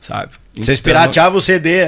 [0.01, 0.33] Sabe?
[0.55, 1.85] Vocês Então, pirateavam o CD.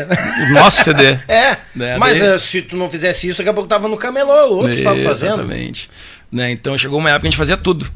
[0.48, 1.18] O nosso CD.
[1.28, 3.96] É, Né, mas daí- eh, se tu não fizesse isso, daqui a pouco tava no
[3.96, 5.34] camelô, outros estavam fazendo.
[5.34, 5.90] Exatamente.
[6.32, 6.50] Né?
[6.50, 7.90] Então chegou uma época que a gente fazia tudo.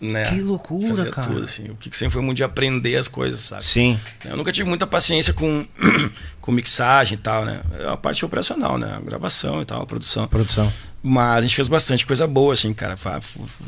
[0.00, 0.22] Né?
[0.24, 1.26] Que loucura, fazia cara.
[1.28, 1.64] Tudo, assim.
[1.68, 3.62] O que sempre foi muito de aprender as coisas, sabe?
[3.62, 4.00] Sim.
[4.24, 5.66] Eu nunca tive muita paciência com,
[6.40, 7.60] com mixagem e tal, né?
[7.78, 8.94] É a parte operacional, né?
[8.96, 10.26] A gravação e tal, a produção.
[10.26, 10.72] Produção.
[11.02, 12.94] Mas a gente fez bastante coisa boa, assim, cara.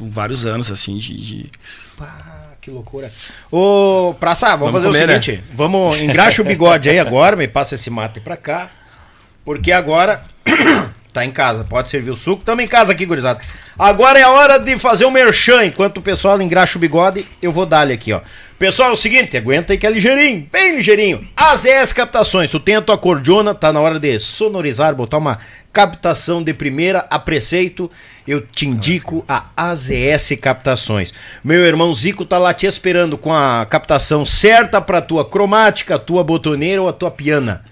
[0.00, 1.14] Vários anos, assim, de...
[1.18, 1.50] de-
[1.98, 3.10] Pá, que loucura.
[3.50, 5.18] Ô, Praça, vamos, Vamos fazer comer, né?
[5.18, 5.44] o seguinte.
[5.52, 8.70] Vamos, engraxa o bigode aí agora, me passa esse mate pra cá.
[9.44, 10.24] Porque agora
[11.12, 12.42] tá em casa, pode servir o suco.
[12.44, 13.40] Tamo em casa aqui, gurizada.
[13.78, 15.64] Agora é a hora de fazer o merchan.
[15.64, 18.20] Enquanto o pessoal engraxa o bigode, eu vou dar-lhe aqui, ó.
[18.58, 21.26] Pessoal, é o seguinte, aguenta aí que é ligeirinho, bem ligeirinho.
[21.36, 25.38] AZS Captações, tu tem a tua cordiona, tá na hora de sonorizar, botar uma
[25.72, 27.90] captação de primeira a preceito.
[28.26, 31.12] Eu te indico a AZS Captações.
[31.42, 36.22] Meu irmão Zico tá lá te esperando com a captação certa pra tua cromática, tua
[36.22, 37.64] botoneira ou a tua piana.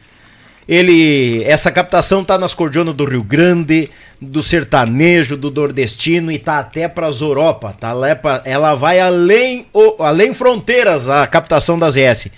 [0.71, 3.91] Ele, essa captação tá nas cordionas do Rio Grande,
[4.21, 9.67] do sertanejo, do nordestino e tá até pras Europa, tá lá pra, ela vai além
[9.73, 12.29] o, além fronteiras a captação da ZS.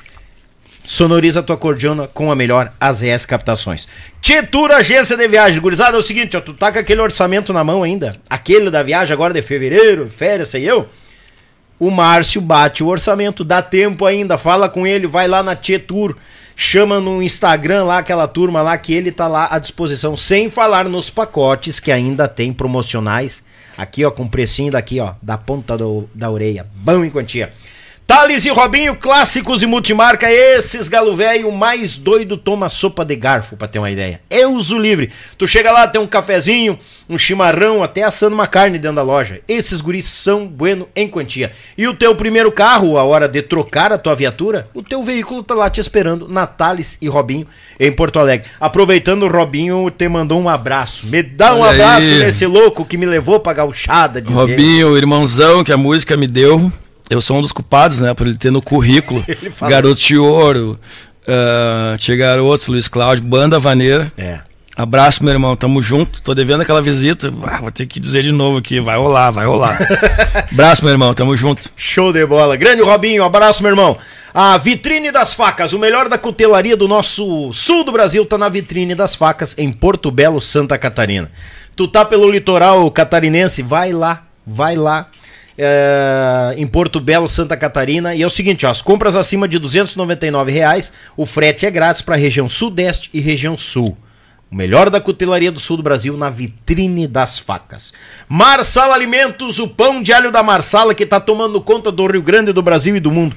[0.83, 3.87] Sonoriza a tua cordiona com a melhor AZS Captações.
[4.23, 5.61] Tietur Agência de Viagem.
[5.61, 8.83] Gurizada, é o seguinte, ó, tu tá com aquele orçamento na mão ainda, aquele da
[8.83, 10.89] viagem agora de fevereiro, férias, sei eu.
[11.79, 16.17] O Márcio bate o orçamento, dá tempo ainda, fala com ele, vai lá na Tietur,
[16.57, 20.85] chama no Instagram lá aquela turma lá que ele tá lá à disposição, sem falar
[20.89, 23.43] nos pacotes que ainda tem promocionais.
[23.77, 26.66] Aqui, ó, com precinho daqui, ó, da ponta do- da orelha.
[26.74, 27.53] Bom em quantia.
[28.14, 33.16] Thales e Robinho, clássicos e multimarca, esses galo velho, o mais doido toma sopa de
[33.16, 34.20] garfo, pra ter uma ideia.
[34.28, 35.10] Eu uso livre.
[35.39, 36.78] Tu chega lá, tem um cafezinho,
[37.09, 39.40] um chimarrão, até assando uma carne dentro da loja.
[39.48, 41.52] Esses guris são bueno em quantia.
[41.76, 45.43] E o teu primeiro carro, a hora de trocar a tua viatura, o teu veículo
[45.43, 47.47] tá lá te esperando na Thales e Robinho,
[47.80, 48.47] em Porto Alegre.
[48.60, 51.06] Aproveitando, o Robinho te mandou um abraço.
[51.06, 52.18] Me dá um Olha abraço aí.
[52.18, 54.34] nesse louco que me levou pra gauchada, dizer.
[54.34, 56.70] Robinho, irmãozão que a música me deu.
[57.11, 58.15] Eu sou um dos culpados, né?
[58.15, 59.24] Por ele ter no currículo.
[59.69, 60.79] Garoto de Ouro,
[61.23, 64.12] uh, Tia Garotos, Luiz Cláudio, Banda Vaneira.
[64.16, 64.41] É.
[64.74, 65.55] Abraço, meu irmão.
[65.55, 66.23] Tamo junto.
[66.23, 67.33] Tô devendo aquela visita.
[67.45, 68.81] Ah, vou ter que dizer de novo aqui.
[68.81, 69.79] Vai rolar, vai rolar.
[70.51, 71.12] Abraço, meu irmão.
[71.12, 71.70] Tamo junto.
[71.77, 72.57] Show de bola.
[72.57, 73.97] Grande Robinho, abraço, meu irmão.
[74.33, 78.49] A vitrine das facas, o melhor da cutelaria do nosso sul do Brasil tá na
[78.49, 81.31] vitrine das facas em Porto Belo, Santa Catarina.
[81.77, 85.09] Tu tá pelo litoral catarinense, vai lá, vai lá.
[85.64, 88.14] É, em Porto Belo, Santa Catarina.
[88.14, 92.02] E é o seguinte, ó, as compras acima de 299 reais, o frete é grátis
[92.02, 93.97] para a região sudeste e região sul.
[94.51, 97.93] O melhor da cutelaria do sul do Brasil na vitrine das facas.
[98.28, 102.52] Marsala Alimentos, o pão de alho da Marsala que tá tomando conta do Rio Grande,
[102.52, 103.34] do Brasil e do mundo.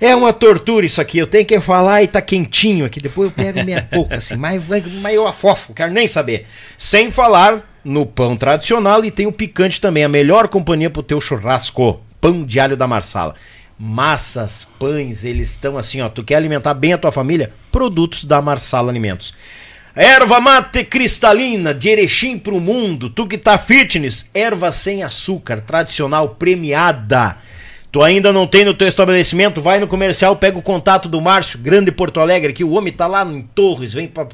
[0.00, 3.34] É uma tortura isso aqui, eu tenho que falar e tá quentinho aqui, depois eu
[3.34, 4.62] pego minha boca assim, mas,
[5.02, 6.46] mas eu afofo, quero nem saber.
[6.76, 11.20] Sem falar no pão tradicional e tem o picante também, a melhor companhia pro teu
[11.20, 13.34] churrasco, pão de alho da Marsala.
[13.78, 17.52] Massas, pães, eles estão assim, ó, tu quer alimentar bem a tua família?
[17.70, 19.32] Produtos da Marsala Alimentos.
[19.94, 23.10] Erva mate cristalina, de Erechim pro mundo.
[23.10, 27.36] Tu que tá fitness, erva sem açúcar, tradicional, premiada.
[27.90, 29.62] Tu ainda não tem no teu estabelecimento?
[29.62, 33.06] Vai no comercial, pega o contato do Márcio, grande Porto Alegre, que o homem tá
[33.06, 34.28] lá em Torres, vem pra,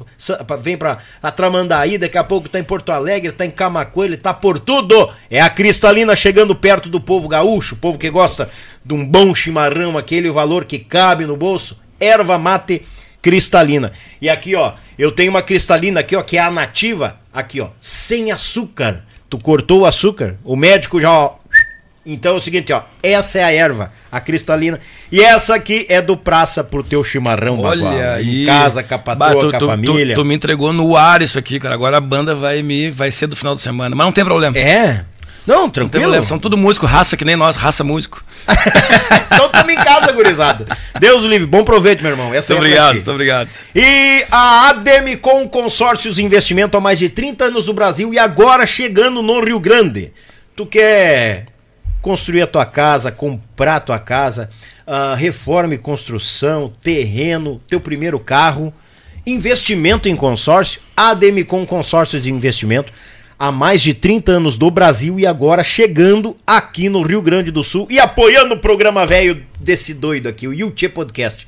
[0.59, 4.33] vem pra Atramandaí, daqui a pouco tá em Porto Alegre, tá em Camacuã, ele tá
[4.33, 5.09] por tudo.
[5.29, 8.49] É a cristalina chegando perto do povo gaúcho, povo que gosta
[8.83, 11.79] de um bom chimarrão, aquele valor que cabe no bolso.
[11.97, 12.83] Erva mate
[13.21, 13.93] cristalina.
[14.21, 17.69] E aqui, ó, eu tenho uma cristalina aqui, ó, que é a nativa, aqui, ó,
[17.79, 19.03] sem açúcar.
[19.29, 21.35] Tu cortou o açúcar, o médico já, ó,
[22.05, 24.79] então é o seguinte, ó, essa é a erva, a cristalina,
[25.11, 27.93] e essa aqui é do praça pro teu chimarrão, Bagual.
[27.93, 28.43] Olha aí.
[28.43, 30.15] Em casa, com a patroa, Bah, tu- com a tu- família.
[30.15, 31.73] Tu, tu me entregou no ar isso aqui, cara.
[31.73, 33.95] Agora a banda vai me vai ser do final de semana.
[33.95, 34.57] Mas não tem problema.
[34.57, 35.03] É?
[35.47, 36.03] Não, Não tem tranquilo.
[36.03, 36.23] problema.
[36.23, 38.23] São tudo músico, raça que nem nós, raça músico.
[39.31, 40.65] então tamo em casa, gurizada.
[40.99, 42.33] Deus o livre, bom proveito, meu irmão.
[42.33, 43.49] Essa Muito aí é obrigado, muito obrigado.
[43.75, 49.21] E a Ademicon Consórcios Investimento há mais de 30 anos no Brasil e agora chegando
[49.21, 50.11] no Rio Grande.
[50.55, 51.45] Tu quer
[52.05, 54.47] construir a tua casa, comprar a tua casa,
[54.85, 58.71] ah, reforma e construção, terreno, teu primeiro carro,
[59.25, 62.93] investimento em consórcio, Ademicon Consórcios de Investimento
[63.39, 67.63] há mais de 30 anos do Brasil e agora chegando aqui no Rio Grande do
[67.63, 71.47] Sul e apoiando o programa velho desse doido aqui, o Yuchê Podcast.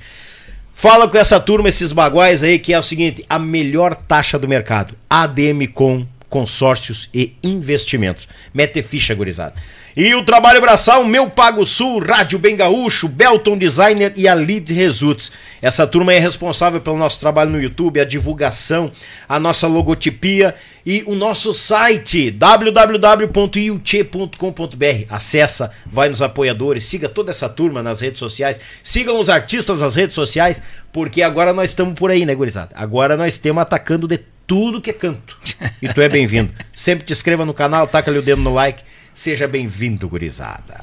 [0.74, 4.48] Fala com essa turma, esses baguais aí, que é o seguinte: a melhor taxa do
[4.48, 4.96] mercado.
[5.08, 8.28] ADM com consórcios e investimentos.
[8.54, 9.56] Mete ficha, gurizada.
[10.00, 14.72] E o trabalho braçal, Meu Pago Sul, Rádio Bem Gaúcho, Belton Designer e a Lead
[14.72, 15.32] Results.
[15.60, 18.92] Essa turma é responsável pelo nosso trabalho no YouTube, a divulgação,
[19.28, 20.54] a nossa logotipia
[20.86, 25.06] e o nosso site www.iuche.com.br.
[25.10, 29.96] Acessa, vai nos apoiadores, siga toda essa turma nas redes sociais, sigam os artistas nas
[29.96, 30.62] redes sociais,
[30.94, 32.70] porque agora nós estamos por aí, né, gurizada?
[32.76, 35.38] Agora nós estamos atacando de tudo que é canto.
[35.82, 36.52] E tu é bem-vindo.
[36.74, 38.82] Sempre te inscreva no canal, taca ali o dedo no like.
[39.14, 40.82] Seja bem-vindo, gurizada.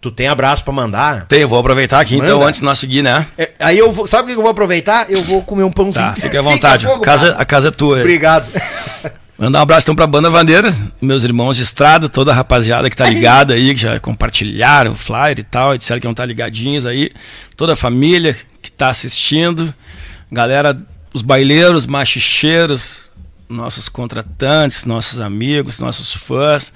[0.00, 1.26] Tu tem abraço pra mandar?
[1.26, 2.48] Tem, vou aproveitar aqui então, Manda.
[2.48, 3.26] antes de nós seguir, né?
[3.36, 5.10] É, aí eu vou, sabe o que eu vou aproveitar?
[5.10, 6.06] Eu vou comer um pãozinho.
[6.06, 6.86] Tá, fica à vontade.
[6.86, 7.98] fogo, a, casa, a casa é tua.
[7.98, 8.48] Obrigado.
[9.36, 10.68] Mandar um abraço então pra Banda Vandeira,
[11.00, 14.94] meus irmãos de estrada, toda a rapaziada que tá ligada aí, que já compartilharam o
[14.96, 17.12] flyer e tal, e disseram que vão estar ligadinhos aí,
[17.56, 19.72] toda a família que tá assistindo,
[20.30, 20.76] galera,
[21.12, 23.10] os baileiros, machicheiros,
[23.48, 26.72] nossos contratantes, nossos amigos, nossos fãs,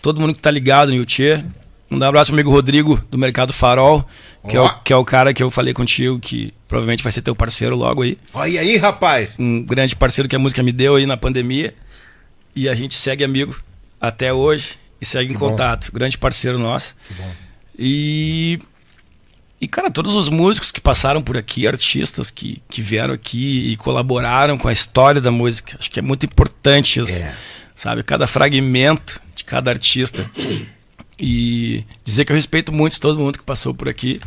[0.00, 1.44] todo mundo que tá ligado no.
[1.90, 4.08] Mandar um abraço amigo Rodrigo do Mercado Farol,
[4.48, 7.20] que, é o, que é o cara que eu falei contigo, que provavelmente vai ser
[7.20, 9.28] teu parceiro logo aí Olha aí, rapaz.
[9.38, 11.74] um grande parceiro que a música me deu aí na pandemia.
[12.56, 13.60] E a gente segue amigo
[14.00, 15.50] até hoje e segue em bom.
[15.50, 15.92] contato.
[15.92, 16.94] Grande parceiro nosso.
[17.78, 18.58] E.
[19.62, 23.76] E, cara, todos os músicos que passaram por aqui, artistas que, que vieram aqui e
[23.76, 25.76] colaboraram com a história da música.
[25.78, 27.22] Acho que é muito importante isso.
[27.22, 27.32] É.
[27.72, 28.02] Sabe?
[28.02, 30.28] Cada fragmento de cada artista.
[31.16, 34.20] E dizer que eu respeito muito todo mundo que passou por aqui.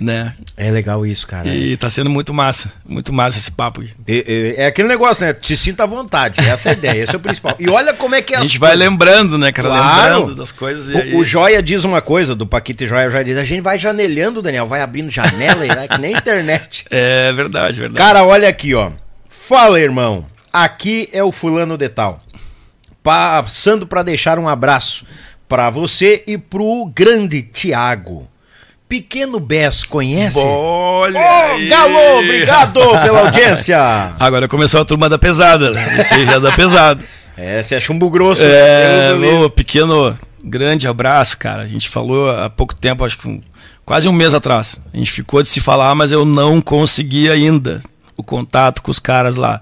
[0.00, 0.34] Né?
[0.56, 1.48] É legal isso, cara.
[1.48, 3.82] E tá sendo muito massa, muito massa esse papo.
[4.06, 5.32] É, é- é aquele negócio, né?
[5.32, 6.40] Te sinta à vontade.
[6.40, 7.54] Essa é a ideia, esse é o principal.
[7.58, 8.88] E olha como é que é A gente vai coisas.
[8.90, 9.68] lembrando, né, cara?
[9.68, 10.18] Claro.
[10.20, 10.88] Lembrando das coisas.
[10.90, 11.14] E aí...
[11.14, 13.60] O, o Joia diz uma coisa, do Paquito e Joia, o Joia diz, a gente
[13.60, 16.84] vai janelhando, Daniel, vai abrindo janela, e vai que nem internet.
[16.90, 17.98] É verdade, verdade.
[17.98, 18.90] Cara, olha aqui, ó.
[19.28, 20.26] Fala, irmão.
[20.52, 22.18] Aqui é o fulano de tal.
[23.02, 25.04] Passando pra deixar um abraço
[25.48, 28.28] pra você e pro grande Tiago.
[28.94, 30.38] Pequeno Bess, conhece?
[30.38, 31.68] Olha Ô, aí.
[31.68, 32.72] Galo, obrigado
[33.02, 33.76] pela audiência.
[34.20, 35.98] Agora começou a turma da pesada, né?
[35.98, 37.02] Esse já é da pesada.
[37.36, 38.44] É, você é chumbo grosso.
[38.44, 39.28] É, livre.
[39.28, 41.62] ô, pequeno, grande abraço, cara.
[41.64, 43.42] A gente falou há pouco tempo, acho que um-
[43.84, 44.80] quase um mês atrás.
[44.92, 47.80] A gente ficou de se falar, mas eu não consegui ainda
[48.16, 49.60] o contato com os caras lá.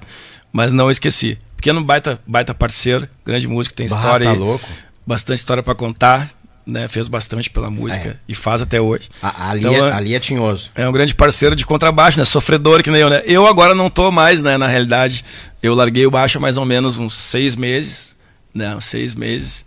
[0.53, 1.39] Mas não esqueci.
[1.57, 4.69] Pequeno baita, baita parceiro, grande músico, tem Bah, história tá louco.
[5.07, 6.29] bastante história pra contar,
[6.67, 6.87] né?
[6.89, 9.09] Fez bastante pela música e faz até hoje.
[9.23, 10.71] A- ali, Então, é, é- ali é tinhoso.
[10.75, 12.25] É um grande parceiro de contrabaixo, né?
[12.25, 13.23] Sofredor que nem eu, né?
[13.25, 14.57] Eu agora não tô mais, né?
[14.57, 15.25] Na realidade,
[15.63, 18.17] eu larguei o baixo há mais ou menos uns seis meses,
[18.55, 18.75] né?
[18.77, 19.65] Uns seis meses.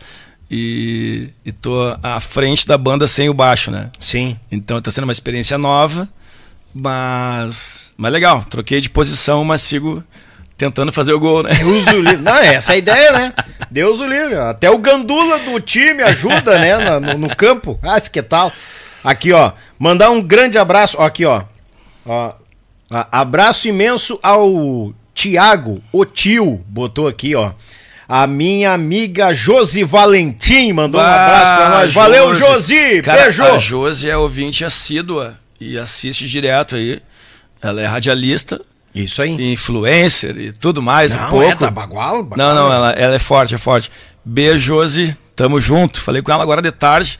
[0.50, 3.90] E, e tô à frente da banda sem o baixo, né?
[4.00, 4.38] Sim.
[4.52, 6.08] Então tá sendo uma experiência nova,
[6.74, 7.94] mas.
[7.98, 10.04] Mas legal, troquei de posição, mas sigo
[10.58, 11.54] tentando fazer o gol, né?
[11.54, 12.18] Deus o livre.
[12.18, 13.34] Não, é essa é a ideia, né?
[13.70, 14.36] Deus o livre.
[14.38, 17.00] Até o gandula do time ajuda, né?
[17.00, 17.80] No, no campo.
[17.82, 18.52] Ah, esse que tal.
[19.04, 19.52] Aqui, ó.
[19.78, 20.98] Mandar um grande abraço.
[21.00, 21.44] Ó, aqui, ó.
[22.06, 22.34] Ó,
[23.12, 27.54] abraço imenso ao Tiago, o tio, botou aqui, ó.
[28.08, 31.94] A minha amiga Josi Valentim mandou um abraço pra nós.
[31.94, 33.02] Valeu, Josi!
[33.02, 33.44] Cara, Beijo!
[33.44, 37.02] A Josi é ouvinte assídua e assiste direto aí.
[37.62, 38.62] Ela é radialista,
[38.96, 39.52] Isso aí.
[39.52, 41.46] influencer e tudo mais, um Não, pouco.
[41.52, 42.38] é da Bagual, Bagual.
[42.38, 43.92] Não, não, ela, ela é forte, é forte.
[44.24, 46.00] Beijo, Josi, tamo junto.
[46.02, 47.20] Falei com ela agora de tarde.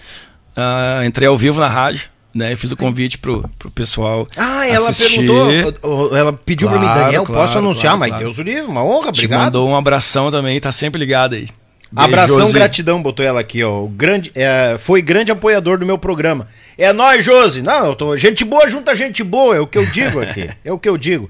[0.56, 2.54] ah, entrei ao vivo na rádio, né?
[2.54, 4.28] E fiz o convite pro, pro pessoal.
[4.38, 5.28] Ah, ela assistir.
[5.28, 7.84] perguntou, ela pediu pra mim, Claro, Daniel, claro, posso anunciar?
[7.98, 8.24] claro, mas claro.
[8.24, 9.44] Deus o livre, uma honra, Te obrigado.
[9.46, 11.48] mandou um abração também, tá sempre ligado aí.
[11.92, 12.54] Beijo, Abração, Josi.
[12.54, 13.84] gratidão, botou ela aqui, ó.
[13.84, 16.48] O grande, é, foi grande apoiador do meu programa.
[16.78, 17.62] É nóis, Josi.
[17.62, 18.18] Não, eu tô.
[18.18, 20.50] Gente boa junta gente boa, é o que eu digo aqui.
[20.66, 21.30] É o que eu digo.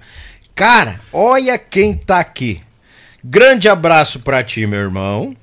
[0.56, 2.61] Cara, olha quem tá aqui.
[3.23, 5.36] Grande abraço pra ti, meu irmão.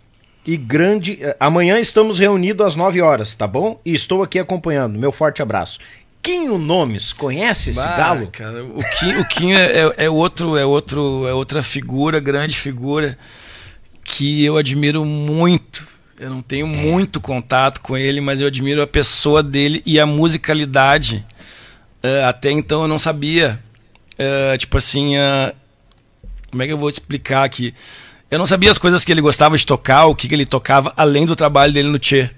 [0.46, 1.18] E grande.
[1.20, 3.80] eh, Amanhã estamos reunidos às 9 horas, tá bom?
[3.84, 4.98] E estou aqui acompanhando.
[4.98, 5.78] Meu forte abraço.
[6.22, 8.28] Quinho Nomes, conhece esse Bah, galo?
[8.28, 12.56] Cara, o Kim, o Kim é, é- é outro, é outro, é outra figura, grande
[12.56, 13.18] figura
[14.04, 15.86] que eu admiro muito.
[16.18, 20.06] Eu não tenho muito contato com ele, mas eu admiro a pessoa dele e a
[20.06, 21.26] musicalidade.
[22.02, 23.60] Eh, até então eu não sabia.
[24.22, 25.52] Eh, tipo assim, eh,
[26.50, 27.74] como é que eu vou te explicar aqui?
[28.30, 30.92] Eu não sabia as coisas que ele gostava de tocar, o que, que ele tocava,
[30.96, 32.30] além do trabalho dele no Tchê.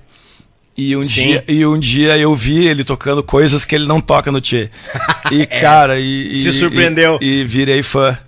[0.76, 1.22] E um, Sim.
[1.22, 4.70] dia, e um dia eu vi ele tocando coisas que ele não toca no Tchê.
[5.30, 6.34] E, cara, e, É.
[6.42, 7.18] Se e- surpreendeu.
[7.20, 8.18] E, e virei fã.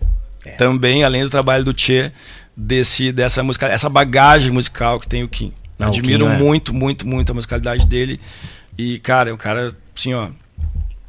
[0.57, 2.13] Também, além do trabalho do Tchê,
[2.57, 5.53] desse, dessa música, essa bagagem musical que tem o Kim.
[5.77, 8.21] Não, o Admiro Kim é- muito, muito, muito a musicalidade dele.
[8.79, 10.29] E, cara, é um cara, assim, ó.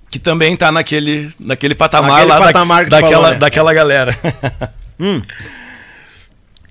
[0.10, 3.36] Que também tá naquele, naquele patamar Naquele lá da- patamar tu daquela, falou, né?
[3.38, 4.18] daquela galera.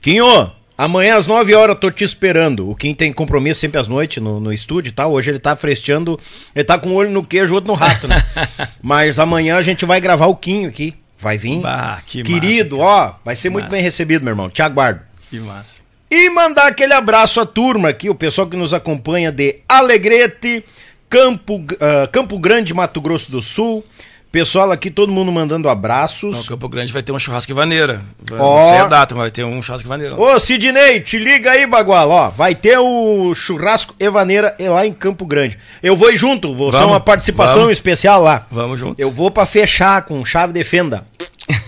[0.01, 2.71] Quinho, amanhã às 9 horas eu tô te esperando.
[2.71, 5.13] O Kim tem compromisso sempre às noites no, no estúdio e tal.
[5.13, 6.19] Hoje ele tá fresteando.
[6.55, 8.23] Ele tá com um olho no queijo, outro no rato, né?
[8.83, 10.95] Mas amanhã a gente vai gravar o Quinho aqui.
[11.19, 11.61] Vai vir.
[11.61, 13.77] Bah, que Querido, massa, ó, vai ser muito Massa.
[13.77, 14.51] bem recebido, meu irmão.
[14.51, 15.01] Te aguardo.
[15.31, 15.81] Que massa.
[16.11, 20.63] E mandar aquele abraço à turma aqui, o pessoal que nos acompanha de Alegrete,
[21.09, 23.85] Campo, ah, Campo Grande, Mato Grosso do Sul.
[24.33, 26.37] Pessoal aqui, todo mundo mandando abraços.
[26.37, 28.03] No Campo Grande vai ter um churrasco e vaneira.
[28.29, 28.61] Vai- Ó.
[28.61, 30.15] Não sei a data, mas vai ter um churrasco e vaneira.
[30.21, 32.29] Ô, Sidney, te liga aí, Bagual, ó.
[32.29, 35.57] Vai ter o churrasco Evaneira lá em Campo Grande.
[35.83, 37.73] Eu vou ir junto, vou ser Vamos, uma participação vamos.
[37.73, 38.47] especial lá.
[38.51, 39.01] Vamos junto.
[39.01, 41.07] Eu vou pra fechar com chave de fenda.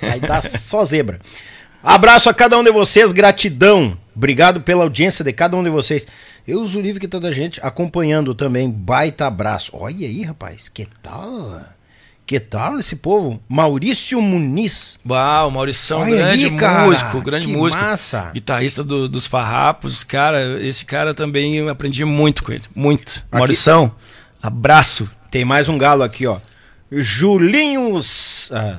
[0.03, 1.21] Vai dar só zebra.
[1.83, 3.97] Abraço a cada um de vocês, gratidão.
[4.15, 6.07] Obrigado pela audiência de cada um de vocês.
[6.47, 8.69] Eu uso o livro que toda a gente acompanhando também.
[8.71, 9.71] Baita abraço.
[9.75, 10.69] Olha aí, rapaz.
[10.69, 11.61] Que tal?
[12.27, 13.41] Que tal esse povo?
[13.49, 14.99] Maurício Muniz.
[15.09, 17.83] Uau, Maurição, Olha grande aí, cara, músico, grande que músico.
[17.83, 18.31] massa.
[18.35, 23.19] Guitarrista do- dos Farrapos, cara, esse cara também eu aprendi muito com ele, muito.
[23.31, 23.95] Aqui- Maurição,
[24.43, 25.09] abraço.
[25.31, 26.39] Tem mais um galo aqui, ó.
[26.91, 28.01] Julinho uh,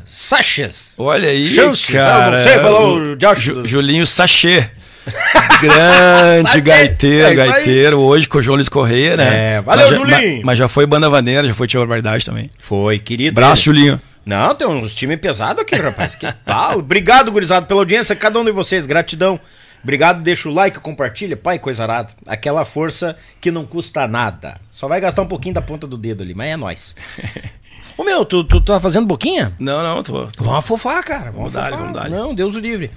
[0.05, 0.95] Saches.
[0.97, 2.37] Olha aí, Chances, cara.
[2.37, 4.69] eu não sei falar o Julinho Sachê.
[5.61, 9.55] Grande gaiteiro, é gaiteiro, hoje com o João Luiz Correia, né?
[9.55, 10.35] É, valeu, mas Julinho.
[10.37, 12.49] Mas, mas já foi banda vaneira, já foi Tia Barbaridade também.
[12.57, 13.39] Foi, querido.
[13.39, 13.99] Abraço, Julinho.
[14.25, 16.15] Não, tem uns times pesados aqui, rapaz.
[16.15, 16.79] Que tal?
[16.79, 18.15] Obrigado, gurizado, pela audiência.
[18.15, 19.39] Cada um de vocês, gratidão.
[19.81, 21.37] Obrigado, deixa o like, compartilha.
[21.37, 22.09] Pai, coisa arada.
[22.27, 24.59] Aquela força que não custa nada.
[24.69, 26.95] Só vai gastar um pouquinho da ponta do dedo ali, mas é nóis.
[27.99, 29.53] Ô meu, tu, tu tá fazendo boquinha?
[29.59, 30.25] Não, não, tô.
[30.27, 30.41] tô...
[30.41, 31.31] Vamos afofar, cara.
[31.31, 32.09] Vamos, Vamos dar, vamos dar.
[32.09, 32.89] Não, Deus o livre.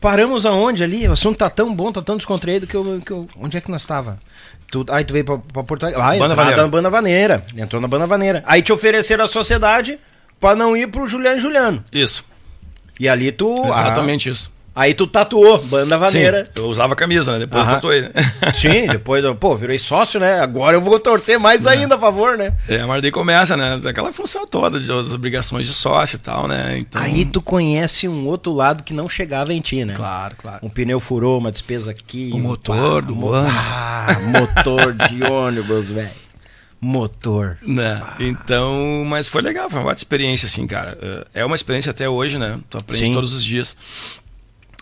[0.00, 1.06] Paramos aonde ali?
[1.06, 3.02] O assunto tá tão bom, tá tão descontraído que eu.
[3.04, 4.18] Que eu onde é que nós tava?
[4.70, 6.00] Tu, aí tu veio pra, pra Porto Alegre.
[6.02, 6.62] Ah, Banda Vaneira.
[6.62, 7.44] na Banda Vaneira.
[7.58, 8.42] Entrou na Banda Vaneira.
[8.46, 9.98] Aí te ofereceram a sociedade
[10.40, 11.84] pra não ir pro Juliano e Juliano.
[11.92, 12.24] Isso.
[12.98, 13.66] E ali tu.
[13.66, 14.50] Exatamente isso.
[14.78, 16.44] Ah, aí tu tatuou Banda Vaneira.
[16.44, 17.40] Sim, eu usava a camisa, né?
[17.40, 17.70] Depois Aham.
[17.70, 18.10] eu tatuei, né?
[18.54, 20.40] Sim, depois, pô, virei sócio, né?
[20.40, 22.54] Agora eu vou torcer mais ainda a favor, né?
[22.68, 23.80] É, mas daí começa, né?
[23.84, 26.76] Aquela função toda de das obrigações de sócio e tal, né?
[26.78, 29.94] Então, Aí tu conhece um outro lado que não chegava em ti, né?
[29.94, 30.58] Claro, claro.
[30.62, 32.30] Um pneu furou, uma despesa aqui.
[32.32, 33.52] O um motor pá, do mo- ônibus.
[33.52, 36.10] Ah, motor de ônibus, velho.
[36.80, 37.58] Motor.
[37.66, 38.00] Né?
[38.20, 41.26] Então, mas foi legal, foi uma ótima experiência, assim, cara.
[41.34, 42.58] É uma experiência até hoje, né?
[42.70, 43.12] Tu aprende Sim.
[43.12, 43.76] todos os dias.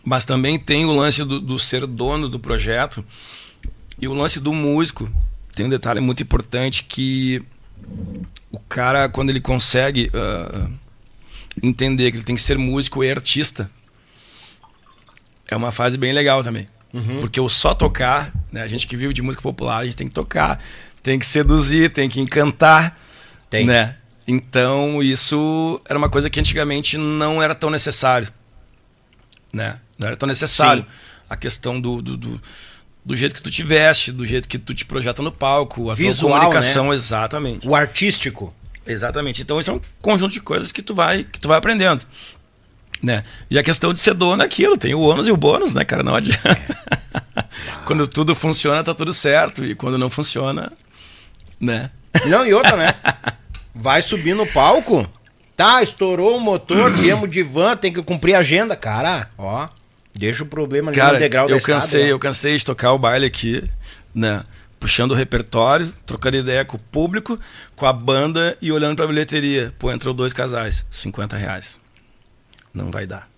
[0.06, 3.04] Mas também tem o lance do, do ser dono do projeto
[4.00, 5.10] e o lance do músico.
[5.52, 7.42] Tem um detalhe muito importante que
[8.52, 10.68] o cara, quando ele consegue ah,
[11.60, 13.68] entender que ele tem que ser músico e artista,
[15.48, 16.68] é uma fase bem legal também.
[17.20, 18.62] Porque o só tocar, né?
[18.62, 20.62] A gente que vive de música popular, a gente tem que tocar,
[21.02, 22.96] tem que seduzir, tem que encantar,
[23.50, 23.66] Tem.
[23.66, 23.96] né?
[24.26, 28.28] Então, isso era uma coisa que antigamente não era tão necessário,
[29.52, 29.80] né?
[29.98, 30.82] Não era tão necessário.
[30.82, 30.88] Sim.
[31.28, 32.40] A questão do, do, do,
[33.04, 35.94] do jeito que tu te veste, do jeito que tu te projeta no palco, a
[35.94, 37.66] Visual, tua comunicação, exatamente.
[37.66, 38.54] O artístico.
[38.86, 39.42] Exatamente.
[39.42, 42.04] Então, isso é um conjunto de coisas que tu vai, que tu vai aprendendo.
[43.02, 43.24] Né?
[43.50, 45.84] E a questão de ser dono é aquilo, tem o ônus e o bônus, né,
[45.84, 46.02] cara?
[46.02, 46.78] Não adianta.
[47.84, 49.64] quando tudo funciona, tá tudo certo.
[49.64, 50.72] E quando não funciona,
[51.60, 51.90] né?
[52.26, 52.88] Não, e outra, né?
[53.74, 55.06] Vai subir no palco.
[55.56, 58.76] Tá, estourou o motor, viemos de van, tem que cumprir a agenda.
[58.76, 59.68] Cara, ó,
[60.16, 62.12] deixa o problema ali no Cara, degrau da eu cansei, né?
[62.12, 63.62] eu cansei de tocar o baile aqui,
[64.14, 64.44] né?
[64.78, 67.38] Puxando o repertório, trocando ideia com o público,
[67.74, 69.72] com a banda e olhando pra bilheteria.
[69.78, 71.80] Pô, entrou dois casais, 50 reais.
[72.74, 73.28] Não vai dar.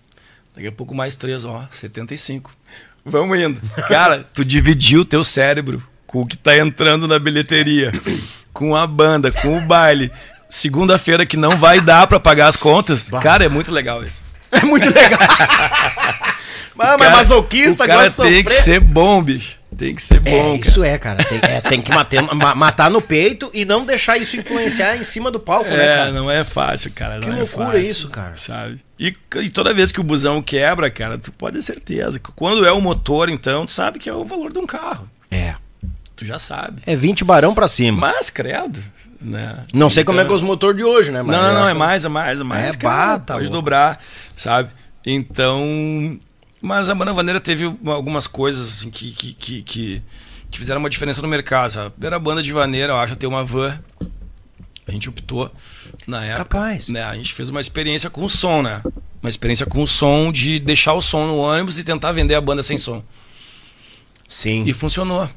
[0.53, 2.51] Daqui a pouco mais três, ó, 75.
[3.05, 3.61] Vamos indo.
[3.87, 7.91] Cara, tu dividiu o teu cérebro com o que tá entrando na bilheteria,
[8.51, 10.11] com a banda, com o baile.
[10.49, 13.09] Segunda-feira que não vai dar pra pagar as contas.
[13.21, 14.25] Cara, é muito legal isso.
[14.51, 15.19] É muito legal.
[16.75, 18.63] mas, mas masoquista, o cara tem que sofrer.
[18.63, 19.59] ser bom, bicho.
[19.77, 20.69] Tem que ser bom, É, cara.
[20.69, 21.23] isso é, cara.
[21.23, 25.03] Tem, é, tem que matar, ma- matar no peito e não deixar isso influenciar em
[25.03, 26.11] cima do palco, né, É, cara?
[26.11, 27.19] não é fácil, cara.
[27.19, 28.35] Que é loucura fácil, isso, cara.
[28.35, 28.79] Sabe?
[28.99, 32.19] E, e toda vez que o busão quebra, cara, tu pode ter certeza.
[32.19, 35.07] que Quando é o motor, então, tu sabe que é o valor de um carro.
[35.31, 35.53] É.
[36.15, 36.81] Tu já sabe.
[36.85, 37.97] É 20 barão pra cima.
[38.11, 38.81] Mas, credo.
[39.21, 39.63] Né?
[39.73, 41.21] Não sei como é que é Então- os motores de hoje, né?
[41.21, 42.75] mas Não, não, é mais, é mais, é mais.
[42.75, 43.99] É, cara, bah, tá pode dobrar,
[44.35, 44.69] sabe?
[45.05, 46.17] Então.
[46.61, 50.01] Mas a banda Vaneira teve uma- algumas coisas assim, que, que, que, que,
[50.51, 51.71] que fizeram uma diferença no mercado.
[51.71, 51.87] Sabe?
[51.87, 53.79] A primeira banda de vaneira, eu acho, ter uma van.
[54.87, 55.51] A gente optou
[56.07, 56.43] na época.
[56.45, 56.89] Capaz.
[56.89, 57.03] Né?
[57.03, 58.81] A gente fez uma experiência com o som, né?
[59.21, 62.41] Uma experiência com o som de deixar o som no ônibus e tentar vender a
[62.41, 63.03] banda sem som.
[64.27, 64.63] Sim.
[64.65, 65.29] E funcionou.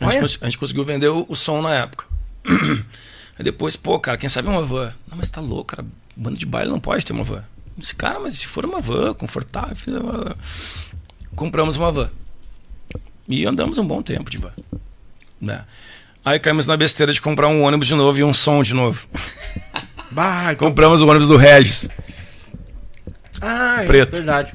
[0.00, 2.06] A gente, cons- a gente conseguiu vender o, o som na época.
[2.46, 4.92] Aí depois, pô, cara, quem sabe uma van?
[5.08, 5.86] Não, mas tá louco, cara.
[6.14, 7.38] Banda de baile não pode ter uma van.
[7.38, 7.44] Eu
[7.78, 10.36] disse, cara, mas se for uma van, confortável.
[11.34, 12.10] Compramos uma van.
[13.28, 14.52] E andamos um bom tempo de van.
[15.40, 15.64] Né?
[16.24, 19.06] Aí caímos na besteira de comprar um ônibus de novo e um som de novo.
[20.12, 21.88] Bah, Compramos o ônibus do Regis.
[23.40, 24.16] Ah, é Preto.
[24.16, 24.54] verdade.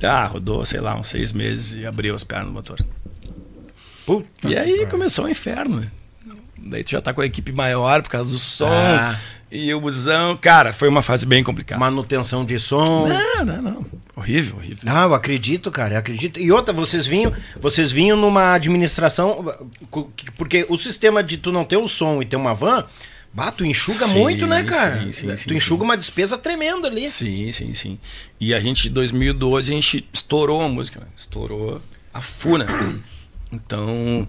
[0.00, 2.78] Ah, rodou, sei lá, uns seis meses e abriu as pernas do motor.
[4.06, 5.90] Puta E aí começou o inferno.
[6.68, 9.16] Daí tu já tá com a equipe maior por causa do som Ah.
[9.50, 10.36] e o busão.
[10.36, 11.78] Cara, foi uma fase bem complicada.
[11.78, 13.06] Manutenção de som.
[13.08, 13.86] Não, não, não.
[14.14, 14.78] Horrível, horrível.
[14.82, 16.40] Não, eu acredito, cara, eu acredito.
[16.40, 19.44] E outra, vocês vinham, vocês vinham numa administração,
[20.36, 22.84] porque o sistema de tu não ter o som e ter uma van,
[23.32, 25.02] bah, tu enxuga Sim, muito, né, cara?
[25.02, 25.84] sim, sim, tu sim, enxuga sim.
[25.84, 27.08] uma despesa tremenda ali.
[27.10, 27.98] Sim, sim, sim.
[28.40, 31.06] E a gente, em 2012, a gente estourou a música, né?
[31.14, 31.80] Estourou
[32.14, 32.66] a FU, né?
[33.52, 34.26] Então,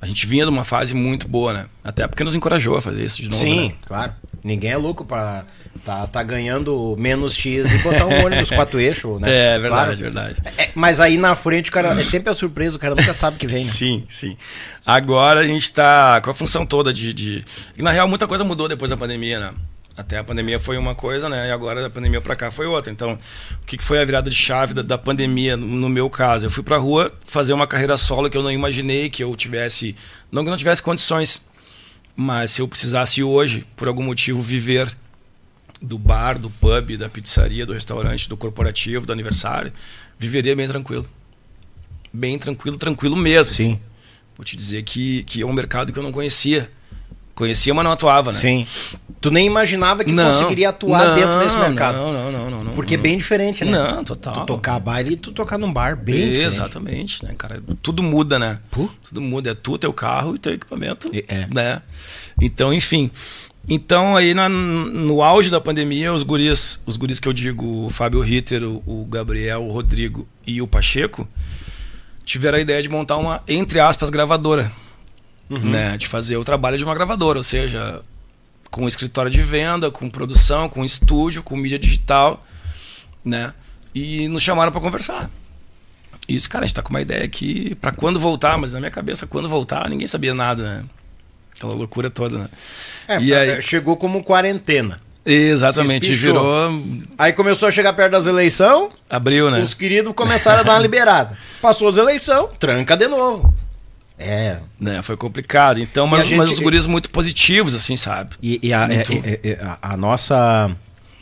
[0.00, 1.66] a gente vinha de uma fase muito boa, né?
[1.84, 3.74] Até porque nos encorajou a fazer isso de novo, Sim, né?
[3.86, 4.12] claro.
[4.42, 5.44] Ninguém é louco pra
[5.84, 9.28] tá, tá ganhando menos X e botar um ônibus quatro eixos, né?
[9.30, 10.14] É, verdade, Claro.
[10.14, 10.36] verdade.
[10.56, 13.36] É, mas aí na frente o cara é sempre a surpresa, o cara nunca sabe
[13.36, 13.56] o que vem.
[13.56, 13.60] né?
[13.60, 14.38] Sim, sim.
[14.86, 17.44] Agora a gente tá com a função toda de, de.
[17.76, 19.52] Na real, muita coisa mudou depois da pandemia, né?
[19.96, 21.48] Até a pandemia foi uma coisa, né?
[21.48, 22.92] E agora da pandemia pra cá foi outra.
[22.92, 23.18] Então,
[23.62, 26.46] o que foi a virada de chave da, da pandemia, no meu caso?
[26.46, 29.94] Eu fui pra rua fazer uma carreira solo que eu não imaginei que eu tivesse.
[30.32, 31.42] Não que não tivesse condições,
[32.16, 34.90] mas se eu precisasse hoje, por algum motivo, viver
[35.82, 39.72] do bar, do pub, da pizzaria, do restaurante, do corporativo, do aniversário,
[40.18, 41.06] viveria bem tranquilo.
[42.12, 43.52] Bem tranquilo, tranquilo mesmo.
[43.52, 43.62] Sim.
[43.72, 43.80] assim.
[44.36, 46.70] Vou te dizer que, que é um mercado que eu não conhecia
[47.40, 48.38] Conhecia, mas não atuava, né?
[48.38, 48.66] Sim.
[49.18, 51.96] Tu nem imaginava que Não, conseguiria atuar não, dentro desse mercado.
[51.96, 52.64] Não, não, não, não.
[52.64, 53.02] não Porque é não.
[53.02, 53.70] bem diferente, né?
[53.70, 54.34] Não, total.
[54.34, 56.42] Tu tocar baile e tu tocar num bar, bem diferente.
[56.44, 57.62] Exatamente, né, cara?
[57.80, 58.58] Tudo muda, né?
[59.08, 59.52] Tudo muda.
[59.52, 61.48] É tu, teu carro e teu equipamento, é.
[61.50, 61.80] né?
[62.38, 63.10] Então, enfim.
[63.66, 67.88] Então, aí na- no auge da pandemia, os guris, os guris que eu digo, o
[67.88, 71.26] Fábio Ritter, o, o Gabriel, o Rodrigo e o Pacheco,
[72.22, 74.70] tiveram a ideia de montar uma, entre aspas, gravadora.
[75.58, 75.96] Né?
[75.96, 78.00] De fazer o trabalho de uma gravadora, ou seja,
[78.70, 82.46] com escritório de venda, com produção, com estúdio, com mídia digital,
[83.24, 83.52] né?
[83.92, 85.28] E nos chamaram para conversar.
[86.28, 88.90] Isso, cara, a gente tá com uma ideia aqui para quando voltar, mas na minha
[88.92, 90.84] cabeça, quando voltar, ninguém sabia nada, né?
[91.56, 92.48] Aquela loucura toda, né?
[93.08, 95.00] É, E aí- chegou como quarentena.
[95.26, 96.70] Exatamente, virou.
[97.18, 99.60] Aí começou a chegar perto das eleições, Abriu, né?
[99.60, 101.36] os queridos começaram a dar uma liberada.
[101.60, 103.52] Passou as eleições, tranca de novo.
[104.20, 104.58] É.
[104.78, 105.00] né?
[105.02, 105.80] Foi complicado.
[105.80, 108.36] Então, E mas, a gente- mas os guris muito positivos, assim, sabe?
[108.42, 110.70] E, e a, é- é- é- a- a nossa.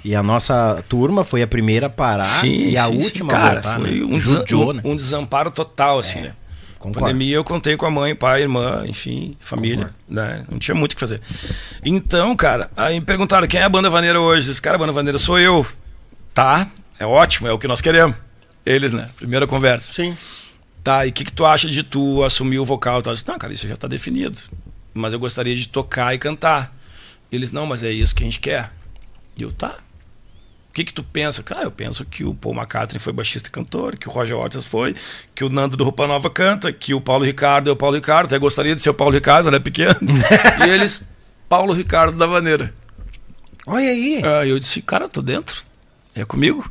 [0.05, 3.05] E a nossa turma foi a primeira a parar e a sim, sim.
[3.05, 3.81] última cara, a voltar.
[3.81, 4.05] foi né?
[4.05, 4.81] um, Judiou, desa- né?
[4.85, 6.33] um desamparo total, assim, né?
[6.79, 7.01] concordo.
[7.07, 10.45] Pandemia eu contei com a mãe, pai, irmã, enfim, família, né?
[10.49, 11.21] Não tinha muito o que fazer.
[11.85, 14.49] Então, cara, aí me perguntaram quem é a banda vaneira hoje.
[14.51, 15.67] Esse cara, a banda vaneira sou eu.
[16.33, 16.69] Tá,
[16.99, 18.17] é ótimo, é o que nós queremos.
[18.65, 19.09] Eles, né?
[19.17, 19.93] Primeira conversa.
[19.93, 20.17] Sim.
[20.83, 23.01] Tá, e o que, que tu acha de tu assumir o vocal?
[23.01, 23.13] e tal?
[23.13, 24.39] Eu disse, não, cara, isso já tá definido.
[24.95, 26.75] Mas eu gostaria de tocar e cantar.
[27.31, 28.73] Eles, não, mas é isso que a gente quer.
[29.37, 29.79] E eu, tá.
[30.71, 31.43] O que que tu pensa?
[31.43, 34.67] Cara, eu penso que o Paul McCartney foi baixista e cantor, que o Roger Waters
[34.67, 34.95] foi,
[35.35, 38.27] que o Nando do Roupa Nova canta, que o Paulo Ricardo é o Paulo Ricardo.
[38.27, 39.99] Até gostaria de ser o Paulo Ricardo, né, pequeno.
[40.67, 41.03] e eles,
[41.49, 42.73] Paulo Ricardo da Vaneira.
[43.67, 44.23] Olha aí.
[44.25, 45.63] Aí eu disse, cara, tô dentro.
[46.15, 46.69] É comigo.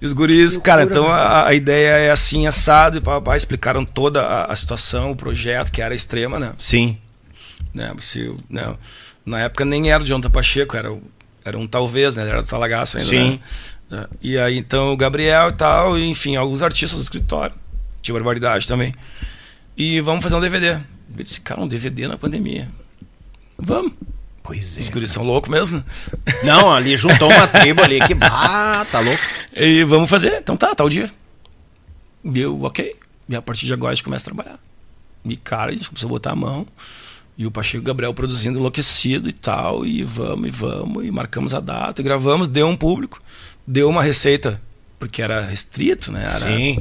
[0.00, 4.22] E os guris, cara, então a, a ideia é assim, assado, e papai explicaram toda
[4.22, 6.52] a, a situação, o projeto, que era extrema, né?
[6.58, 6.98] Sim.
[7.72, 7.92] né?
[7.96, 8.74] Você, né?
[9.24, 10.94] Na época nem era o Jonathan Pacheco, era,
[11.44, 12.28] era um talvez, né?
[12.28, 13.40] Era do Talagaço ainda, Sim.
[13.90, 14.06] né?
[14.20, 17.54] E aí, então, o Gabriel e tal, e, enfim, alguns artistas do escritório.
[18.02, 18.94] Tinha barbaridade também.
[19.76, 20.78] E vamos fazer um DVD.
[21.16, 22.68] Eu disse, cara, um DVD na pandemia.
[23.58, 23.92] Vamos.
[24.46, 25.84] Pois Os guris são loucos mesmo.
[26.44, 28.16] Não, ali juntou uma tribo ali que.
[28.20, 29.20] Ah, tá louco.
[29.52, 30.38] E vamos fazer.
[30.38, 31.10] Então tá, tá o dia.
[32.24, 32.94] E eu, ok.
[33.28, 34.58] E a partir de agora a gente começa a trabalhar.
[35.24, 36.64] E cara, a gente começou a botar a mão.
[37.36, 39.84] E o Pacheco Gabriel produzindo enlouquecido e tal.
[39.84, 41.04] E vamos, e vamos.
[41.04, 42.00] E marcamos a data.
[42.00, 43.18] E gravamos, deu um público.
[43.66, 44.60] Deu uma receita.
[44.98, 46.20] Porque era restrito, né?
[46.20, 46.78] Era Sim.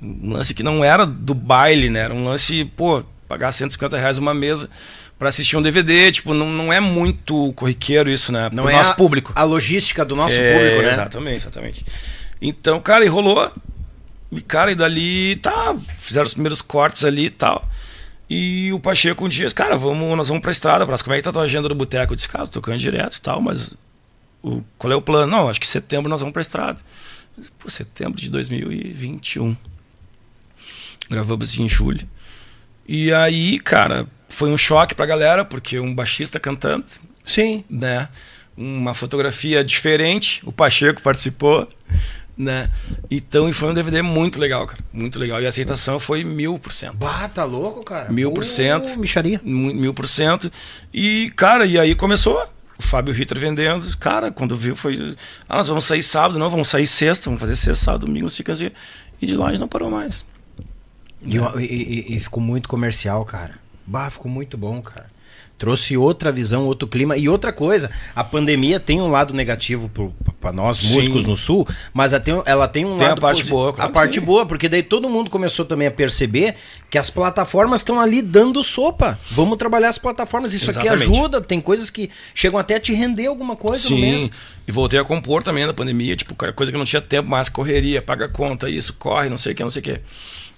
[0.00, 2.00] um lance que não era do baile, né?
[2.00, 4.70] Era um lance, pô, pagar 150 reais uma mesa
[5.20, 6.10] pra assistir um DVD.
[6.10, 8.48] Tipo, não, não é muito corriqueiro isso, né?
[8.50, 9.32] Não Pro é nosso a, público.
[9.36, 10.90] a logística do nosso É, público, né?
[10.90, 11.84] Exatamente, exatamente.
[12.40, 13.52] Então, cara, e rolou.
[14.32, 17.68] E, cara, e dali, tá, fizeram os primeiros cortes ali e tal.
[18.30, 21.18] E o Pacheco um dia disse, cara, vamos, nós vamos pra estrada, pra como é
[21.18, 22.12] que tá a tua agenda do boteco?
[22.12, 23.76] Eu disse, cara, tocando direto e tal, mas
[24.42, 25.30] o, qual é o plano?
[25.30, 26.80] Não, acho que setembro nós vamos pra estrada.
[27.36, 29.54] Disse, Pô, setembro de 2021.
[31.10, 32.08] Gravamos em julho.
[32.88, 36.84] E aí, cara, foi um choque pra galera, porque um baixista cantando,
[37.24, 37.62] Sim.
[37.68, 38.08] né?
[38.56, 41.68] Uma fotografia diferente, o Pacheco participou,
[42.36, 42.70] né?
[43.10, 45.40] Então e foi um DVD muito legal, cara, muito legal.
[45.42, 46.94] E a aceitação foi mil por cento.
[46.96, 48.10] Bah, tá louco, cara.
[48.10, 48.98] Mil por cento.
[48.98, 49.40] Micharia.
[49.44, 50.50] Mil por cento.
[50.92, 52.42] E, cara, e aí começou.
[52.78, 53.84] O Fábio Ritter vendendo.
[53.98, 55.14] Cara, quando viu foi.
[55.46, 58.52] Ah, nós vamos sair sábado, não, vamos sair sexta, vamos fazer sexta, sábado, domingo, fica
[58.52, 58.70] assim.
[59.20, 60.24] E de lá a gente não parou mais.
[61.22, 61.60] E, e-
[62.12, 63.59] e- e ficou muito comercial, cara.
[63.90, 65.06] Bah, ficou muito bom, cara.
[65.58, 67.16] Trouxe outra visão, outro clima.
[67.18, 69.90] E outra coisa, a pandemia tem um lado negativo
[70.40, 70.94] para nós, Sim.
[70.94, 73.72] músicos no Sul, mas ela tem, ela tem um Tem a lado parte posi- boa,
[73.74, 74.22] claro A parte tem.
[74.24, 76.54] boa, porque daí todo mundo começou também a perceber
[76.88, 79.18] que as plataformas estão ali dando sopa.
[79.32, 80.54] Vamos trabalhar as plataformas.
[80.54, 81.10] Isso aqui Exatamente.
[81.18, 81.40] ajuda.
[81.42, 84.24] Tem coisas que chegam até a te render alguma coisa no mês.
[84.24, 84.30] Sim,
[84.66, 88.00] e voltei a compor também na pandemia, tipo, coisa que não tinha tempo mais, correria,
[88.00, 90.00] paga conta, isso, corre, não sei o que, não sei o que.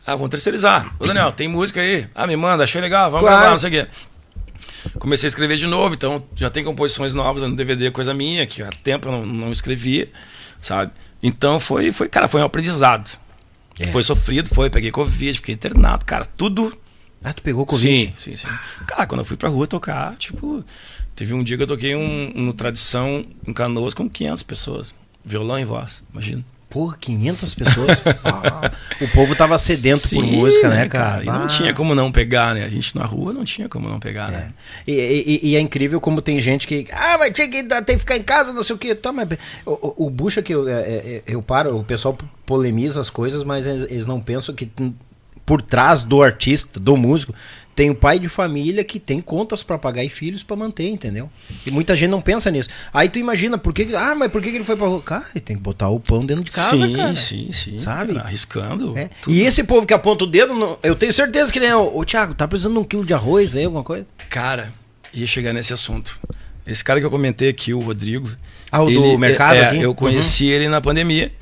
[0.06, 0.94] Ah, vamos terceirizar.
[0.98, 2.08] Ô, Daniel, tem música aí?
[2.14, 3.36] Ah, me manda, achei legal, vamos Claro.
[3.38, 4.98] gravar, não sei o que.
[4.98, 8.62] Comecei a escrever de novo, então já tem composições novas no DVD, coisa minha, que
[8.62, 10.10] há tempo eu não, não escrevia,
[10.60, 10.90] sabe?
[11.22, 13.16] Então foi, foi, cara, foi um aprendizado.
[13.78, 13.86] É.
[13.86, 16.76] Foi sofrido, foi, peguei Covid, fiquei internado, cara, tudo
[17.24, 18.06] Ah, tu pegou Covid?
[18.06, 18.48] Sim, sim, sim.
[18.86, 20.64] Cara, quando eu fui pra rua tocar, tipo,
[21.14, 24.94] teve um dia que eu toquei um, no Tradição em Canoas com 500 pessoas.
[25.24, 26.44] Violão e voz, imagina.
[26.72, 27.98] Porra, 500 pessoas.
[28.24, 28.70] Ah,
[29.00, 31.22] o povo tava sedento por Sim, música, né, cara?
[31.22, 31.46] E não Ah.
[31.46, 32.64] tinha como não pegar, né?
[32.64, 34.50] A gente na rua não tinha como não pegar, né?
[34.86, 36.86] E, e- e é incrível como tem gente que.
[36.92, 38.94] Ah, vai ter que, tem que ficar em casa, não sei o quê.
[38.94, 39.28] Tá, mas,
[39.66, 39.70] o,
[40.04, 42.16] o, o Bucha que eu, é, é, eu paro, o pessoal
[42.46, 44.70] polemiza as coisas, mas eles não pensam que,
[45.44, 47.34] por trás do artista, do músico,
[47.74, 51.30] tem o pai de família que tem contas para pagar e filhos para manter, entendeu?
[51.64, 52.68] E muita gente não pensa nisso.
[52.92, 55.00] Aí tu imagina, por que, ah, mas por que ele foi pra rua?
[55.00, 57.16] Cara, ele tem que botar o pão dentro de casa, sim, cara.
[57.16, 57.78] sim, sim.
[57.78, 58.18] Sabe?
[58.18, 58.96] arriscando.
[58.96, 59.08] É.
[59.26, 62.34] E esse povo que aponta o dedo, eu tenho certeza que nem o, o Thiago,
[62.34, 64.06] tá precisando de um quilo de arroz aí, alguma coisa?
[64.28, 64.72] Cara,
[65.14, 66.20] ia chegar nesse assunto.
[66.66, 68.30] Esse cara que eu comentei aqui, o Rodrigo.
[68.70, 69.82] Ah, o do mercado é, aqui?
[69.82, 71.32] Eu conheci ele na pandemia.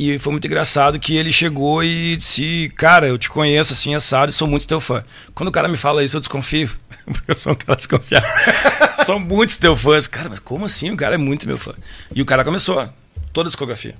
[0.00, 4.30] E foi muito engraçado que ele chegou e disse: Cara, eu te conheço assim, assado,
[4.30, 5.04] e sou muito teu fã.
[5.34, 6.70] Quando o cara me fala isso, eu desconfio.
[7.04, 8.24] Porque eu sou um cara desconfiado.
[9.04, 10.00] sou muito teu fã.
[10.10, 10.90] Cara, mas como assim?
[10.90, 11.74] O cara é muito meu fã.
[12.14, 12.88] E o cara começou
[13.30, 13.94] toda a discografia.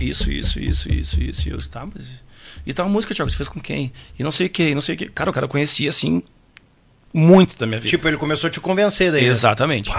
[0.00, 1.48] Isso, isso, isso, isso, isso.
[1.48, 2.24] E eu, tá, mas.
[2.66, 3.92] E tal música, Thiago, você fez com quem?
[4.18, 5.06] E não sei o que, não sei o que.
[5.10, 6.24] Cara, o cara conhecia assim
[7.14, 7.88] muito da minha vida.
[7.90, 9.22] Tipo, ele começou a te convencer daí.
[9.22, 9.28] né?
[9.28, 9.92] Exatamente.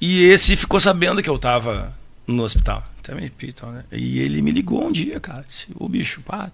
[0.00, 1.94] E esse ficou sabendo que eu tava
[2.26, 2.84] no hospital.
[3.14, 3.84] Me pita, né?
[3.90, 5.42] E ele me ligou um dia, cara.
[5.46, 6.52] Disse, ô bicho, pá,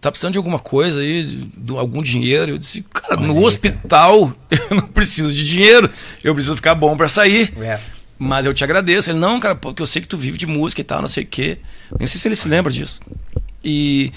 [0.00, 2.52] tá precisando de alguma coisa aí, de, algum dinheiro?
[2.52, 5.90] Eu disse, cara, no hospital eu não preciso de dinheiro,
[6.22, 7.52] eu preciso ficar bom pra sair.
[7.58, 7.80] É.
[8.18, 9.10] Mas eu te agradeço.
[9.10, 11.24] Ele, não, cara, porque eu sei que tu vive de música e tal, não sei
[11.24, 11.58] o quê.
[11.98, 13.00] Nem sei se ele se lembra disso.
[13.64, 14.12] E,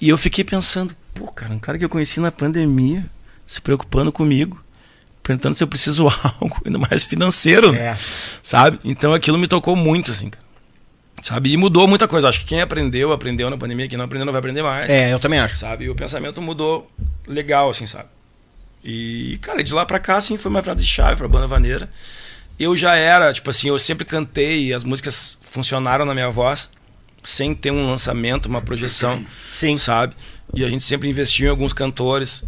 [0.00, 3.08] e eu fiquei pensando, pô, cara, um cara que eu conheci na pandemia,
[3.46, 4.62] se preocupando comigo,
[5.26, 6.06] perguntando se eu preciso
[6.40, 7.88] algo, ainda mais financeiro, né?
[7.88, 7.96] É.
[8.42, 8.78] sabe?
[8.84, 10.46] Então aquilo me tocou muito, assim, cara.
[11.22, 11.50] Sabe?
[11.50, 12.28] E mudou muita coisa.
[12.28, 14.88] Acho que quem aprendeu, aprendeu na pandemia, quem não aprendeu não vai aprender mais.
[14.88, 15.56] É, eu também acho.
[15.56, 15.86] Sabe?
[15.86, 16.88] E o pensamento mudou
[17.26, 18.08] legal, assim, sabe?
[18.84, 21.90] E, cara, de lá pra cá, assim, foi uma virada de chave pra banda vaneira.
[22.58, 26.70] Eu já era, tipo assim, eu sempre cantei e as músicas funcionaram na minha voz
[27.22, 29.76] sem ter um lançamento, uma projeção, Sim.
[29.76, 30.14] sabe?
[30.54, 32.44] E a gente sempre investiu em alguns cantores.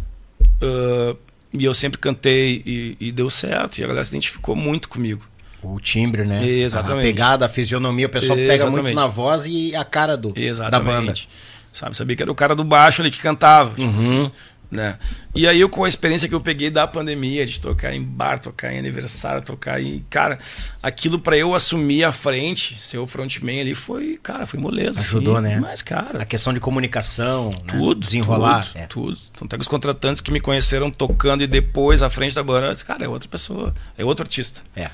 [0.61, 1.15] ah,
[1.53, 3.79] e eu sempre cantei e, e deu certo.
[3.79, 5.21] E a galera se identificou muito comigo.
[5.61, 6.45] O timbre, né?
[6.47, 7.03] Exatamente.
[7.05, 8.95] A pegada, a fisionomia, o pessoal pega muito Exatamente.
[8.95, 10.47] na voz e a cara do, da banda.
[10.47, 11.29] Exatamente.
[11.71, 13.71] Sabe, sabia que era o cara do baixo ali que cantava.
[13.75, 13.95] Tipo Uhum.
[13.95, 14.31] assim,
[14.71, 14.97] né?
[15.33, 18.39] E aí eu, com a experiência que eu peguei da pandemia, de tocar em bar,
[18.39, 20.05] tocar em aniversário, tocar em.
[20.09, 20.37] Cara,
[20.81, 24.99] aquilo pra eu assumir a frente, ser o frontman ali, foi, cara, foi moleza.
[24.99, 25.59] Ajudou, assim, né?
[25.59, 26.21] Mas, cara.
[26.21, 27.73] A questão de comunicação, né?
[27.77, 28.67] Tudo, desenrolar.
[28.67, 28.87] Tudo, é.
[28.87, 29.17] tudo.
[29.35, 32.71] Então, tem os contratantes que me conheceram tocando e depois à frente da banda, eu
[32.71, 34.61] disse, cara, é outra pessoa, é outro artista.
[34.75, 34.89] É.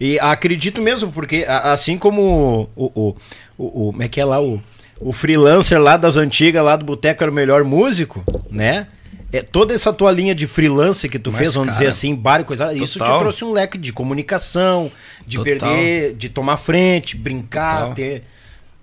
[0.00, 3.16] E acredito mesmo, porque assim como o, o,
[3.58, 4.62] o, o- como é que é lá o,
[5.00, 8.86] o freelancer lá das antigas, lá do Boteco era o melhor músico, né?
[9.30, 12.14] É, toda essa tua linha de freelance que tu Mas, fez, vamos cara, dizer assim,
[12.14, 13.18] bar e coisa, isso te total.
[13.18, 14.90] trouxe um leque de comunicação,
[15.26, 15.44] de Total.
[15.58, 17.94] perder, de tomar frente, brincar, Total.
[17.94, 18.22] ter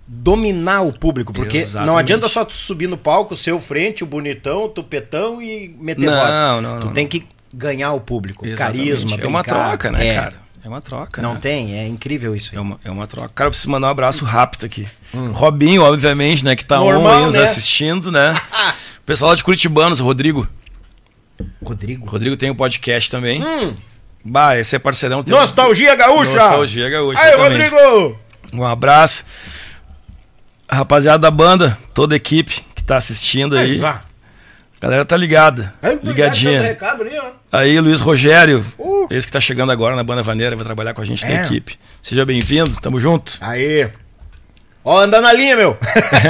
[0.06, 1.98] dominar o público, porque não Exatamente.
[1.98, 6.06] adianta só tu subir no palco, ser o frente, o bonitão, o tupetão e meter
[6.06, 6.34] Não, voz.
[6.62, 7.08] não, tu não, tem não.
[7.10, 8.88] que ganhar o público, Exatamente.
[8.90, 10.14] carisma, É uma troca, né, É.
[10.14, 10.45] cara?
[10.66, 11.22] É uma troca.
[11.22, 11.40] Não né?
[11.40, 11.78] tem?
[11.78, 12.58] É incrível isso aí.
[12.58, 13.28] É uma, é uma troca.
[13.32, 14.84] Cara, eu preciso mandar um abraço rápido aqui.
[15.32, 16.56] Robinho, obviamente, né?
[16.56, 16.86] Que tá Hum.
[16.90, 17.42] Normal, on aí nos né?
[17.42, 18.34] assistindo, né?
[18.98, 20.48] O pessoal lá de Curitibanos, o Rodrigo.
[21.64, 22.04] Rodrigo.
[22.04, 23.40] O Rodrigo tem um podcast também.
[23.44, 23.76] Hum.
[24.24, 25.22] Bah, esse é parceirão.
[25.22, 26.32] Tem um- Nostalgia Gaúcha!
[26.32, 27.70] Nostalgia Gaúcha, Aí, exatamente.
[27.70, 28.18] Rodrigo!
[28.52, 29.24] Um abraço.
[30.66, 33.76] A rapaziada da banda, toda a equipe que tá assistindo aí.
[33.76, 34.02] vá.
[34.78, 35.72] A galera tá ligada.
[35.80, 36.60] Pelo Ligadinha.
[36.62, 37.30] recado ali, ó.
[37.50, 39.06] Aí, Luiz Rogério, Uh.
[39.10, 41.28] esse que tá chegando agora na banda Vaneira, vai trabalhar com a gente É.
[41.28, 41.78] na equipe.
[42.02, 43.38] Seja bem-vindo, tamo junto.
[43.40, 43.88] Aí.
[44.84, 45.78] Ó, anda na linha, meu.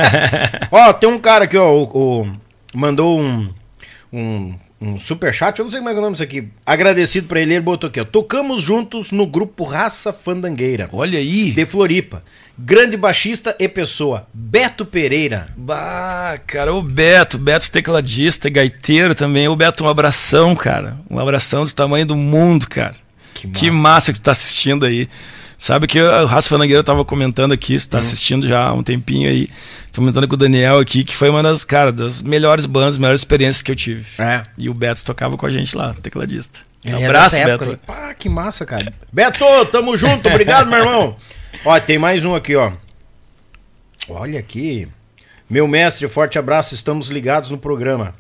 [0.70, 2.32] ó, tem um cara aqui, ó, o, o-
[2.74, 3.52] mandou um,
[4.12, 6.48] um, um superchat, eu não sei como é que é o nome disso aqui.
[6.65, 8.05] Agradecido pra ele, ele botou aqui, ó.
[8.05, 11.53] Tocamos juntos no grupo Raça Fandangueira, Olha aí.
[11.53, 12.23] de Floripa.
[12.59, 15.47] Grande baixista e pessoa, Beto Pereira.
[15.57, 19.47] Bah, cara, o Beto, Beto tecladista, gaiteiro também.
[19.48, 20.97] O Beto, um abração, cara.
[21.11, 22.94] Um abração do tamanho do mundo, cara.
[23.35, 25.07] Que Que massa que tu tá assistindo aí.
[25.59, 29.28] Sabe que o Raça Fanangueira tava comentando aqui, você tá assistindo já há um tempinho
[29.28, 29.49] aí.
[29.95, 33.62] Comentando com o Daniel aqui, que foi uma das, cara, das melhores bandas, melhores experiências
[33.62, 34.05] que eu tive.
[34.19, 34.45] É.
[34.59, 36.61] E o Beto tocava com a gente lá, tecladista.
[36.85, 37.70] É, Um abraço, época Beto.
[37.70, 37.77] aí.
[37.78, 38.93] Pá, que massa, cara.
[39.11, 41.16] Beto, tamo junto, obrigado, meu irmão.
[41.65, 42.73] Ó, tem mais um aqui, ó.
[44.09, 44.87] Olha aqui.
[45.49, 48.15] Meu mestre, forte abraço, estamos ligados no programa.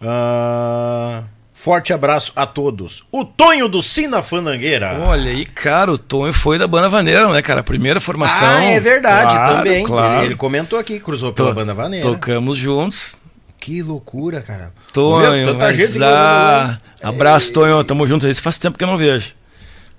[0.00, 1.22] Ah,
[1.60, 3.02] forte abraço a todos.
[3.10, 4.96] O Tonho do Sina Fandangueira.
[5.00, 7.60] Olha aí, cara, o Tonho foi da Banda Vaneira, né, cara?
[7.60, 8.46] A primeira formação.
[8.48, 9.84] Ah, é verdade, Claro, também.
[9.84, 10.14] Claro.
[10.18, 12.06] Ele, ele comentou aqui, cruzou pela To- banda vaneira.
[12.08, 13.16] Tocamos juntos.
[13.58, 14.72] Que loucura, cara.
[14.92, 18.26] Tonho, Meu, tanta mas, que ah, abraço, Tonho, tamo junto.
[18.28, 19.32] Isso faz tempo que eu não vejo.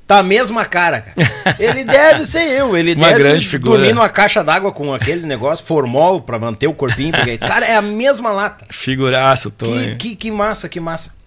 [0.08, 1.30] Tá a mesma cara, cara.
[1.60, 2.76] Ele deve ser eu.
[2.76, 3.78] Ele Uma deve grande figura.
[3.78, 7.12] dormir numa caixa d'água com aquele negócio, formol, pra manter o corpinho.
[7.12, 8.66] Porque, cara, é a mesma lata.
[8.72, 9.98] Figuraça, Que, Tonho.
[9.98, 11.19] que, que massa, que massa.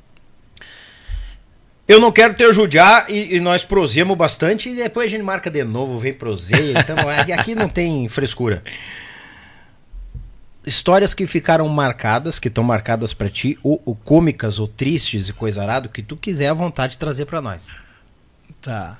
[1.93, 5.51] Eu não quero te judiar e, e nós prosemos bastante e depois a gente marca
[5.51, 6.79] de novo, vem proseia.
[6.79, 8.63] Então, é- aqui não tem frescura.
[10.65, 15.33] histórias que ficaram marcadas, que estão marcadas pra ti, ou, ou cômicas, ou tristes e
[15.35, 17.67] coisa arada, que tu quiser à vontade de trazer pra nós.
[18.63, 18.97] Tá.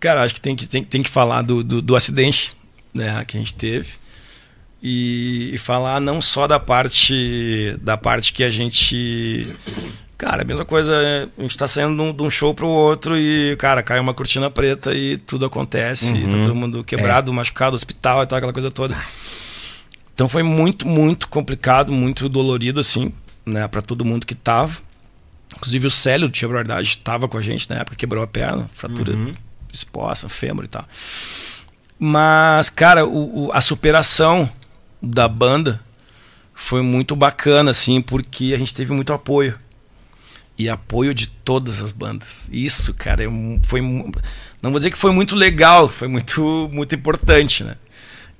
[0.00, 2.56] Cara, acho que tem que, tem, tem que falar do, do, do acidente
[2.92, 3.90] né, que a gente teve.
[4.82, 9.46] E, e falar não só da parte da parte que a gente.
[10.22, 10.94] Cara, a mesma coisa,
[11.36, 14.94] a gente tá saindo de um, show pro outro e, cara, cai uma cortina preta
[14.94, 18.96] e tudo acontece, e tá todo mundo quebrado, machucado, hospital e tal, aquela coisa toda.
[20.14, 23.12] Então foi muito, muito complicado, muito dolorido, assim,
[23.44, 24.76] né, para todo mundo que tava.
[25.56, 28.70] Inclusive o Célio do Tia Verdade tava com a gente na época, quebrou a perna,
[28.72, 29.14] fratura
[29.72, 30.86] exposta, fêmur e tal.
[31.98, 34.48] Mas, cara, o, o- a superação
[35.02, 35.80] da banda
[36.54, 39.58] foi muito bacana, assim, porque a gente teve muito apoio.
[40.58, 42.48] E apoio de todas as bandas.
[42.52, 43.28] Isso, cara, é
[43.62, 43.80] foi.
[43.80, 47.76] Não vou dizer que foi muito legal, foi muito, muito importante, né?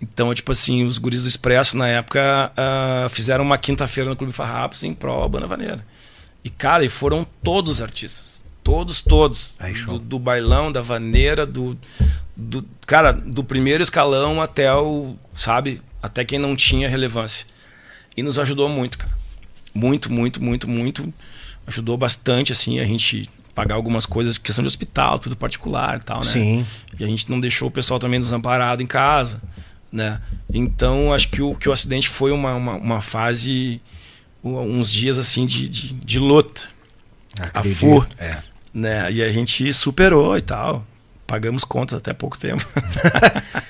[0.01, 4.33] Então, tipo assim, os guris do Expresso, na época, ah, fizeram uma quinta-feira no Clube
[4.33, 5.87] Farrapos em prol da banda vaneira.
[6.45, 8.45] E, cara, e foram todos os artistas.
[8.65, 9.57] Todos, todos.
[9.61, 11.79] Aí, do, do bailão, da vaneira, do,
[12.37, 12.65] do.
[12.85, 15.17] Cara, do primeiro escalão até o.
[15.35, 15.81] Sabe?
[16.03, 17.47] Até quem não tinha relevância.
[18.17, 19.13] E nos ajudou muito, cara.
[19.73, 21.15] Muito, muito, muito, muito.
[21.67, 26.21] Ajudou bastante, assim, a gente pagar algumas coisas, questão de hospital, tudo particular e tal,
[26.21, 26.31] né?
[26.31, 26.67] Sim.
[26.99, 29.43] E a gente não deixou o pessoal também desamparado em casa,
[29.91, 30.21] né?
[30.53, 33.81] Então, acho que o, que o acidente foi uma, uma, uma fase,
[34.43, 36.63] uns dias, assim, de, de, de luta,
[37.39, 37.79] Acredito.
[37.79, 38.07] fu.
[38.19, 38.39] É.
[38.73, 39.13] né?
[39.13, 40.87] E a gente superou e tal.
[41.27, 42.65] Pagamos contas até pouco tempo.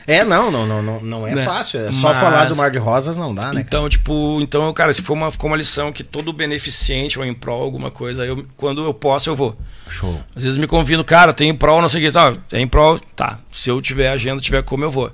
[0.04, 1.44] É, não, não, não, não, não é Né?
[1.44, 1.78] fácil.
[1.86, 3.60] É só Mas- falar do Mar de Rosas não dá, né?
[3.64, 7.32] Então, tipo, então, cara, se for uma, ficou uma lição que todo beneficente ou em
[7.32, 9.56] prol alguma coisa, eu, quando eu posso, eu vou.
[9.88, 10.20] Show.
[10.34, 12.12] Às vezes me convidam, cara, tem em prol, não sei o que.
[12.12, 13.38] Tá, é em prol, tá.
[13.52, 15.12] Se eu tiver agenda, tiver como, eu vou.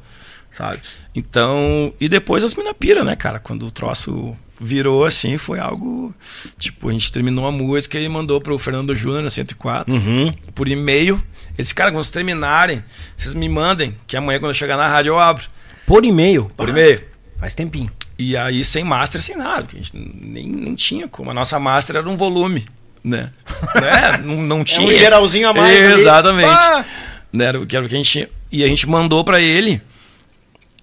[0.50, 0.78] Sabe?
[1.14, 1.92] Então.
[2.00, 3.38] E depois as mina pira, né, cara?
[3.38, 6.14] Quando o troço virou assim, foi algo.
[6.58, 10.32] Tipo, a gente terminou a música e mandou pro Fernando Júnior na 104 Uhum.
[10.54, 11.22] por e-mail.
[11.58, 12.84] Eles, cara, quando vocês terminarem,
[13.16, 15.44] vocês me mandem, que amanhã quando eu chegar na rádio eu abro.
[15.84, 16.50] Por e-mail.
[16.56, 17.02] Por e-mail.
[17.38, 17.90] Faz tempinho.
[18.16, 21.30] E aí sem master, sem nada, porque a gente nem, nem tinha como.
[21.30, 22.64] A nossa master era um volume,
[23.02, 23.32] né?
[23.74, 24.18] né?
[24.24, 24.86] Não, não tinha.
[24.86, 25.76] um geralzinho a mais.
[25.76, 26.48] Exatamente.
[26.48, 26.84] Ah!
[27.32, 27.44] Né?
[27.44, 28.30] Era o que era o que a gente tinha.
[28.50, 29.82] E a gente mandou pra ele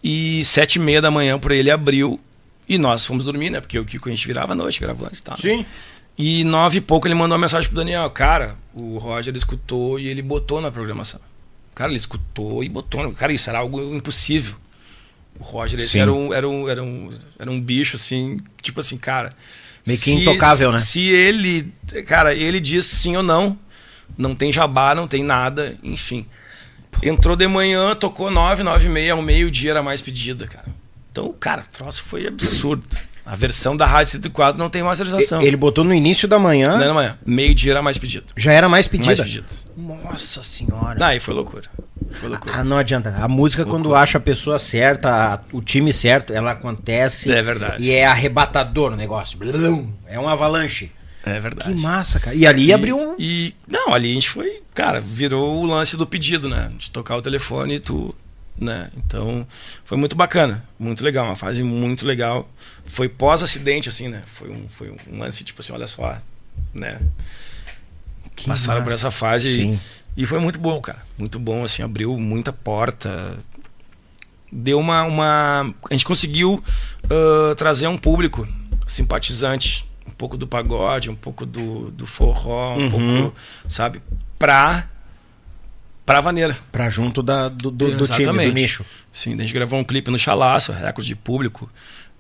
[0.04, 2.20] e sete e meia da manhã por ele abriu
[2.68, 3.60] e nós fomos dormir, né?
[3.60, 5.36] Porque o Kiko a gente virava à noite gravando e tal.
[5.58, 5.66] né?
[6.18, 8.10] E nove e pouco ele mandou uma mensagem pro Daniel.
[8.10, 11.20] Cara, o Roger escutou e ele botou na programação.
[11.74, 13.12] Cara, ele escutou e botou.
[13.14, 14.56] Cara, isso era algo impossível.
[15.38, 19.36] O Roger, era um, era, um, era, um, era um bicho, assim, tipo assim, cara.
[19.86, 20.78] Meio que intocável, né?
[20.78, 21.74] Se ele.
[22.08, 23.60] Cara, ele diz sim ou não.
[24.18, 26.26] Não tem jabá, não tem nada, enfim.
[27.04, 30.68] Entrou de manhã, tocou nove, nove e meia, ao meio-dia era mais pedida, cara.
[31.12, 32.86] Então, cara, o troço foi absurdo.
[33.26, 35.42] A versão da Rádio 104 não tem masterização.
[35.42, 37.18] Ele botou no início da manhã, Não era amanhã.
[37.26, 38.26] Meio-dia era mais pedido.
[38.38, 39.08] já era mais pedida.
[39.08, 39.48] Mais pedido.
[39.76, 41.00] Nossa senhora.
[41.00, 41.64] Daí foi loucura.
[42.12, 42.54] Foi loucura.
[42.56, 43.10] Ah, não adianta.
[43.18, 47.32] A música, quando acha a pessoa certa, o time certo, ela acontece.
[47.32, 47.84] É verdade.
[47.84, 49.38] E é arrebatador o negócio.
[49.40, 49.92] Blum.
[50.08, 50.92] É um avalanche.
[51.26, 51.82] É Que verdade.
[51.82, 52.36] massa, cara.
[52.36, 53.16] E ali abriu um.
[53.18, 56.72] E não, ali a gente foi, cara, virou o lance do pedido, né?
[56.78, 58.14] De tocar o telefone e tu,
[58.58, 58.90] né?
[58.98, 59.46] Então,
[59.84, 62.50] foi muito bacana, muito legal, uma fase muito legal.
[62.86, 64.24] Foi pós-acidente assim, né?
[64.26, 66.18] Foi um foi um lance tipo assim, olha só,
[66.74, 67.00] né?
[68.36, 69.08] Que Passaram por massa.
[69.08, 69.80] essa fase e-.
[70.18, 71.00] E foi muito bom, cara.
[71.18, 73.38] Muito bom, assim, abriu muita porta.
[74.52, 75.04] Deu uma.
[75.04, 75.74] uma...
[75.90, 76.64] A gente conseguiu
[77.10, 78.48] ah, trazer um público
[78.88, 79.86] simpatizante.
[80.08, 83.36] Um pouco do pagode, um pouco do, do forró, um pouco,
[83.68, 84.02] sabe?
[84.40, 84.88] Pra.
[86.06, 86.56] Pra vaneira.
[86.72, 88.86] Pra junto da, do, do, do time, do nicho.
[89.12, 91.70] Sim, a gente gravou um clipe no Chalaço, recorde de público.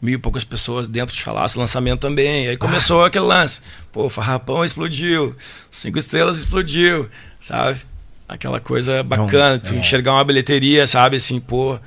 [0.01, 2.47] Mil e poucas pessoas dentro do Chalaço, lançamento também.
[2.47, 3.61] Aí começou aquele lance.
[3.91, 5.35] Pô, Farrapão explodiu.
[5.69, 7.09] Cinco Estrelas explodiu,
[7.39, 7.79] sabe?
[8.27, 11.17] Aquela coisa bacana, tu enxergar uma bilheteria, sabe?
[11.17, 11.79] Assim, pô,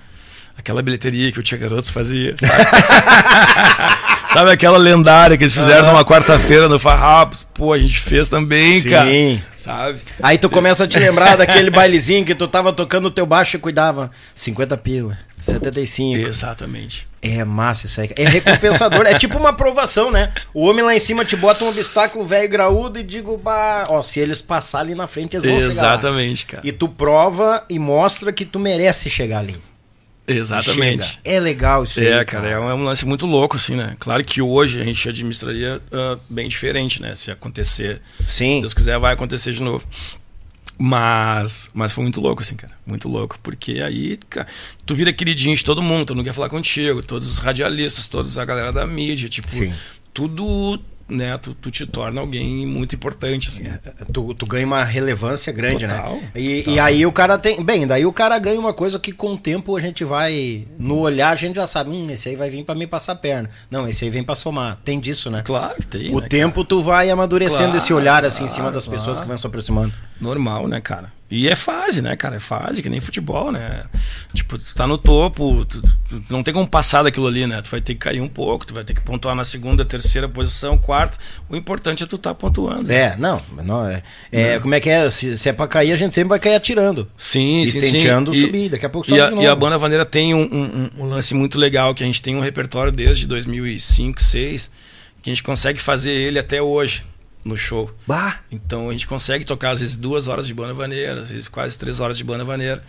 [0.56, 2.64] aquela bilheteria que o Tia Garotos fazia, sabe?
[4.38, 7.42] sabe aquela lendária que eles fizeram numa quarta-feira no Farrapos?
[7.42, 8.90] Pô, a gente fez também, Sim.
[8.90, 9.10] cara.
[9.56, 9.98] Sabe?
[10.22, 13.56] Aí tu começa a te lembrar daquele bailezinho que tu tava tocando o teu baixo
[13.56, 14.12] e cuidava.
[14.36, 16.20] 50 pila, 75.
[16.20, 17.08] Exatamente.
[17.20, 18.10] É massa isso aí.
[18.16, 19.06] É recompensador.
[19.06, 20.32] é tipo uma aprovação, né?
[20.54, 24.02] O homem lá em cima te bota um obstáculo velho graúdo e digo, bah, ó,
[24.02, 25.94] se eles passar ali na frente, eles vão chegar lá.
[25.94, 26.62] Exatamente, cara.
[26.64, 29.56] E tu prova e mostra que tu merece chegar ali.
[30.28, 31.06] Exatamente.
[31.06, 31.20] Chega.
[31.24, 33.94] É legal isso É, aí, cara, é um, é um lance muito louco, assim, né?
[33.98, 37.14] Claro que hoje a gente administraria ah, bem diferente, né?
[37.14, 38.60] Se acontecer, se Sim.
[38.60, 39.86] Deus quiser, vai acontecer de novo.
[40.80, 42.72] Mas, mas foi muito louco, assim, cara.
[42.86, 43.36] Muito louco.
[43.42, 44.46] Porque aí, cara,
[44.86, 48.38] tu vira queridinho de todo mundo, todo mundo quer falar contigo, todos os radialistas, todos
[48.38, 49.72] a galera da mídia, tipo, Sim.
[50.14, 50.78] tudo,
[51.08, 53.64] né, tu, tu te torna alguém muito importante, assim.
[54.12, 56.30] Tu, tu ganha uma relevância grande, Total, né?
[56.34, 56.74] E, total.
[56.74, 57.62] e aí o cara tem.
[57.62, 60.66] Bem, daí o cara ganha uma coisa que com o tempo a gente vai.
[60.78, 63.16] No olhar a gente já sabe, hum, esse aí vai vir pra me passar a
[63.16, 63.48] perna.
[63.70, 64.78] Não, esse aí vem pra somar.
[64.84, 65.42] Tem disso, né?
[65.44, 66.14] Claro que tem.
[66.14, 69.18] o né, tempo tu vai amadurecendo Claro, esse olhar assim em cima claro, das pessoas
[69.18, 69.22] claro.
[69.22, 69.90] que vão se aproximando.
[69.90, 70.02] cara?
[70.20, 71.17] Normal, né, cara?
[71.30, 72.36] E é fase, né, cara?
[72.36, 73.84] É fase, que nem futebol, né?
[74.32, 77.60] Tipo, tu tá no topo, tu, tu- tu não tem como passar daquilo ali, né?
[77.60, 80.26] Tu vai ter que cair um pouco, tu vai ter que pontuar na segunda, terceira
[80.26, 81.18] posição, quarta.
[81.46, 82.90] O importante é tu tá pontuando.
[82.90, 84.02] É, não, não é,
[84.32, 85.10] é, Como é que é?
[85.10, 87.06] Se, se é pra cair, a gente sempre vai cair atirando.
[87.14, 87.98] Sim, E sim, sim.
[87.98, 89.42] tentando subir, daqui a pouco sobe e a, de novo.
[89.42, 92.36] e a banda Vaneira tem um, um- um lance muito legal, que a gente tem
[92.36, 94.70] um repertório desde 2005, 2006,
[95.20, 97.04] que a gente consegue fazer ele até hoje,
[97.44, 97.90] no show.
[98.06, 98.40] Bah!
[98.50, 101.78] Então a gente consegue tocar às vezes duas horas de banda vaneira, às vezes quase
[101.78, 102.82] três horas de banda vaneira,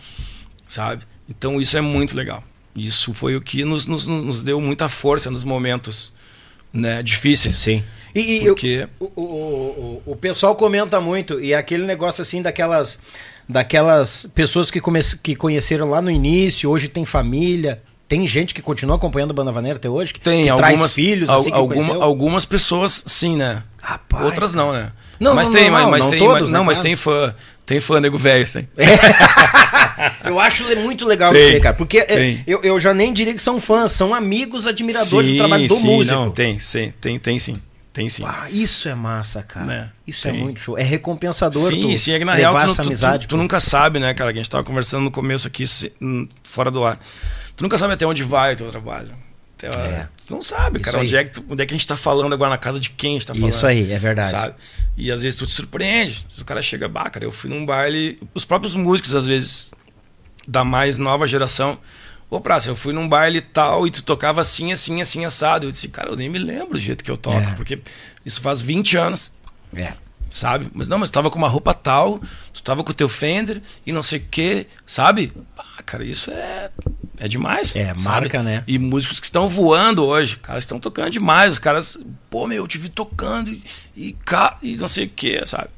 [0.66, 1.04] sabe?
[1.28, 2.42] Então isso é muito legal.
[2.74, 6.12] Isso foi o que nos, nos, nos deu muita força nos momentos
[6.72, 7.56] né, difíceis.
[7.56, 7.82] Sim.
[8.14, 12.22] E, e Porque- o, o, o, o, o pessoal comenta muito, e é aquele negócio
[12.22, 13.00] assim daquelas,
[13.48, 17.82] daquelas pessoas que, come, que conheceram lá no início, hoje tem família.
[18.10, 20.12] Tem gente que continua acompanhando a Banda Vaneira até hoje?
[20.12, 23.62] Que, Tem que algumas traz filhos, al- assim, alguma- algumas pessoas sim, né?
[23.80, 24.90] Rapaz, Outras não, né?
[25.20, 26.96] Não, mas não, tem, normal, mas, mas não tem, todos, mas, né, não, mas tem
[26.96, 27.32] fã,
[27.64, 28.66] tem fã nego velho, sim.
[30.24, 31.76] Eu acho muito legal Tem, isso aí, cara.
[31.76, 32.42] Porque é, tem.
[32.48, 35.74] eu, eu já nem diria que são fãs, são amigos, admiradores sim, do trabalho do
[35.74, 36.16] sim, músico.
[36.16, 37.62] Não, tem, sim, tem, tem sim.
[37.92, 38.24] Tem sim.
[38.26, 39.66] Ah, isso é massa, cara.
[39.66, 39.90] Né?
[40.06, 40.40] Isso é Tem.
[40.40, 40.76] muito show.
[40.78, 43.26] É recompensador Sim, sim, é que na real tu, tu- amizade.
[43.26, 44.32] tu, tu nunca sabe, né, cara?
[44.32, 45.64] Que a gente tava conversando no começo aqui,
[46.00, 46.98] hum, fora do ar.
[47.60, 49.14] Tu nunca sabe até onde vai o teu trabalho.
[49.58, 50.08] Até, É.
[50.26, 51.02] Tu não sabe, Isso cara, aí.
[51.02, 52.88] onde é, que tu- onde é que a gente tá falando agora, na casa de
[52.88, 53.52] quem a gente tá falando.
[53.52, 54.30] Isso aí, é verdade.
[54.30, 54.54] Sabe?
[54.96, 56.26] E às vezes tu te surpreende.
[56.40, 58.18] O cara chega, bah, cara, eu fui num baile.
[58.32, 59.72] Os próprios músicos, às vezes,
[60.48, 61.78] da mais nova geração.
[62.30, 65.66] Ô, Praça, eu fui num baile tal e tu tocava assim, assim, assim, assado.
[65.66, 67.52] Eu disse, cara, eu nem me lembro do jeito que eu toco, É.
[67.56, 67.78] porque
[68.24, 69.30] isso faz 20 anos
[69.76, 69.92] É.
[70.30, 70.68] sabe?
[70.72, 72.20] Mas não, mas tu tava com uma roupa tal,
[72.52, 75.32] tu tava com o teu Fender e não sei o que, sabe?
[75.58, 76.70] Ah, cara, isso é
[77.18, 77.76] é demais.
[77.76, 78.02] É, sabe?
[78.02, 78.64] marca, né?
[78.66, 81.98] E músicos que estão voando hoje, caras estão tocando demais, os caras,
[82.30, 83.62] pô, meu, eu te vi tocando e,
[83.94, 84.16] e,
[84.62, 85.68] e não sei o que, sabe?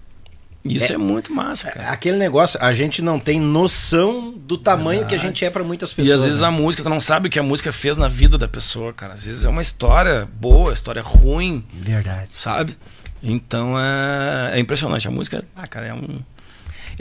[0.65, 1.89] Isso é, muito massa, cara.
[1.89, 5.93] Aquele negócio, a gente não tem noção do tamanho que a gente é pra muitas
[5.93, 6.09] pessoas.
[6.09, 6.47] E às vezes né?
[6.47, 9.15] a música, tu não sabe o que a música fez na vida da pessoa, cara.
[9.15, 12.31] Às vezes é uma história boa, história ruim, Verdade.
[12.33, 12.77] sabe?
[13.23, 15.07] Então é, é impressionante.
[15.07, 16.21] A música, ah, cara, é um.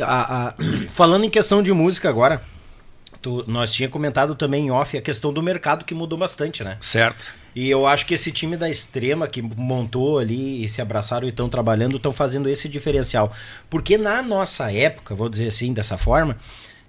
[0.01, 0.53] A- a-
[0.89, 2.41] falando em questão de música agora,
[3.21, 6.77] tu- nós tinha comentado também em off a questão do mercado que mudou bastante, né?
[6.79, 7.33] Certo.
[7.53, 11.31] E eu acho que esse time da Extrema que montou ali e se abraçaram e
[11.31, 13.33] estão trabalhando, estão fazendo esse diferencial.
[13.69, 16.37] Porque na nossa época, vou dizer assim, dessa forma,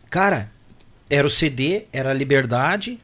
[0.09, 0.49] cara,
[1.11, 3.01] era o CD, era a liberdade,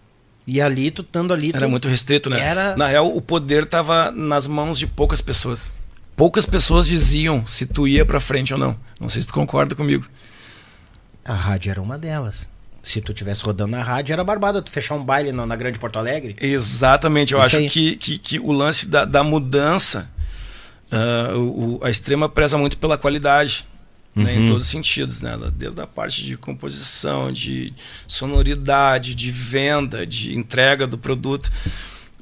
[0.46, 1.50] e ali tu estando ali.
[1.52, 2.40] Era tu- muito restrito, né?
[2.40, 5.72] Era- Na real, o poder tava nas mãos de poucas pessoas.
[6.18, 8.76] Poucas pessoas diziam se tu ia pra frente ou não.
[9.00, 10.04] Não sei se tu concorda comigo.
[11.24, 12.46] A rádio era uma delas.
[12.82, 15.78] Se tu tivesse rodando na rádio, era barbada tu fechar um baile na, na Grande
[15.78, 16.36] Porto Alegre.
[16.40, 17.32] Exatamente.
[17.34, 20.10] Eu Isso acho que, que, que o lance da, da mudança,
[21.36, 23.66] o- o- a extrema preza muito pela qualidade.
[24.16, 24.44] né, Uhum.
[24.44, 25.38] em todos os sentidos, né?
[25.54, 27.72] desde a parte de composição, de
[28.04, 31.52] sonoridade, de venda, de entrega do produto.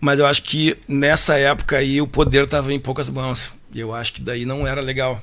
[0.01, 3.53] Mas eu acho que nessa época aí o poder estava em poucas mãos.
[3.73, 5.21] E eu acho que daí não era legal.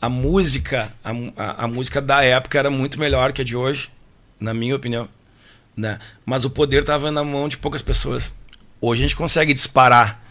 [0.00, 3.90] A música, a, a, a música da época era muito melhor que a de hoje,
[4.38, 5.08] na minha opinião.
[5.76, 5.98] Né?
[6.24, 8.34] Mas o poder estava na mão de poucas pessoas.
[8.80, 10.22] Hoje a gente consegue disparar.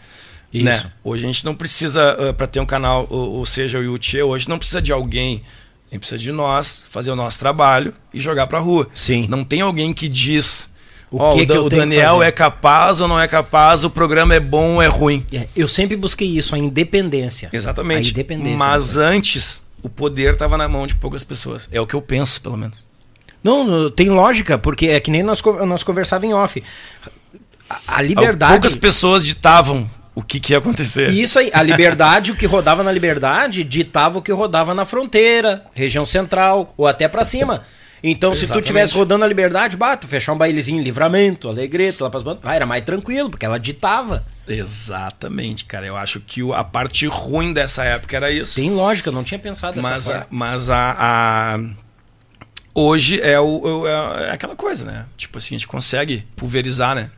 [0.52, 0.64] Isso.
[0.64, 0.92] Né?
[1.04, 4.48] Hoje a gente não precisa, para ter um canal, ou, ou seja, o YouTube, hoje
[4.48, 5.42] não precisa de alguém.
[5.90, 8.88] A gente precisa de nós fazer o nosso trabalho e jogar pra rua.
[8.92, 9.26] Sim.
[9.28, 10.70] Não tem alguém que diz.
[11.10, 13.90] O "Ó, que o, que o Daniel fazer?" é capaz ou não é capaz, o
[13.90, 15.24] programa é bom ou é ruim.
[15.32, 17.48] É, eu sempre busquei isso, a independência.
[17.52, 18.08] Exatamente.
[18.08, 18.56] A independência.
[18.58, 21.68] Mas antes, o poder estava na mão de poucas pessoas.
[21.72, 22.86] É o que eu penso, pelo menos.
[23.42, 26.62] Não, tem lógica, porque é que nem nós, nós conversávamos em off.
[27.70, 28.52] A, a liberdade.
[28.52, 31.10] Poucas pessoas ditavam o que, que ia acontecer.
[31.10, 35.64] Isso aí, a liberdade, o que rodava na liberdade, ditava o que rodava na fronteira,
[35.72, 37.62] região central, ou até pra cima.
[38.02, 38.66] Então, se tu Exatamente.
[38.66, 42.64] tivesse rodando a liberdade, bata, fechar um bailezinho, livramento, alegreta, lá pras bandas, ah, era
[42.66, 44.24] mais tranquilo, porque ela ditava.
[44.46, 45.86] Exatamente, cara.
[45.86, 48.54] Eu acho que a parte ruim dessa época era isso.
[48.56, 50.20] Tem lógica, eu não tinha pensado dessa mas forma.
[50.22, 51.60] a, mas a, a-
[52.74, 55.06] hoje é, o, o- é aquela coisa, né?
[55.16, 57.10] Tipo assim, a gente consegue pulverizar, né?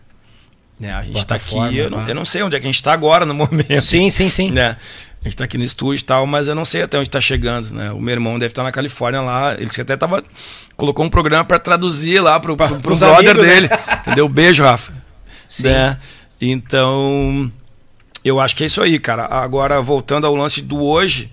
[0.79, 2.83] Né, A gente tá aqui, eu não, eu não sei onde é que a gente
[2.83, 3.81] tá agora no momento.
[3.83, 4.51] Sim, sim, sim.
[4.51, 4.77] Né?
[5.23, 7.21] A gente tá aqui no estúdio e tal, mas eu não sei até onde tá
[7.21, 7.93] chegando, né?
[7.93, 9.55] O meu irmão deve estar na Califórnia lá.
[9.55, 10.25] Ele até tava.
[10.77, 13.55] Colocou um programa para traduzir lá pro, pro, pro brother amigos, né?
[13.55, 13.69] dele.
[13.69, 13.79] Né?
[14.01, 14.29] Entendeu?
[14.29, 14.93] Beijo, Rafa.
[15.47, 15.65] Sim.
[15.65, 15.99] Né?
[16.41, 17.53] Então.
[18.25, 19.27] Eu acho que é isso aí, cara.
[19.27, 21.31] Agora, voltando ao lance do hoje,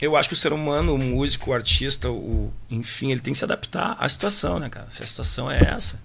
[0.00, 3.38] eu acho que o ser humano, o músico, o artista, o, enfim, ele tem que
[3.38, 4.86] se adaptar à situação, né, cara?
[4.90, 6.00] Se a situação é essa,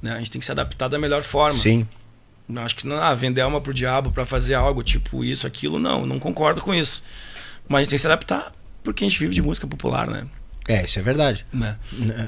[0.00, 0.12] né?
[0.12, 1.58] A gente tem que se adaptar da melhor forma.
[1.58, 1.86] Sim.
[2.48, 5.78] Não acho que não, ah, vender alma pro diabo para fazer algo tipo isso, aquilo,
[5.78, 7.04] não, não concordo com isso.
[7.68, 8.52] Mas a gente tem que se adaptar
[8.82, 10.26] porque a gente vive de música popular, né?
[10.66, 11.44] É, isso é verdade.
[11.52, 11.76] Né?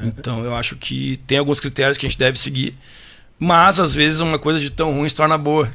[0.04, 2.76] Então eu acho que tem alguns critérios que a gente deve seguir,
[3.38, 5.72] mas às vezes uma coisa de tão ruim se torna boa.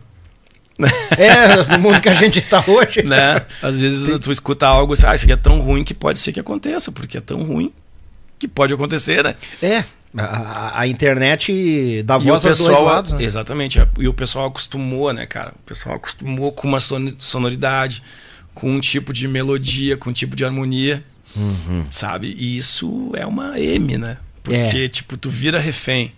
[1.18, 3.02] É, no mundo que a gente está hoje.
[3.02, 3.46] Né?
[3.62, 4.18] Às vezes Sim.
[4.18, 6.92] tu escuta algo e ah, isso aqui é tão ruim que pode ser que aconteça,
[6.92, 7.72] porque é tão ruim
[8.38, 9.36] que pode acontecer, né?
[9.62, 9.86] É.
[10.18, 13.12] A, a internet dá voz aos dois lados.
[13.14, 13.24] Né?
[13.24, 13.80] Exatamente.
[14.00, 15.54] E o pessoal acostumou, né, cara?
[15.56, 18.02] O pessoal acostumou com uma sonoridade,
[18.54, 21.04] com um tipo de melodia, com um tipo de harmonia.
[21.36, 21.86] Uhum.
[21.90, 22.34] Sabe?
[22.38, 24.18] E isso é uma M, né?
[24.42, 24.88] Porque, é.
[24.88, 26.14] tipo, tu vira refém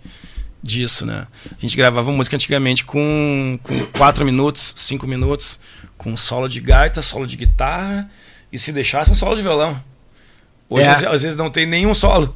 [0.62, 1.26] disso, né?
[1.50, 5.58] A gente gravava música antigamente com, com quatro minutos, cinco minutos,
[5.96, 8.10] com solo de gaita, solo de guitarra
[8.52, 9.82] e se deixasse um solo de violão.
[10.68, 10.90] Hoje é.
[10.90, 12.34] às, vezes não tem nenhum solo.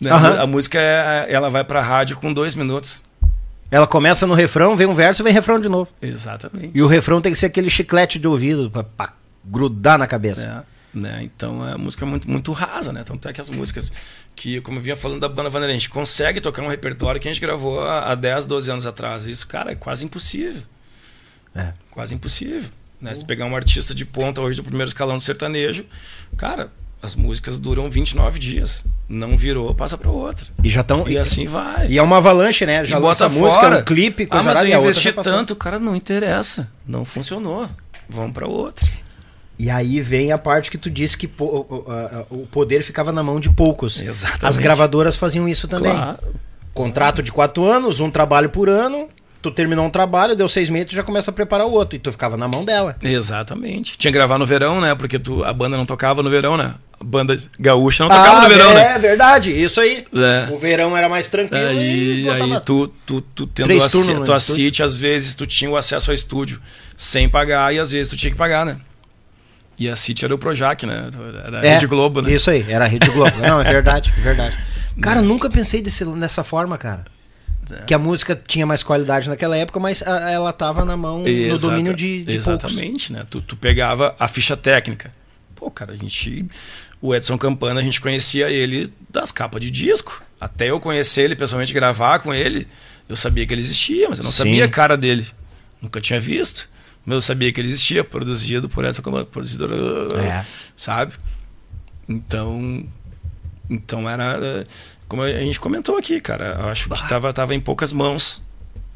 [0.00, 0.12] Né?
[0.12, 0.40] Uhum.
[0.40, 3.04] A música é, ela vai para rádio com dois minutos.
[3.70, 5.90] Ela começa no refrão, vem um verso, vem refrão de novo.
[6.00, 6.70] Exatamente.
[6.74, 9.12] E o refrão tem que ser aquele chiclete de ouvido para
[9.44, 10.64] grudar na cabeça.
[10.72, 10.76] É.
[10.98, 11.24] Né?
[11.24, 13.02] Então é a música muito, muito rasa, né?
[13.04, 13.92] Tanto é que as músicas
[14.34, 17.28] que, como eu vinha falando da banda Vanderlei, a gente consegue tocar um repertório que
[17.28, 19.26] a gente gravou há, há 10, 12 anos atrás.
[19.26, 20.62] Isso, cara, é quase impossível.
[21.54, 21.74] É.
[21.90, 22.70] Quase impossível.
[23.00, 23.14] Né?
[23.14, 25.84] Se pegar um artista de ponta hoje do primeiro escalão do sertanejo,
[26.36, 26.70] cara,
[27.02, 28.84] as músicas duram 29 dias.
[29.08, 30.46] Não virou, passa para outra.
[30.62, 31.06] E já estão.
[31.08, 31.88] E, e, assim vai.
[31.88, 32.84] E é uma avalanche, né?
[32.84, 33.78] Já e bota música, fora.
[33.78, 36.70] um clipe, coisa ah, mas eu investi tanto, cara, não interessa.
[36.86, 37.68] Não funcionou.
[38.08, 38.86] Vamos para outra.
[39.58, 43.50] E aí vem a parte que tu disse que o poder ficava na mão de
[43.50, 44.00] poucos.
[44.00, 44.46] Exatamente.
[44.46, 45.94] As gravadoras faziam isso também.
[45.94, 46.18] Claro.
[46.74, 49.08] Contrato de quatro anos, um trabalho por ano.
[49.40, 51.96] Tu terminou um trabalho, deu seis meses, tu já começa a preparar o outro.
[51.96, 52.96] E tu ficava na mão dela.
[53.02, 53.96] Exatamente.
[53.96, 54.94] Tinha que gravar no verão, né?
[54.94, 56.74] Porque tu, a banda não tocava no verão, né?
[56.98, 58.92] A banda gaúcha não tocava ah, no verão, é, né?
[58.94, 60.06] É verdade, isso aí.
[60.14, 60.52] É.
[60.52, 61.66] O verão era mais tranquilo.
[61.66, 65.76] Aí, e aí tu, tu, tu tendo a, tua City, às vezes tu tinha o
[65.76, 66.60] acesso ao estúdio
[66.96, 68.78] sem pagar e às vezes tu tinha que pagar, né?
[69.78, 71.10] E a City era o Projac, né?
[71.44, 72.32] Era a é, Rede Globo, né?
[72.32, 73.36] Isso aí, era a Rede Globo.
[73.38, 74.58] Não, é verdade, é verdade.
[75.00, 77.04] Cara, nunca pensei desse, dessa forma, cara.
[77.70, 77.82] É.
[77.82, 81.52] Que a música tinha mais qualidade naquela época, mas a, ela tava na mão, Exata,
[81.52, 83.10] no domínio de, de Exatamente, poucos.
[83.10, 83.26] né?
[83.28, 85.12] Tu, tu pegava a ficha técnica.
[85.54, 86.46] Pô, cara, a gente...
[87.00, 90.22] O Edson Campana, a gente conhecia ele das capas de disco.
[90.40, 92.66] Até eu conhecer ele pessoalmente, gravar com ele,
[93.08, 94.38] eu sabia que ele existia, mas eu não Sim.
[94.38, 95.26] sabia a cara dele.
[95.80, 96.68] Nunca tinha visto.
[97.04, 99.74] Mas eu sabia que ele existia, produzido por essa produzidora,
[100.18, 100.44] é.
[100.76, 101.14] sabe?
[102.08, 102.84] Então,
[103.70, 104.66] então era
[105.08, 106.58] como a gente comentou aqui, cara.
[106.60, 108.42] Eu acho que estava tava em poucas mãos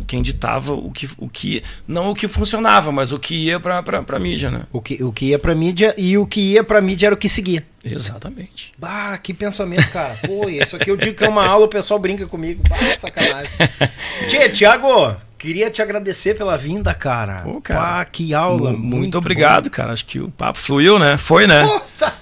[0.06, 3.82] quem ditava o que, o que não o que funcionava, mas o que ia para
[3.82, 4.62] para mídia, né?
[4.72, 7.18] O que, o que ia para mídia e o que ia para mídia era o
[7.18, 7.66] que seguia.
[7.84, 8.72] Exatamente.
[8.78, 10.18] Bah, que pensamento, cara.
[10.26, 12.62] Pô, isso aqui eu digo que é uma aula, o pessoal brinca comigo.
[12.68, 13.50] Bah, sacanagem.
[14.28, 17.40] Tchê, Thiago, Queria te agradecer pela vinda, cara.
[17.40, 17.80] Pô, cara.
[17.80, 18.72] Pá, que aula.
[18.72, 19.70] muito, muito obrigado, bom.
[19.70, 19.94] cara.
[19.94, 21.16] Acho que o papo fluiu, né?
[21.16, 21.66] Foi, né?
[21.66, 22.12] Puta.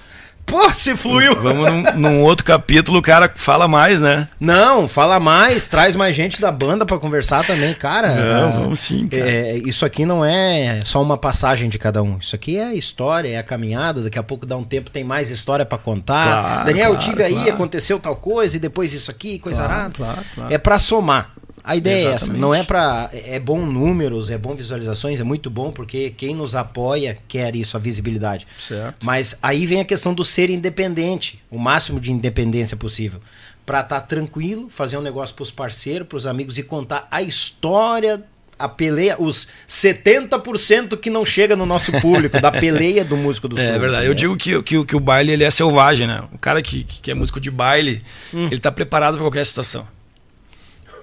[0.49, 1.39] Pô, se fluiu.
[1.39, 4.27] Vamos num, num, outro capítulo, o cara fala mais, né?
[4.39, 8.15] Não, fala mais, traz mais gente da banda para conversar também, cara.
[8.15, 9.29] Não, vamos sim, cara.
[9.29, 12.17] É, isso aqui não é só uma passagem de cada um.
[12.17, 14.01] Isso aqui é a história, é a caminhada.
[14.01, 16.41] Daqui a pouco dá um tempo, tem mais história para contar.
[16.41, 17.43] Claro, Daniel, claro, eu tive claro.
[17.43, 19.93] aí, aconteceu tal coisa, e depois isso aqui, coisa claro, arada.
[19.95, 20.53] Claro, claro.
[20.53, 21.31] É para somar.
[21.69, 22.23] A ideia Exatamente.
[22.23, 26.09] é essa, não é para é bom números, é bom visualizações, é muito bom porque
[26.17, 28.47] quem nos apoia quer isso, a visibilidade.
[28.57, 29.05] Certo.
[29.05, 33.21] Mas aí vem a questão do ser independente, o máximo de independência possível,
[33.67, 37.07] para estar tá tranquilo, fazer um negócio para os parceiros, para os amigos e contar
[37.11, 38.23] a história
[38.57, 43.59] a peleia, os 70% que não chega no nosso público, da peleia do músico do
[43.59, 43.75] é, sul.
[43.75, 44.03] É verdade.
[44.05, 44.09] Né?
[44.09, 46.23] Eu digo que, que, que, o baile ele é selvagem, né?
[46.33, 48.01] O cara que, que é músico de baile,
[48.33, 48.47] hum.
[48.47, 49.87] ele tá preparado para qualquer situação.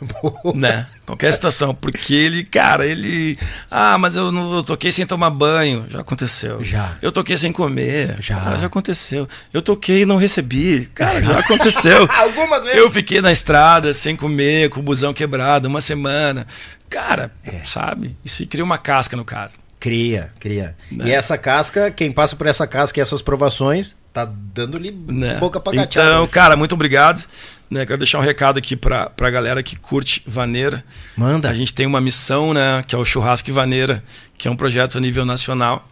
[0.54, 0.86] né?
[1.04, 1.74] Qualquer situação.
[1.74, 3.38] Porque ele, cara, ele.
[3.70, 5.84] Ah, mas eu não eu toquei sem tomar banho.
[5.88, 6.62] Já aconteceu.
[6.62, 6.96] Já.
[7.00, 8.16] Eu toquei sem comer.
[8.20, 8.40] Já.
[8.40, 9.28] Cara, já aconteceu.
[9.52, 10.88] Eu toquei e não recebi.
[10.94, 12.08] Cara, já aconteceu.
[12.12, 12.78] Algumas vezes.
[12.78, 16.46] Eu fiquei na estrada sem comer, com o busão quebrado, uma semana.
[16.88, 17.64] Cara, é.
[17.64, 18.16] sabe?
[18.24, 19.50] Isso cria uma casca no cara.
[19.78, 20.76] Cria, cria.
[20.90, 21.08] Né?
[21.08, 25.38] E essa casca, quem passa por essa casca e essas provações, tá dando-lhe né?
[25.38, 26.06] boca pra gatear.
[26.06, 27.26] Então, cara, muito obrigado.
[27.68, 30.84] Né, quero deixar um recado aqui pra, pra galera que curte Vaneira.
[31.16, 31.50] Manda.
[31.50, 32.82] A gente tem uma missão, né?
[32.86, 34.04] Que é o Churrasco Vaneira,
[34.38, 35.88] que é um projeto a nível nacional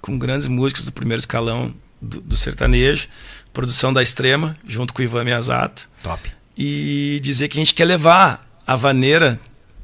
[0.00, 3.08] com grandes músicos do primeiro escalão do, do sertanejo,
[3.52, 5.88] produção da Extrema, junto com o Ivan Miyazato.
[6.02, 6.30] Top.
[6.56, 9.38] E dizer que a gente quer levar a vaneira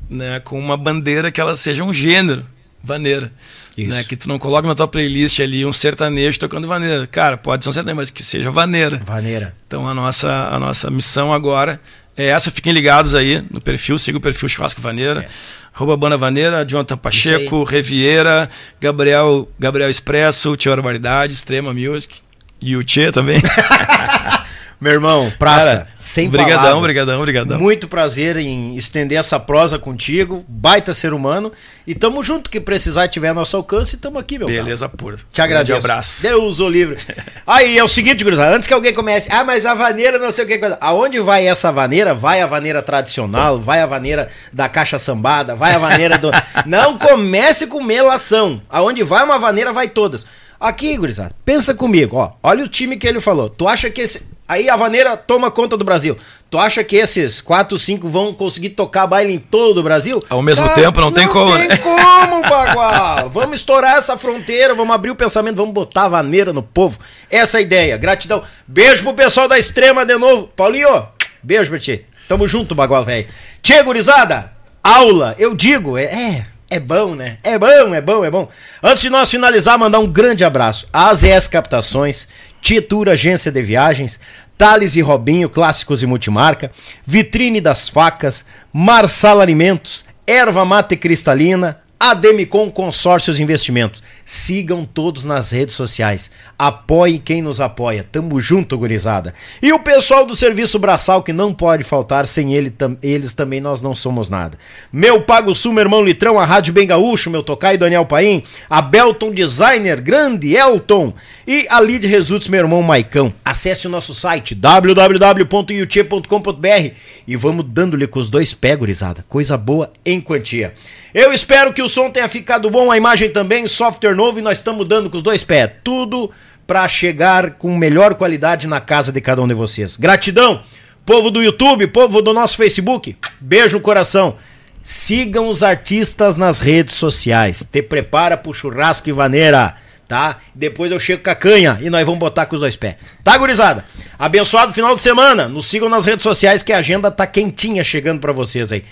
[0.09, 2.47] né, com uma bandeira que ela seja um gênero,
[2.83, 3.33] vaneira.
[3.77, 7.07] Né, que tu não coloque na tua playlist ali um sertanejo tocando vaneira.
[7.07, 9.01] Cara, pode ser um sertanejo, mas que seja vaneira.
[9.05, 9.55] Vaneira.
[9.67, 11.81] Então a nossa, a nossa missão agora
[12.17, 12.51] é essa.
[12.51, 15.23] Fiquem ligados aí no perfil, siga o perfil Churrasco Vaneira.
[15.23, 15.29] É.
[15.75, 18.49] Arroba Banda Vaneira, Jonathan Pacheco, Reviera,
[18.79, 22.21] Gabriel, Gabriel Expresso, Tia Barbaridade, Extrema Music.
[22.61, 23.41] E o Tchê também.
[24.83, 26.83] Meu irmão, praça, Cara, sem brigadão, palavras.
[26.83, 27.61] brigadão, brigadão.
[27.61, 31.53] Muito prazer em estender essa prosa contigo, baita ser humano.
[31.87, 35.19] E tamo junto, que precisar tiver nosso alcance, tamo aqui, meu Beleza pura.
[35.31, 35.75] Te agradeço.
[35.75, 36.23] Um abraço.
[36.23, 36.97] Deus o livre.
[37.47, 40.45] Aí, é o seguinte, gurizada, antes que alguém comece, ah, mas a vaneira não sei
[40.45, 40.59] o que.
[40.81, 42.13] Aonde vai essa vaneira?
[42.13, 46.33] Vai a vaneira tradicional, vai a vaneira da caixa sambada, vai a vaneira do...
[46.67, 48.61] não comece com melação.
[48.69, 50.27] Aonde vai uma vaneira, vai todas.
[50.63, 52.33] Aqui, gurizada, pensa comigo, ó.
[52.41, 53.49] Olha o time que ele falou.
[53.49, 54.23] Tu acha que esse.
[54.53, 56.15] Aí a vaneira toma conta do Brasil.
[56.51, 60.23] Tu acha que esses 4, 5 vão conseguir tocar baile em todo o Brasil?
[60.29, 61.53] Ao mesmo ah, tempo, não, não tem como.
[61.53, 61.77] Não tem né?
[61.81, 63.31] como, Bagual.
[63.31, 66.99] vamos estourar essa fronteira, vamos abrir o pensamento, vamos botar a vaneira no povo.
[67.31, 67.97] Essa é a ideia.
[67.97, 68.43] Gratidão.
[68.67, 70.49] Beijo pro pessoal da Extrema de novo.
[70.55, 71.09] Paulinho,
[71.43, 72.05] beijo pra ti.
[72.29, 73.29] Tamo junto, Bagual, velho.
[73.63, 74.53] Tchê, gurizada,
[74.85, 77.37] aula, eu digo, é, é é bom, né?
[77.43, 78.49] É bom, é bom, é bom.
[78.83, 82.27] Antes de nós finalizar, mandar um grande abraço à AZS Captações,
[82.63, 84.19] Tietur Agência de Viagens,
[84.63, 86.71] Thales e Robinho, clássicos e multimarca,
[87.05, 94.01] Vitrine das Facas, Marsala Alimentos, Erva Mate Cristalina, Ademicon Consórcios Investimentos.
[94.25, 96.31] Sigam todos nas redes sociais.
[96.59, 98.07] Apoie quem nos apoia.
[98.11, 99.35] Tamo junto, gurizada.
[99.61, 103.61] E o pessoal do Serviço Braçal, que não pode faltar, sem ele, tam, eles também
[103.61, 104.59] nós não somos nada.
[104.93, 108.81] Meu Pago Sul, meu irmão Litrão, a Rádio Bem Gaúcho, meu Tocai Daniel Paim, a
[108.81, 111.13] Belton Designer, grande Elton
[111.47, 113.33] e a Lid Results, meu irmão Maicão.
[113.45, 116.95] Acesse o nosso site www.youtube.com.br
[117.27, 119.25] e vamos dando-lhe com os dois pés, gurizada.
[119.29, 120.75] Coisa boa em quantia.
[121.15, 124.59] Eu espero que o som tenha ficado bom, a imagem também, software novo e nós
[124.59, 125.71] estamos dando com os dois pés.
[125.83, 126.31] Tudo
[126.67, 129.97] para chegar com melhor qualidade na casa de cada um de vocês.
[129.97, 130.63] Gratidão,
[131.05, 133.17] povo do YouTube, povo do nosso Facebook.
[133.41, 134.37] Beijo no coração.
[134.83, 137.67] Sigam os artistas nas redes sociais.
[137.71, 139.77] Te prepara pro churrasco e vaneira,
[140.09, 140.39] tá?
[140.55, 142.97] Depois eu chego com a canha e nós vamos botar com os dois pés.
[143.23, 143.85] Tá, gurizada?
[144.19, 145.49] Abençoado final de semana.
[145.49, 148.83] Nos sigam nas redes sociais que a agenda tá quentinha chegando para vocês aí.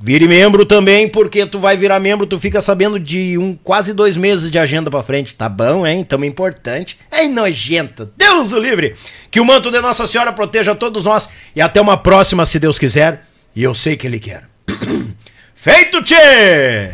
[0.00, 4.16] Vire membro também, porque tu vai virar membro, tu fica sabendo de um quase dois
[4.16, 5.34] meses de agenda pra frente.
[5.34, 6.04] Tá bom, hein?
[6.04, 6.96] Tamo importante.
[7.10, 8.08] É nojento.
[8.16, 8.94] Deus o livre!
[9.28, 12.78] Que o manto de Nossa Senhora proteja todos nós e até uma próxima, se Deus
[12.78, 13.24] quiser.
[13.56, 14.44] E eu sei que Ele quer.
[15.52, 16.92] Feito, tchê!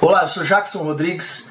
[0.00, 1.50] Olá, eu sou Jackson Rodrigues